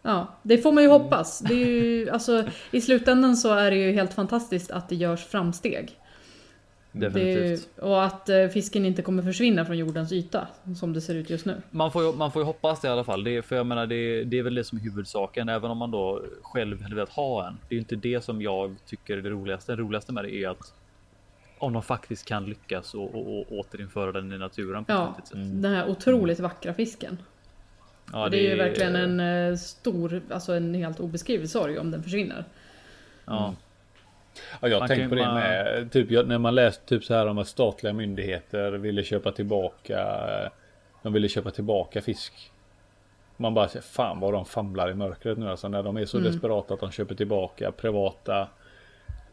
[0.02, 1.38] Ja, det får man ju hoppas.
[1.38, 5.24] Det är ju, alltså, I slutändan så är det ju helt fantastiskt att det görs
[5.26, 5.96] framsteg.
[6.92, 7.78] Det är, ju- Definitivt.
[7.78, 10.46] och att eh, fisken inte kommer försvinna från jordens yta.
[10.80, 11.62] Som det ser ut just nu.
[11.70, 13.24] Man får, ju, man får ju hoppas det i alla fall.
[13.24, 15.48] Det, är- för jag menar, det, det är väl det som är huvudsaken.
[15.48, 17.58] Även om man då själv hade velat ha en.
[17.68, 19.72] Det är ju inte det som jag tycker är det roligaste.
[19.72, 20.74] Det roligaste med det är att
[21.60, 25.30] om de faktiskt kan lyckas och, och, och återinföra den i naturen på Ja, sätt.
[25.34, 27.18] den här otroligt vackra fisken.
[28.12, 29.20] Ja, det, är ju verkligen en
[29.50, 32.44] eh, stor, alltså en helt obeskrivlig sorg om den försvinner.
[33.24, 33.54] Ja,
[34.60, 35.92] Ja, jag tänkte på det med.
[35.92, 40.06] Typ jag, när man läste typ så här om att statliga myndigheter ville köpa tillbaka.
[41.02, 42.50] De ville köpa tillbaka fisk.
[43.36, 46.18] Man bara säger fan vad de famlar i mörkret nu alltså när de är så
[46.18, 46.32] Mm.
[46.32, 48.48] desperata att de köper tillbaka privata.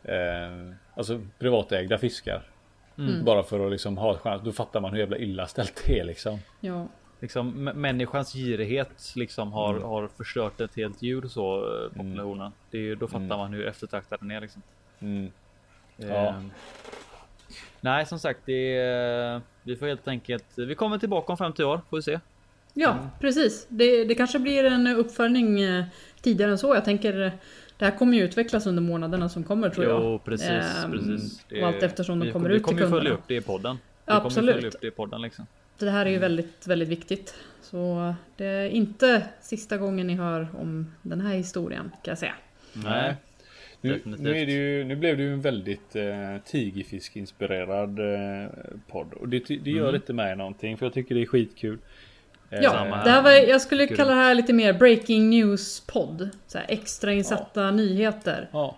[0.04, 2.44] Eh, alltså privatägda fiskar.
[2.98, 3.26] Mm.
[3.26, 4.42] Bara för att liksom ha ett chans.
[4.46, 6.40] Då fattar man hur jävla illa ställt det är liksom.
[6.60, 6.88] Ja,
[7.20, 9.84] liksom människans girighet liksom har, Mm.
[9.84, 12.52] har förstört ett helt djur så eh, populationen.
[12.72, 13.38] Det är ju, då fattar Mm.
[13.38, 14.62] man hur eftertraktad den är liksom.
[15.00, 15.32] Mm.
[15.98, 16.06] Ja.
[16.28, 16.52] Ehm,
[17.82, 20.46] Nej, som sagt, det är, vi får helt enkelt.
[20.56, 22.20] Vi kommer tillbaka om 50 år får vi se.
[22.74, 23.06] ja Mm.
[23.20, 23.66] precis.
[23.70, 25.86] Det, det kanske blir en uppföljning eh,
[26.22, 26.76] tidigare än så.
[26.76, 27.32] Jag tänker
[27.78, 30.04] det här kommer ju utvecklas under månaderna som kommer tror jag.
[30.04, 31.46] Jo, precis, Ehm, precis.
[31.62, 33.16] och allt eftersom de vi, kommer vi ut till kommer ju följa kunderna.
[33.16, 33.78] upp det i podden.
[34.06, 34.66] Vi ju följa absolut.
[34.76, 35.46] upp det i podden liksom.
[35.80, 37.36] Det här är ju väldigt, väldigt viktigt.
[37.62, 42.34] Så det är inte sista gången ni hör om den här historien kan jag säga.
[42.74, 43.16] Nej,
[43.82, 46.04] Nu, nu, är det ju, nu blev det ju en väldigt eh,
[46.46, 48.50] tigerfisk-inspirerad eh,
[48.88, 49.14] podd.
[49.14, 49.96] Och det, det gör Mm.
[49.96, 51.78] inte mig någonting för jag tycker det är skitkul.
[52.50, 56.30] Eh, Ja, det här var, jag skulle kalla det här lite mer breaking news podd.
[56.48, 58.50] Så här extra insatta nyheter.
[58.52, 58.78] Ja,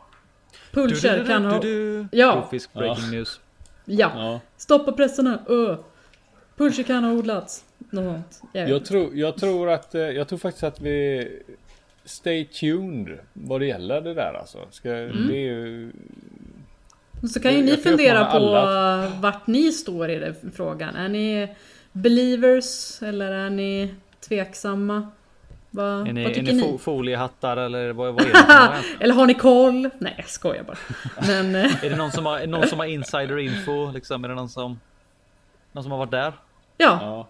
[0.71, 1.59] Pulcher kan ha...
[1.59, 2.33] du, Ja.
[2.41, 3.39] Profisk breaking news.
[3.85, 4.39] Ja, ja.
[4.57, 5.39] stoppa pressarna.
[5.49, 5.75] Ö.
[6.57, 7.63] Pulcher kan ha odlats.
[7.89, 8.41] Något.
[8.53, 11.27] Jag Jag, tror, jag tror att eh, jag tror faktiskt att vi
[12.05, 14.57] Stay tuned vad det gäller det där alltså.
[14.71, 15.27] Ska, Mm.
[15.27, 15.91] det är ju,
[17.33, 20.95] Så kan ju Jag- ni fundera på uppmana vart ni står i den frågan.
[20.95, 21.47] Är ni
[22.01, 23.93] believers eller är ni
[24.27, 25.11] tveksamma?
[25.71, 26.63] Va, Är ni, vad är tycker ni ni?
[26.67, 28.83] fo- foliehattar eller vad, vad är det?
[29.03, 29.89] eller har ni koll?
[29.99, 30.77] Nej, jag skojar bara.
[31.27, 33.91] Men eh, Är det någon som har, någon som har insider info?
[33.91, 34.79] Liksom, är det någon som,
[35.71, 36.33] någon som har varit där?
[36.77, 37.27] ja, ja,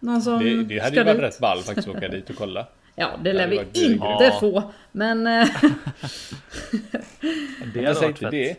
[0.00, 1.24] någon som det, det hade ju varit dit.
[1.24, 2.66] rätt ball faktiskt att åka dit och kolla.
[2.94, 4.72] Ja, det lär vi inte få.
[4.92, 5.48] Men eh,
[7.74, 8.30] Det hade varit inte fett.
[8.30, 8.56] det.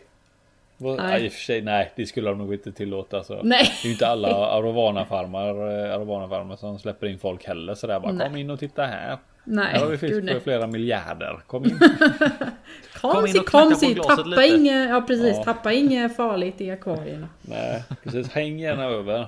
[0.82, 1.24] Nej.
[1.24, 3.16] I och för sig, nej det skulle de nog inte tillåta.
[3.16, 3.40] Alltså.
[3.42, 3.64] nej.
[3.82, 8.12] Det är ju inte alla Arovana-farmar eh, Arovana-farmar som släpper in folk heller sådär bara
[8.12, 8.26] Nej.
[8.28, 9.18] kom in och titta här.
[9.44, 11.40] Nej, Här har vi fisk gud för flera miljarder.
[11.46, 11.78] Kom in.
[13.00, 14.46] Kom Kom in och knacka kom på si, tappa lite.
[14.46, 15.44] inget, ja precis, Ja.
[15.44, 17.28] tappa inget farligt i akvarierna.
[17.42, 18.28] nej, precis.
[18.32, 19.26] Häng gärna över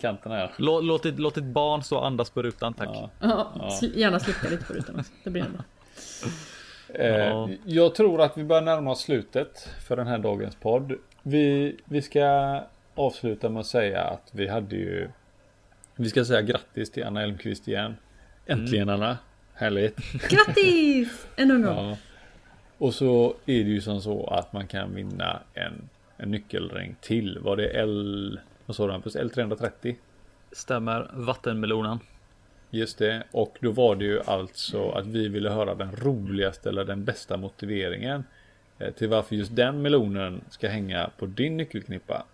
[0.00, 0.50] kanten här.
[0.56, 2.88] Låt, låt, låt ditt barn stå och andas på rutan tack.
[2.92, 3.10] Ja.
[3.20, 5.12] Ja, Gärna slicka lite på rutan också.
[5.24, 5.62] Det blir bra.
[6.94, 7.48] Eh, Ja.
[7.64, 10.92] Jag tror att vi börjar närma oss slutet för den här dagens podd.
[11.22, 12.60] Vi, vi ska
[12.94, 15.08] avsluta med att säga att vi hade ju
[15.96, 17.96] Vi ska säga grattis till Anna Elmqvist igen.
[18.46, 19.18] Äntligen Anna.
[19.54, 19.96] Härligt.
[20.30, 21.26] Grattis!
[21.36, 21.88] Ännu en gång.
[21.88, 21.96] Ja.
[22.78, 27.38] Och så är det ju som så att man kan vinna en, en nyckelring till.
[27.38, 28.40] Var det L...
[28.66, 29.16] Vad sa du Hampus?
[29.16, 29.94] L330?
[30.52, 31.98] Stämmer vattenmelonen.
[32.74, 33.22] Just det.
[33.30, 37.36] Och då var det ju alltså att vi ville höra den roligaste eller den bästa
[37.36, 38.24] motiveringen.
[38.78, 42.24] eh, Till varför just den melonen ska hänga på din nyckelknippa.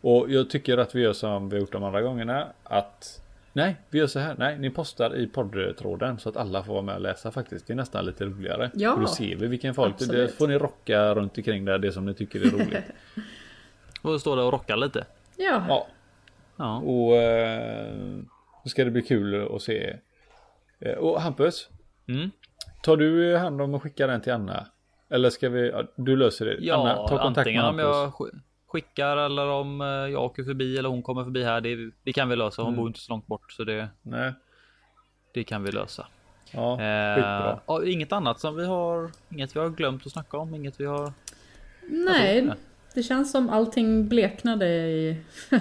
[0.00, 2.46] Och jag tycker att vi gör som vi gjort de andra gångerna.
[2.64, 3.20] Att
[3.52, 4.34] Nej, vi gör så här.
[4.38, 7.66] Nej, ni postar i poddtråden så att alla får vara med och läsa faktiskt.
[7.66, 8.70] Det är nästan lite roligare.
[8.74, 9.98] Ja, Och då ser vi vilken folk.
[9.98, 10.34] Det absolut.
[10.34, 12.84] får ni rocka runt omkring där, det som ni tycker är roligt.
[14.02, 15.04] Och stå där och rocka lite.
[15.36, 15.86] Ja, ja,
[16.56, 16.76] Ja.
[16.78, 17.94] och eh,
[18.64, 19.96] så ska det bli kul att se.
[20.80, 21.68] Eh, och Hampus,
[22.08, 22.30] Mm.
[22.82, 24.66] tar du hand om att skicka den till Anna?
[25.10, 26.56] Eller ska vi, ja, du löser det.
[26.60, 28.18] Ja, Anna, ta kontakt antingen med om Hampus.
[28.20, 31.60] jag sk- skickar eller om eh, jag åker förbi eller hon kommer förbi här.
[31.60, 32.62] Det, det kan vi lösa.
[32.62, 32.78] Hon Mm.
[32.80, 34.32] bor inte så långt bort så det, Nej,
[35.34, 36.06] det kan vi lösa.
[36.52, 39.10] ja, Eh, ja, inget annat som vi har.
[39.30, 40.54] Inget vi har glömt att snacka om.
[40.54, 41.12] Inget vi har.
[41.90, 42.56] nej, det.
[42.94, 45.20] det känns som allting bleknade i...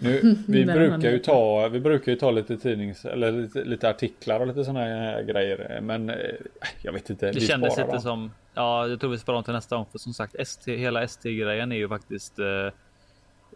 [0.00, 4.40] Nu, vi, brukar ju ta, vi brukar ju ta lite tidnings eller lite, lite artiklar
[4.40, 5.80] och lite sådana här grejer.
[5.82, 6.16] Men eh,
[6.82, 7.32] jag vet inte.
[7.32, 8.02] Det kändes sparar inte dem.
[8.02, 8.30] som.
[8.54, 9.86] Ja, jag tror vi sparar dem till nästa gång.
[9.92, 12.38] För som sagt, ST, hela ST-grejen är ju faktiskt.
[12.38, 12.46] Eh,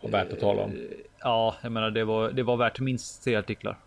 [0.01, 0.73] Och värt att tala om.
[1.21, 3.79] ja, jag menar det var, det var värt minst tre artiklar.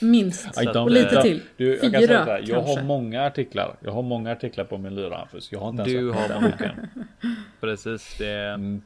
[0.00, 0.58] minst.
[0.58, 1.40] Aj, de- Och lite till.
[1.56, 3.76] Du, jag kan Fyra säga så här, jag har många artiklar.
[3.80, 5.28] Jag har många artiklar på min lyra.
[5.50, 6.70] Jag har inte ens Du har boken.
[7.60, 8.16] Precis.
[8.18, 8.82] Det, Mm,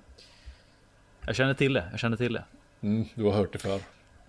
[1.27, 1.85] Jag känner till det.
[1.91, 2.45] Jag känner till det.
[2.83, 3.81] mm, du har hört det för.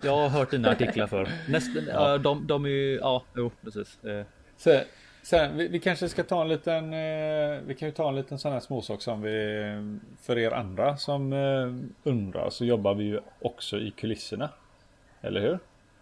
[0.02, 1.28] Jag har hört dina artiklar för.
[1.48, 2.18] Nästan, ja.
[2.18, 4.04] de, de är ju, ja, jo, precis.
[4.04, 4.24] Eh,
[4.56, 4.80] Sen,
[5.22, 8.38] sen, vi, vi kanske ska ta en liten, eh, vi kan ju ta en liten
[8.38, 9.30] sån här småsak som vi,
[10.22, 14.48] för er andra som eh, undrar så jobbar vi ju också i kulisserna.
[15.20, 15.58] Eller hur?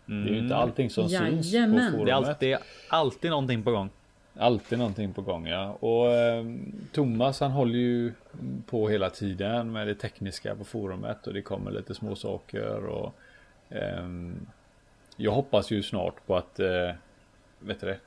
[0.06, 1.92] Det är ju inte allting som syns på Jajamän.
[1.92, 2.06] forumet.
[2.06, 2.56] Det är alltid,
[2.88, 3.90] alltid någonting på gång.
[4.36, 5.72] Alltid någonting på gång ja.
[5.80, 6.44] Och eh,
[6.92, 8.12] Thomas han håller ju
[8.66, 13.14] på hela tiden med det tekniska på forumet och det kommer lite små saker och
[13.70, 14.46] ehm,
[15.16, 16.90] Jag hoppas ju snart på att eh,
[17.60, 17.98] Vet du det?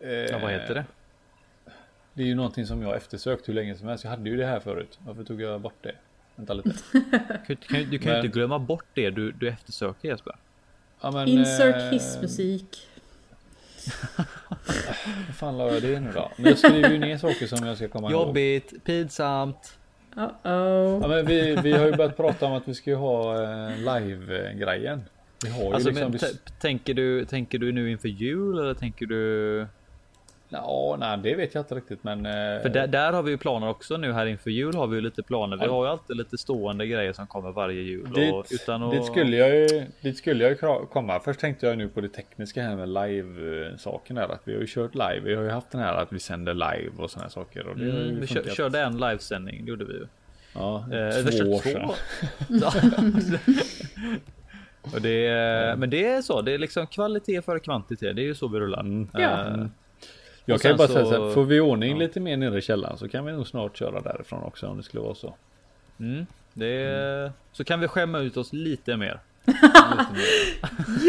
[0.00, 0.84] Eh, Ja, vad heter det?
[2.14, 4.04] Det är ju någonting som jag eftersökt hur länge som helst.
[4.04, 4.98] Jag hade ju det här förut.
[5.06, 5.94] Varför tog jag bort det?
[6.36, 6.70] Vänta lite.
[7.46, 10.36] Du kan, ju- inte glömma bort det du, du eftersöker Jesper.
[11.00, 12.86] Ja, men, Insert eh, hissmusik.
[15.26, 16.30] Vad fan la jag det nu då?
[16.36, 18.26] Men jag skriver ju ner saker som jag ska komma ihåg.
[18.26, 19.78] Jobbigt, pinsamt.
[20.14, 20.98] Uh-oh.
[21.02, 23.70] Ja, men vi, vi har ju börjat prata om att vi ska ju ha eh,
[23.78, 25.04] live-grejen.
[25.44, 26.02] Vi har ju Alltså, liksom...
[26.02, 29.66] men, vi- t- tänker, du, tänker du nu inför jul eller tänker du?
[30.48, 32.26] Ja, nej, det vet jag inte riktigt men...
[32.26, 32.32] eh,
[32.62, 35.00] För där, där har vi ju planer också nu här inför jul har vi ju
[35.02, 35.56] lite planer.
[35.56, 38.12] Vi har ju alltid lite stående grejer som kommer varje jul.
[38.14, 38.90] dit, och, utan att...
[38.90, 41.20] dit, skulle jag ju, dit skulle jag ju komma.
[41.20, 44.22] Först tänkte jag nu på det tekniska här med live-saken där.
[44.28, 45.20] Att vi har ju kört live.
[45.24, 47.66] Vi har ju haft den här att vi sänder live och sådana saker.
[47.66, 48.56] Och det Mm, vi funkat.
[48.56, 50.06] körde en livesändning, det gjorde vi ju.
[50.54, 51.90] Ja, Eh, två år sedan.
[54.94, 58.16] Och det, är- men det är så, det är liksom kvalitet före kvantitet.
[58.16, 58.80] Det är ju så vi rullar.
[58.80, 59.08] Mm.
[59.12, 59.20] Ja.
[59.20, 59.66] Eh,
[60.46, 61.96] Jag kan ju bara säga så- så här, får vi ordning ja.
[61.98, 64.82] lite mer nere i källaren så kan vi nog snart köra därifrån också om det
[64.82, 65.34] skulle vara så.
[66.00, 69.20] Mm, det är, Så kan vi skämma ut oss lite mer.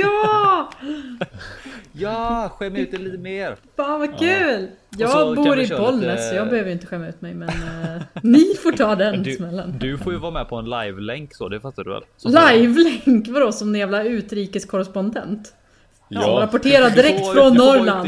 [0.01, 0.69] Ja!
[1.99, 3.55] Ja, skäm ut det lite mer.
[3.75, 4.67] Fan vad kul!
[4.95, 8.01] så Jag bor i Bollnäs lite- så jag behöver inte skämma ut mig men eh,
[8.21, 9.75] ni får ta den Du, smällen.
[9.79, 12.03] du får ju vara med på en live-länk så, det fattar du väl?
[12.17, 15.47] Så- Live-länk vadå som en jävla utrikeskorrespondent?
[15.47, 15.53] Som
[16.21, 18.07] Ja, rapporterar Du direkt får- från du får vara Norrland.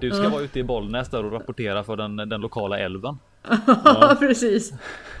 [0.00, 0.28] Du ska Ja.
[0.30, 3.18] vara ute i Bollnäs där och rapportera för den, den lokala älven.
[3.84, 4.72] Ja precis.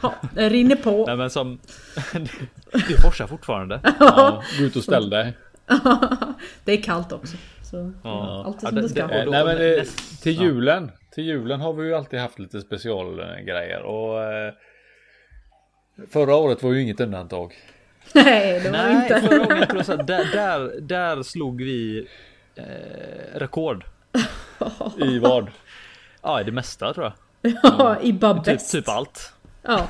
[0.02, 1.06] Ja, det rinner på.
[1.06, 1.58] Nej men som...
[2.72, 3.80] det forsar fortfarande.
[4.00, 5.36] ja, gå ut och ställ dig.
[6.64, 7.36] Det är kallt också.
[7.62, 8.42] Så Ja.
[8.46, 9.06] allt är Ja, som det- ska.
[9.06, 9.84] det- Eh, då- nej men eh,
[10.22, 10.90] till julen.
[11.14, 14.52] Till julen har vi ju alltid haft lite specialgrejer och eh,
[16.10, 17.52] Förra året var ju inget undantag.
[18.14, 19.20] Nej det var Nej, inte.
[19.28, 22.06] förra här, där, där, där slog vi
[22.54, 22.64] eh,
[23.38, 23.84] rekord.
[24.98, 25.50] I vad?
[26.22, 27.12] Ja, i det mesta tror
[27.42, 27.52] jag.
[27.62, 28.72] Ja, i Typ, Babest.
[28.72, 29.32] typ allt.
[29.62, 29.88] Ja.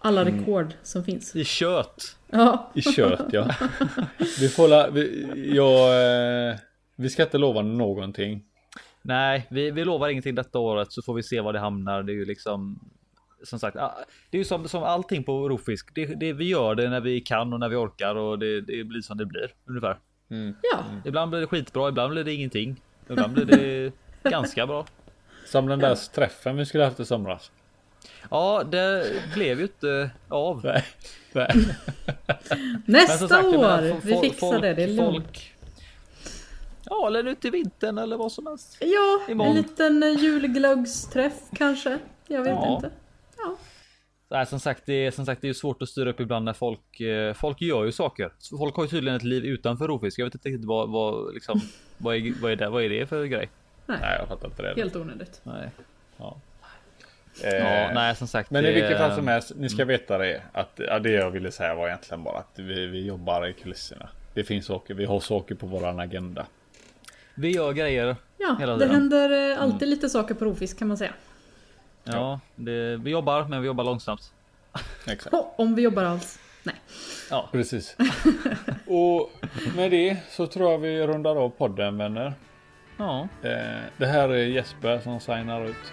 [0.00, 0.38] Alla Mm.
[0.38, 1.36] rekord som finns.
[1.36, 2.16] I kött.
[2.30, 2.70] Ja.
[2.74, 3.50] I kött ja.
[4.40, 5.88] Vi får la, vi, jag,
[6.50, 6.56] eh,
[6.96, 8.42] vi ska inte lova någonting.
[9.02, 12.02] Nej, vi, vi lovar ingenting detta året så får vi se var det hamnar.
[12.02, 12.80] Det är ju liksom
[13.44, 13.76] som sagt,
[14.30, 15.94] det är ju som, som allting på rovfisk.
[15.94, 18.84] Det, det, vi gör det när vi kan och när vi orkar och det, det
[18.84, 19.98] blir som det blir ungefär.
[20.72, 20.78] Ja.
[21.04, 22.82] Ibland blir det skitbra, ibland blir det ingenting.
[23.10, 23.92] Ibland blir det
[24.30, 24.86] ganska bra.
[25.46, 27.50] Som den där träffen vi skulle haft i somras.
[28.30, 30.60] Ja, det blev ju inte av.
[30.64, 30.84] Nej.
[31.32, 31.50] Nej.
[32.86, 33.52] Nästa sagt, år!
[33.64, 35.14] fo- Vi fixar folk- det, det är lugnt.
[35.14, 35.52] folk-
[36.90, 38.76] Ja, eller nu till vintern eller vad som helst.
[38.80, 39.56] Ja, Imorgon.
[39.56, 41.98] en liten julglöggsträff kanske.
[42.28, 42.74] Jag vet Ja.
[42.74, 42.90] inte.
[44.28, 44.36] Ja.
[44.36, 46.52] Nej, som sagt, det är som sagt, det är svårt att styra upp ibland när
[46.52, 47.00] folk.
[47.00, 48.32] Eh, folk gör ju saker.
[48.58, 50.18] Folk har ju tydligen ett liv utanför rovfisk.
[50.18, 51.60] Jag vet inte riktigt vad, vad liksom.
[51.98, 52.68] Vad är, vad är det?
[52.68, 53.48] Vad är det för grej?
[53.86, 54.74] Nej jag fattar inte det.
[54.76, 55.40] Helt onödigt.
[55.42, 55.70] Nej.
[56.16, 56.36] Ja.
[57.42, 58.50] Ja, nej som sagt.
[58.50, 60.42] Men i vilket fall som helst, ni ska veta det.
[60.52, 64.08] Att ja, det jag ville säga var egentligen bara att vi, vi jobbar i kulisserna.
[64.34, 66.46] Det finns saker, vi har saker på våran agenda.
[67.34, 68.16] Vi gör grejer.
[68.38, 71.12] Ja, Hela det händer eh, alltid lite saker på rovfisk kan man säga.
[72.12, 74.32] Ja, det, vi jobbar, men vi jobbar långsamt.
[75.06, 75.34] Exakt.
[75.34, 76.38] Oh, om vi jobbar alls.
[76.62, 76.74] Nej.
[77.30, 77.96] Ja, Precis.
[78.86, 79.30] Och
[79.76, 82.34] med det så tror jag vi rundar av podden vänner.
[82.96, 83.28] ja.
[83.42, 85.92] Eh, det här är Jesper som signar ut.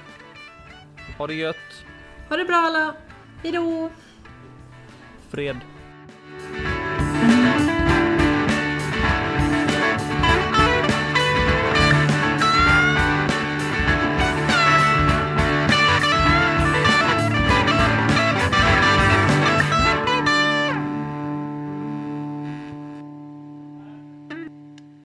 [1.18, 1.86] Ha det gött.
[2.30, 2.96] Ha det bra alla.
[3.44, 3.90] Hejdå!
[5.30, 5.58] Fred.